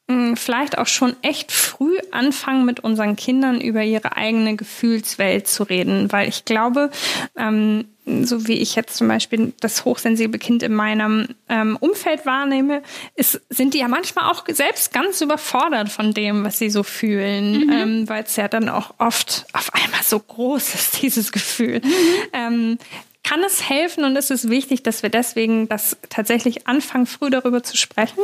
hm, 0.09 0.35
vielleicht 0.35 0.79
auch 0.79 0.87
schon 0.87 1.15
echt 1.21 1.51
früh 1.51 1.95
anfangen, 2.11 2.65
mit 2.65 2.79
unseren 2.79 3.15
Kindern 3.15 3.61
über 3.61 3.83
ihre 3.83 4.17
eigene 4.17 4.55
Gefühlswelt 4.55 5.47
zu 5.47 5.61
reden, 5.61 6.11
weil 6.11 6.27
ich 6.27 6.43
glaube, 6.43 6.89
ähm, 7.37 7.85
so 8.05 8.47
wie 8.47 8.59
ich 8.59 8.75
jetzt 8.75 8.97
zum 8.97 9.07
Beispiel 9.07 9.53
das 9.59 9.83
hochsensible 9.83 10.39
Kind 10.39 10.61
in 10.61 10.73
meinem 10.73 11.27
ähm, 11.49 11.75
Umfeld 11.79 12.25
wahrnehme, 12.25 12.83
ist, 13.15 13.41
sind 13.49 13.73
die 13.73 13.79
ja 13.79 13.87
manchmal 13.87 14.31
auch 14.31 14.43
selbst 14.47 14.93
ganz 14.93 15.21
überfordert 15.21 15.89
von 15.89 16.13
dem, 16.13 16.43
was 16.43 16.59
sie 16.59 16.69
so 16.69 16.83
fühlen, 16.83 17.65
mhm. 17.65 17.71
ähm, 17.71 18.09
weil 18.09 18.23
es 18.23 18.35
ja 18.35 18.47
dann 18.47 18.69
auch 18.69 18.93
oft 18.99 19.45
auf 19.53 19.73
einmal 19.73 20.03
so 20.03 20.19
groß 20.19 20.75
ist, 20.75 21.01
dieses 21.01 21.31
Gefühl. 21.31 21.81
Mhm. 21.83 21.93
Ähm, 22.33 22.77
kann 23.23 23.43
es 23.43 23.67
helfen 23.67 24.03
und 24.03 24.15
ist 24.15 24.29
es 24.29 24.49
wichtig, 24.49 24.83
dass 24.83 25.01
wir 25.01 25.09
deswegen 25.09 25.67
das 25.67 25.97
tatsächlich 26.09 26.67
anfangen, 26.67 27.07
früh 27.07 27.31
darüber 27.31 27.63
zu 27.63 27.75
sprechen? 27.75 28.19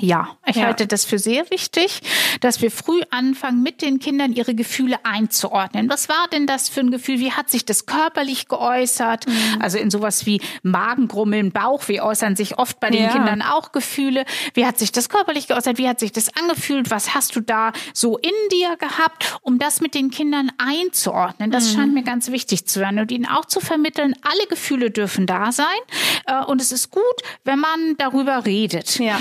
Ja, 0.00 0.36
ich 0.46 0.56
ja. 0.56 0.64
halte 0.64 0.86
das 0.86 1.04
für 1.04 1.18
sehr 1.18 1.50
wichtig, 1.50 2.00
dass 2.40 2.60
wir 2.60 2.70
früh 2.70 3.00
anfangen, 3.10 3.62
mit 3.62 3.82
den 3.82 3.98
Kindern 3.98 4.32
ihre 4.32 4.54
Gefühle 4.54 4.96
einzuordnen. 5.04 5.88
Was 5.88 6.08
war 6.08 6.26
denn 6.32 6.46
das 6.46 6.68
für 6.68 6.80
ein 6.80 6.90
Gefühl? 6.90 7.20
Wie 7.20 7.32
hat 7.32 7.50
sich 7.50 7.64
das 7.64 7.86
körperlich 7.86 8.48
geäußert? 8.48 9.26
Mhm. 9.26 9.60
Also 9.60 9.78
in 9.78 9.90
sowas 9.90 10.26
wie 10.26 10.40
Magengrummeln, 10.62 11.52
Bauchweh 11.52 12.00
äußern 12.00 12.36
sich 12.36 12.58
oft 12.58 12.80
bei 12.80 12.90
den 12.90 13.04
ja. 13.04 13.12
Kindern 13.12 13.42
auch 13.42 13.72
Gefühle. 13.72 14.24
Wie 14.54 14.66
hat 14.66 14.78
sich 14.78 14.92
das 14.92 15.08
körperlich 15.08 15.46
geäußert? 15.48 15.78
Wie 15.78 15.88
hat 15.88 16.00
sich 16.00 16.12
das 16.12 16.34
angefühlt? 16.36 16.90
Was 16.90 17.14
hast 17.14 17.36
du 17.36 17.40
da 17.40 17.72
so 17.94 18.18
in 18.18 18.30
dir 18.50 18.76
gehabt, 18.76 19.38
um 19.42 19.58
das 19.58 19.80
mit 19.80 19.94
den 19.94 20.10
Kindern 20.10 20.50
einzuordnen? 20.58 21.50
Das 21.50 21.72
mhm. 21.72 21.76
scheint 21.76 21.94
mir 21.94 22.02
ganz 22.02 22.30
wichtig 22.30 22.66
zu 22.66 22.80
sein 22.80 22.98
und 22.98 23.10
ihnen 23.12 23.26
auch 23.26 23.44
zu 23.44 23.60
vermitteln, 23.60 24.14
alle 24.22 24.46
Gefühle 24.48 24.90
dürfen 24.90 25.26
da 25.26 25.52
sein. 25.52 25.66
Äh, 26.26 26.44
und 26.44 26.60
es 26.60 26.72
ist 26.72 26.90
gut, 26.90 27.02
wenn 27.44 27.58
man 27.58 27.96
darüber 27.98 28.44
redet. 28.44 28.98
Ja. 28.98 29.18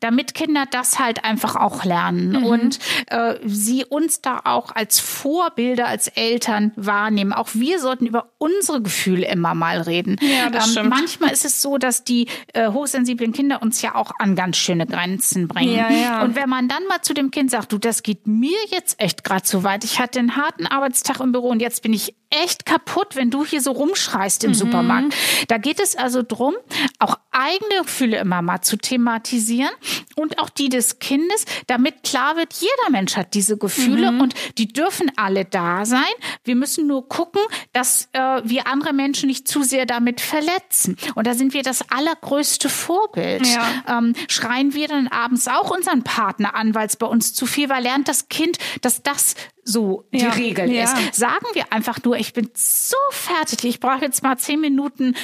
Damit 0.00 0.34
Kinder 0.34 0.64
das 0.70 0.98
halt 0.98 1.24
einfach 1.24 1.56
auch 1.56 1.84
lernen 1.84 2.30
mhm. 2.30 2.44
und 2.44 2.78
äh, 3.06 3.34
sie 3.44 3.84
uns 3.84 4.20
da 4.20 4.40
auch 4.44 4.74
als 4.74 5.00
Vorbilder, 5.00 5.86
als 5.86 6.08
Eltern 6.08 6.72
wahrnehmen. 6.76 7.32
Auch 7.32 7.50
wir 7.54 7.80
sollten 7.80 8.06
über 8.06 8.30
unsere 8.38 8.82
Gefühle 8.82 9.26
immer 9.26 9.54
mal 9.54 9.80
reden. 9.80 10.16
Ja, 10.20 10.50
das 10.50 10.66
ähm, 10.66 10.72
stimmt. 10.72 10.90
Manchmal 10.90 11.30
ist 11.30 11.44
es 11.44 11.62
so, 11.62 11.78
dass 11.78 12.04
die 12.04 12.26
äh, 12.52 12.68
hochsensiblen 12.68 13.32
Kinder 13.32 13.62
uns 13.62 13.82
ja 13.82 13.94
auch 13.94 14.12
an 14.18 14.36
ganz 14.36 14.56
schöne 14.56 14.86
Grenzen 14.86 15.48
bringen. 15.48 15.74
Ja, 15.74 15.90
ja. 15.90 16.22
Und 16.22 16.36
wenn 16.36 16.48
man 16.48 16.68
dann 16.68 16.86
mal 16.88 17.02
zu 17.02 17.14
dem 17.14 17.30
Kind 17.30 17.50
sagt, 17.50 17.72
du, 17.72 17.78
das 17.78 18.02
geht 18.02 18.26
mir 18.26 18.58
jetzt 18.68 19.00
echt 19.00 19.24
gerade 19.24 19.42
zu 19.42 19.64
weit. 19.64 19.84
Ich 19.84 19.98
hatte 19.98 20.18
einen 20.18 20.36
harten 20.36 20.66
Arbeitstag 20.66 21.20
im 21.20 21.32
Büro 21.32 21.48
und 21.48 21.60
jetzt 21.60 21.82
bin 21.82 21.92
ich 21.92 22.14
echt 22.30 22.64
kaputt, 22.64 23.16
wenn 23.16 23.30
du 23.30 23.44
hier 23.44 23.60
so 23.60 23.72
rumschreist 23.72 24.44
im 24.44 24.50
mhm. 24.50 24.54
Supermarkt. 24.54 25.14
Da 25.48 25.58
geht 25.58 25.80
es 25.80 25.96
also 25.96 26.22
drum, 26.22 26.54
auch 26.98 27.16
eigene 27.32 27.82
Gefühle 27.82 28.18
immer 28.18 28.40
mal 28.42 28.60
zu 28.62 28.76
thematisieren 28.76 29.69
und 30.16 30.38
auch 30.38 30.50
die 30.50 30.68
des 30.68 30.98
Kindes, 30.98 31.44
damit 31.66 32.02
klar 32.02 32.36
wird, 32.36 32.52
jeder 32.54 32.90
Mensch 32.90 33.16
hat 33.16 33.34
diese 33.34 33.56
Gefühle 33.56 34.12
mhm. 34.12 34.20
und 34.20 34.34
die 34.58 34.68
dürfen 34.68 35.10
alle 35.16 35.44
da 35.44 35.84
sein. 35.84 36.02
Wir 36.44 36.56
müssen 36.56 36.86
nur 36.86 37.08
gucken, 37.08 37.40
dass 37.72 38.08
äh, 38.12 38.42
wir 38.44 38.66
andere 38.66 38.92
Menschen 38.92 39.28
nicht 39.28 39.48
zu 39.48 39.62
sehr 39.62 39.86
damit 39.86 40.20
verletzen. 40.20 40.96
Und 41.14 41.26
da 41.26 41.34
sind 41.34 41.54
wir 41.54 41.62
das 41.62 41.90
allergrößte 41.90 42.68
Vorbild. 42.68 43.46
Ja. 43.46 43.98
Ähm, 43.98 44.14
schreien 44.28 44.74
wir 44.74 44.88
dann 44.88 45.08
abends 45.08 45.48
auch 45.48 45.70
unseren 45.70 46.02
Partner 46.02 46.54
an, 46.54 46.74
weil 46.74 46.86
es 46.86 46.96
bei 46.96 47.06
uns 47.06 47.34
zu 47.34 47.46
viel 47.46 47.68
war, 47.68 47.80
lernt 47.80 48.08
das 48.08 48.28
Kind, 48.28 48.58
dass 48.82 49.02
das 49.02 49.34
so 49.64 50.04
die 50.12 50.18
ja, 50.18 50.30
Regel 50.30 50.70
ja. 50.70 50.84
ist. 50.84 51.14
Sagen 51.14 51.46
wir 51.52 51.72
einfach 51.72 51.98
nur, 52.04 52.16
ich 52.16 52.32
bin 52.32 52.50
so 52.54 52.96
fertig, 53.10 53.64
ich 53.64 53.80
brauche 53.80 54.04
jetzt 54.04 54.22
mal 54.22 54.36
zehn 54.38 54.60
Minuten 54.60 55.14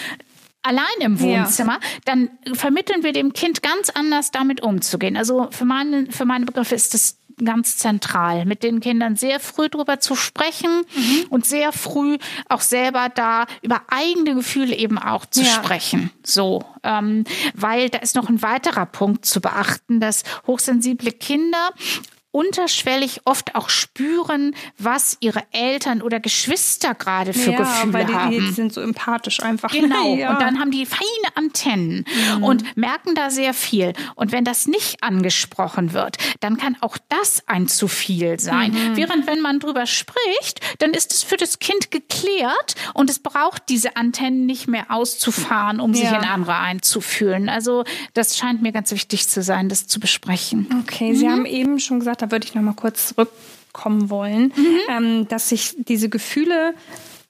allein 0.66 0.85
im 1.00 1.20
Wohnzimmer, 1.20 1.74
ja. 1.74 1.88
dann 2.05 2.31
vermitteln 2.55 3.02
wir 3.02 3.12
dem 3.12 3.33
Kind 3.33 3.62
ganz 3.62 3.90
anders 3.90 4.31
damit 4.31 4.62
umzugehen. 4.62 5.16
Also 5.16 5.48
für 5.50 5.64
meine, 5.64 6.11
für 6.11 6.24
meine 6.24 6.46
Begriffe 6.46 6.74
ist 6.74 6.94
das 6.94 7.18
ganz 7.44 7.76
zentral, 7.76 8.46
mit 8.46 8.62
den 8.62 8.81
Kindern 8.81 9.16
sehr 9.16 9.40
früh 9.40 9.68
drüber 9.68 10.00
zu 10.00 10.16
sprechen 10.16 10.83
mhm. 10.94 11.26
und 11.29 11.44
sehr 11.44 11.72
früh 11.72 12.16
auch 12.48 12.62
selber 12.62 13.09
da 13.14 13.46
über 13.62 13.83
eigene 13.88 14.35
Gefühle 14.35 14.74
eben 14.74 14.98
auch 14.98 15.26
zu 15.26 15.42
ja. 15.42 15.50
sprechen. 15.50 16.11
So, 16.24 16.64
ähm, 16.83 17.24
weil 17.55 17.90
da 17.90 17.98
ist 17.98 18.16
noch 18.16 18.29
ein 18.29 18.40
weiterer 18.40 18.87
Punkt 18.87 19.26
zu 19.26 19.40
beachten, 19.40 20.00
dass 20.00 20.22
hochsensible 20.46 21.12
Kinder 21.12 21.72
unterschwellig 22.37 23.22
oft 23.25 23.55
auch 23.55 23.70
spüren, 23.70 24.55
was 24.77 25.16
ihre 25.20 25.42
Eltern 25.53 26.03
oder 26.03 26.20
Geschwister 26.20 26.92
gerade 26.94 27.33
für 27.33 27.53
ja, 27.53 27.57
Gefühle 27.57 27.92
weil 27.94 28.05
die, 28.05 28.12
haben. 28.12 28.31
Die 28.31 28.53
sind 28.53 28.75
so 28.75 28.83
empathisch 28.83 29.40
einfach. 29.42 29.72
Genau. 29.87 30.16
Ja. 30.16 30.31
Und 30.31 30.40
dann 30.40 30.59
haben 30.59 30.70
die 30.70 30.87
feine 30.87 31.07
Antennen 31.35 32.07
mhm. 32.37 32.42
und 32.42 32.77
merken 32.77 33.14
da 33.14 33.31
sehr 33.31 33.53
viel. 33.53 33.92
Und 34.14 34.33
wenn 34.33 34.42
das 34.42 34.66
nicht 34.66 35.03
angesprochen 35.03 35.92
wird, 35.92 36.16
dann 36.40 36.57
kann 36.57 36.77
auch 36.81 36.96
das 37.09 37.42
ein 37.46 37.68
zu 37.68 37.88
viel 37.88 38.40
sein. 38.40 38.72
Mhm. 38.72 38.96
Während 38.96 39.27
wenn 39.27 39.40
man 39.40 39.61
drüber 39.61 39.87
spricht, 39.87 40.61
dann 40.79 40.92
ist 40.92 41.12
es 41.12 41.22
für 41.22 41.37
das 41.37 41.59
Kind 41.59 41.90
geklärt 41.90 42.75
und 42.94 43.11
es 43.11 43.18
braucht 43.18 43.68
diese 43.68 43.96
Antennen 43.96 44.46
nicht 44.46 44.66
mehr 44.66 44.90
auszufahren, 44.90 45.79
um 45.79 45.92
ja. 45.92 46.01
sich 46.01 46.09
in 46.09 46.25
andere 46.25 46.57
einzufühlen. 46.57 47.49
Also 47.49 47.85
das 48.15 48.37
scheint 48.37 48.63
mir 48.63 48.73
ganz 48.73 48.90
wichtig 48.90 49.29
zu 49.29 49.42
sein, 49.42 49.69
das 49.69 49.87
zu 49.87 50.00
besprechen. 50.00 50.67
Okay, 50.83 51.15
Sie 51.15 51.27
mhm. 51.27 51.33
haben 51.33 51.46
eben 51.46 51.79
schon 51.79 51.98
gesagt, 51.98 52.23
da 52.27 52.33
würde 52.33 52.46
ich 52.46 52.54
noch 52.54 52.62
mal 52.62 52.74
kurz 52.74 53.08
zurückkommen 53.08 54.10
wollen, 54.10 54.52
mhm. 54.56 54.79
ähm, 54.88 55.29
dass 55.29 55.48
sich 55.48 55.77
diese 55.79 56.08
Gefühle 56.08 56.74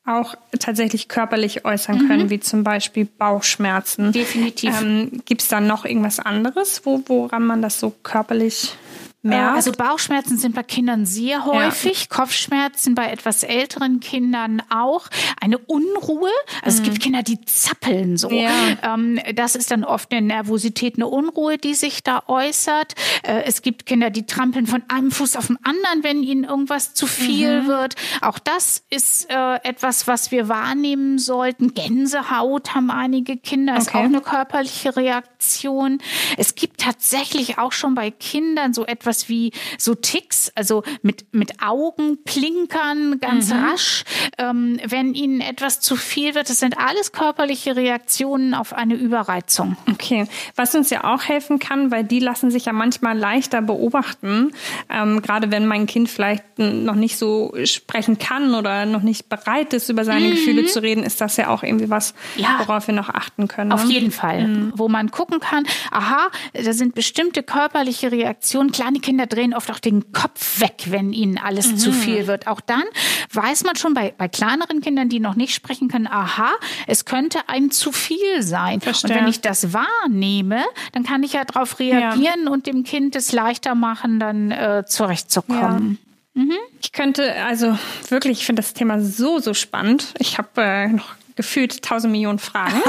auch 0.06 0.36
tatsächlich 0.58 1.08
körperlich 1.08 1.64
äußern 1.64 2.06
können, 2.06 2.24
mhm. 2.24 2.30
wie 2.30 2.40
zum 2.40 2.62
Beispiel 2.62 3.06
Bauchschmerzen. 3.06 4.12
Definitiv. 4.12 4.80
Ähm, 4.80 5.22
Gibt 5.24 5.42
es 5.42 5.48
da 5.48 5.60
noch 5.60 5.84
irgendwas 5.84 6.20
anderes, 6.20 6.82
wo, 6.84 7.02
woran 7.06 7.44
man 7.44 7.60
das 7.60 7.80
so 7.80 7.92
körperlich 8.02 8.74
merkt? 9.22 9.56
Also 9.56 9.72
Bauchschmerzen 9.72 10.38
sind 10.38 10.54
bei 10.54 10.62
Kindern 10.62 11.06
sehr 11.06 11.44
häufig, 11.44 12.02
ja. 12.02 12.16
Kopfschmerzen 12.16 12.94
bei 12.94 13.10
etwas 13.10 13.42
älteren 13.42 14.00
Kindern 14.00 14.62
auch. 14.70 15.08
Eine 15.40 15.58
Unruhe, 15.58 16.30
also 16.62 16.80
mhm. 16.80 16.84
es 16.86 16.90
gibt 16.90 17.02
Kinder, 17.02 17.22
die 17.22 17.40
zappeln 17.44 18.16
so. 18.16 18.30
Ja. 18.30 18.50
Ähm, 18.82 19.18
das 19.34 19.56
ist 19.56 19.70
dann 19.70 19.84
oft 19.84 20.12
eine 20.12 20.26
Nervosität, 20.26 20.96
eine 20.96 21.06
Unruhe, 21.08 21.58
die 21.58 21.74
sich 21.74 22.02
da 22.02 22.22
äußert. 22.26 22.94
Äh, 23.22 23.42
es 23.44 23.62
gibt 23.62 23.86
Kinder, 23.86 24.10
die 24.10 24.26
trampeln 24.26 24.66
von 24.66 24.82
einem 24.88 25.10
Fuß 25.10 25.36
auf 25.36 25.48
den 25.48 25.58
anderen, 25.64 26.02
wenn 26.02 26.22
ihnen 26.22 26.44
irgendwas 26.44 26.94
zu 26.94 27.06
viel 27.06 27.62
mhm. 27.62 27.66
wird. 27.66 27.94
Auch 28.20 28.38
das 28.38 28.84
ist 28.90 29.30
äh, 29.30 29.56
etwas, 29.62 30.06
was 30.06 30.30
wir 30.30 30.48
wahrnehmen 30.48 31.18
sollten. 31.18 31.74
Gänsehaut 31.74 32.74
haben 32.74 32.90
einige 32.90 33.36
Kinder, 33.36 33.76
ist 33.76 33.88
okay. 33.88 33.98
auch 33.98 34.04
eine 34.04 34.20
körperliche 34.20 34.96
Reaktion. 34.96 35.98
Es 36.36 36.54
gibt 36.54 36.80
tatsächlich 36.80 37.58
auch 37.58 37.72
schon 37.72 37.94
bei 37.94 38.10
Kindern 38.10 38.72
so 38.72 38.84
etwas 38.84 39.15
sowas 39.16 39.28
wie 39.28 39.52
so 39.78 39.94
Ticks, 39.94 40.52
also 40.54 40.82
mit, 41.02 41.26
mit 41.32 41.62
Augen 41.62 42.18
plinkern 42.24 43.18
ganz 43.20 43.52
mhm. 43.52 43.64
rasch, 43.64 44.04
ähm, 44.38 44.78
wenn 44.84 45.14
ihnen 45.14 45.40
etwas 45.40 45.80
zu 45.80 45.96
viel 45.96 46.34
wird. 46.34 46.50
Das 46.50 46.60
sind 46.60 46.78
alles 46.78 47.12
körperliche 47.12 47.76
Reaktionen 47.76 48.54
auf 48.54 48.72
eine 48.72 48.94
Überreizung. 48.94 49.76
Okay, 49.90 50.26
was 50.54 50.74
uns 50.74 50.90
ja 50.90 51.04
auch 51.04 51.24
helfen 51.24 51.58
kann, 51.58 51.90
weil 51.90 52.04
die 52.04 52.20
lassen 52.20 52.50
sich 52.50 52.66
ja 52.66 52.72
manchmal 52.72 53.16
leichter 53.16 53.62
beobachten, 53.62 54.52
ähm, 54.90 55.22
gerade 55.22 55.50
wenn 55.50 55.66
mein 55.66 55.86
Kind 55.86 56.08
vielleicht 56.08 56.44
noch 56.58 56.94
nicht 56.94 57.16
so 57.16 57.54
sprechen 57.64 58.18
kann 58.18 58.54
oder 58.54 58.86
noch 58.86 59.02
nicht 59.02 59.28
bereit 59.28 59.72
ist, 59.72 59.88
über 59.88 60.04
seine 60.04 60.26
mhm. 60.26 60.30
Gefühle 60.32 60.66
zu 60.66 60.82
reden, 60.82 61.02
ist 61.02 61.20
das 61.20 61.36
ja 61.36 61.48
auch 61.48 61.62
irgendwie 61.62 61.90
was, 61.90 62.14
ja. 62.36 62.60
worauf 62.60 62.86
wir 62.86 62.94
noch 62.94 63.08
achten 63.08 63.48
können. 63.48 63.72
Auf 63.72 63.84
ne? 63.84 63.92
jeden 63.92 64.10
Fall, 64.10 64.46
mhm. 64.46 64.72
wo 64.74 64.88
man 64.88 65.10
gucken 65.10 65.40
kann, 65.40 65.64
aha, 65.90 66.28
da 66.52 66.72
sind 66.72 66.94
bestimmte 66.94 67.42
körperliche 67.42 68.12
Reaktionen. 68.12 68.72
Kleine 68.96 69.00
Kinder 69.00 69.26
drehen 69.26 69.54
oft 69.54 69.70
auch 69.70 69.78
den 69.78 70.12
Kopf 70.12 70.60
weg, 70.60 70.84
wenn 70.86 71.12
ihnen 71.12 71.38
alles 71.38 71.72
mhm. 71.72 71.76
zu 71.76 71.92
viel 71.92 72.26
wird. 72.26 72.46
Auch 72.46 72.62
dann 72.62 72.84
weiß 73.32 73.64
man 73.64 73.76
schon 73.76 73.92
bei, 73.92 74.14
bei 74.16 74.26
kleineren 74.26 74.80
Kindern, 74.80 75.10
die 75.10 75.20
noch 75.20 75.34
nicht 75.34 75.54
sprechen 75.54 75.88
können, 75.88 76.06
aha, 76.06 76.50
es 76.86 77.04
könnte 77.04 77.40
ein 77.48 77.70
zu 77.70 77.92
viel 77.92 78.42
sein. 78.42 78.80
Verstehe. 78.80 79.10
Und 79.10 79.20
wenn 79.20 79.28
ich 79.28 79.42
das 79.42 79.74
wahrnehme, 79.74 80.64
dann 80.92 81.02
kann 81.02 81.22
ich 81.22 81.34
ja 81.34 81.44
darauf 81.44 81.78
reagieren 81.78 82.44
ja. 82.44 82.50
und 82.50 82.66
dem 82.66 82.84
Kind 82.84 83.16
es 83.16 83.32
leichter 83.32 83.74
machen, 83.74 84.18
dann 84.18 84.50
äh, 84.50 84.84
zurechtzukommen. 84.86 85.98
Ja. 86.34 86.42
Mhm. 86.42 86.54
Ich 86.80 86.92
könnte, 86.92 87.34
also 87.44 87.78
wirklich, 88.08 88.40
ich 88.40 88.46
finde 88.46 88.62
das 88.62 88.72
Thema 88.72 89.00
so, 89.02 89.40
so 89.40 89.52
spannend. 89.52 90.14
Ich 90.18 90.38
habe 90.38 90.62
äh, 90.62 90.88
noch 90.88 91.16
gefühlt 91.36 91.82
tausend 91.82 92.12
Millionen 92.12 92.38
Fragen. 92.38 92.82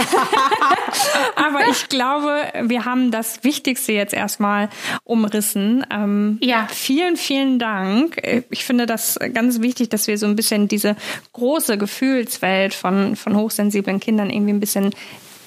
Aber 1.36 1.68
ich 1.70 1.90
glaube, 1.90 2.44
wir 2.64 2.86
haben 2.86 3.12
das 3.12 3.44
Wichtigste 3.44 3.92
jetzt 3.92 4.14
erstmal 4.14 4.70
umrissen. 5.04 5.86
Ähm, 5.92 6.40
ja. 6.42 6.68
Vielen, 6.72 7.18
vielen 7.18 7.60
Dank. 7.60 8.22
Ich 8.50 8.66
finde 8.66 8.86
das 8.86 9.20
ganz 9.34 9.62
wichtig, 9.62 9.90
dass 9.90 10.08
wir 10.08 10.18
so 10.18 10.26
ein 10.26 10.36
bisschen 10.36 10.68
diese 10.68 10.96
große 11.34 11.78
Gefühlswelt 11.78 12.74
von, 12.74 13.16
von 13.16 13.36
hochsensiblen 13.36 14.00
Kindern 14.00 14.30
irgendwie 14.30 14.54
ein 14.54 14.60
bisschen 14.60 14.94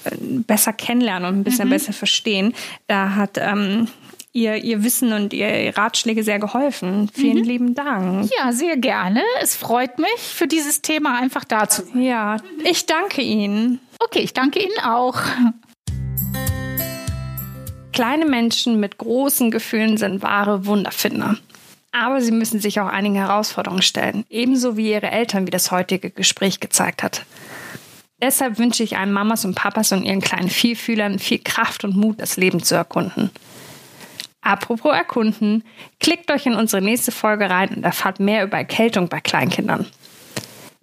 äh, 0.03 0.15
besser 0.19 0.73
kennenlernen 0.73 1.29
und 1.29 1.39
ein 1.39 1.43
bisschen 1.43 1.67
mhm. 1.67 1.71
besser 1.71 1.93
verstehen. 1.93 2.53
Da 2.87 3.15
hat 3.15 3.37
ähm, 3.37 3.87
ihr, 4.33 4.55
ihr 4.57 4.83
Wissen 4.83 5.13
und 5.13 5.33
ihr 5.33 5.77
Ratschläge 5.77 6.23
sehr 6.23 6.39
geholfen. 6.39 7.09
Vielen 7.13 7.39
mhm. 7.39 7.43
lieben 7.43 7.75
Dank. 7.75 8.29
Ja, 8.37 8.51
sehr 8.51 8.77
gerne. 8.77 9.21
Es 9.41 9.55
freut 9.55 9.99
mich, 9.99 10.19
für 10.19 10.47
dieses 10.47 10.81
Thema 10.81 11.17
einfach 11.19 11.43
da 11.43 11.67
zu 11.67 11.83
sein. 11.85 12.01
Ja, 12.01 12.37
ich 12.63 12.85
danke 12.85 13.21
Ihnen. 13.21 13.79
Okay, 13.99 14.19
ich 14.19 14.33
danke 14.33 14.59
Ihnen 14.59 14.79
auch. 14.83 15.19
Kleine 17.93 18.25
Menschen 18.25 18.79
mit 18.79 18.97
großen 18.97 19.51
Gefühlen 19.51 19.97
sind 19.97 20.21
wahre 20.21 20.65
Wunderfinder. 20.65 21.37
Aber 21.91 22.21
sie 22.21 22.31
müssen 22.31 22.61
sich 22.61 22.79
auch 22.79 22.87
einigen 22.87 23.15
Herausforderungen 23.15 23.81
stellen, 23.81 24.23
ebenso 24.29 24.77
wie 24.77 24.91
ihre 24.91 25.11
Eltern, 25.11 25.45
wie 25.45 25.51
das 25.51 25.71
heutige 25.71 26.09
Gespräch 26.09 26.61
gezeigt 26.61 27.03
hat. 27.03 27.25
Deshalb 28.21 28.59
wünsche 28.59 28.83
ich 28.83 28.97
allen 28.97 29.11
Mamas 29.11 29.43
und 29.43 29.55
Papas 29.55 29.91
und 29.91 30.05
ihren 30.05 30.21
kleinen 30.21 30.49
Vielfühlern 30.49 31.19
viel 31.19 31.39
Kraft 31.39 31.83
und 31.83 31.97
Mut, 31.97 32.21
das 32.21 32.37
Leben 32.37 32.63
zu 32.63 32.75
erkunden. 32.75 33.29
Apropos 34.41 34.93
erkunden, 34.93 35.63
klickt 35.99 36.31
euch 36.31 36.47
in 36.47 36.55
unsere 36.55 36.81
nächste 36.81 37.11
Folge 37.11 37.49
rein 37.49 37.69
und 37.69 37.83
erfahrt 37.83 38.19
mehr 38.19 38.43
über 38.43 38.57
Erkältung 38.57 39.07
bei 39.07 39.19
Kleinkindern. 39.19 39.85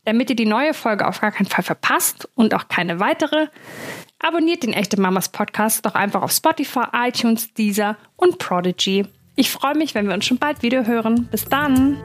Damit 0.04 0.30
ihr 0.30 0.36
die 0.36 0.46
neue 0.46 0.74
Folge 0.74 1.06
auf 1.06 1.20
gar 1.20 1.32
keinen 1.32 1.46
Fall 1.46 1.64
verpasst 1.64 2.28
und 2.34 2.54
auch 2.54 2.68
keine 2.68 3.00
weitere, 3.00 3.48
abonniert 4.20 4.62
den 4.62 4.72
Echte 4.72 5.00
Mamas 5.00 5.28
Podcast 5.28 5.84
doch 5.84 5.94
einfach 5.94 6.22
auf 6.22 6.32
Spotify, 6.32 6.84
iTunes, 6.94 7.52
Deezer 7.52 7.96
und 8.16 8.38
Prodigy. 8.38 9.06
Ich 9.34 9.50
freue 9.50 9.76
mich, 9.76 9.94
wenn 9.94 10.06
wir 10.06 10.14
uns 10.14 10.24
schon 10.24 10.38
bald 10.38 10.62
wieder 10.62 10.86
hören. 10.86 11.28
Bis 11.30 11.44
dann! 11.44 11.98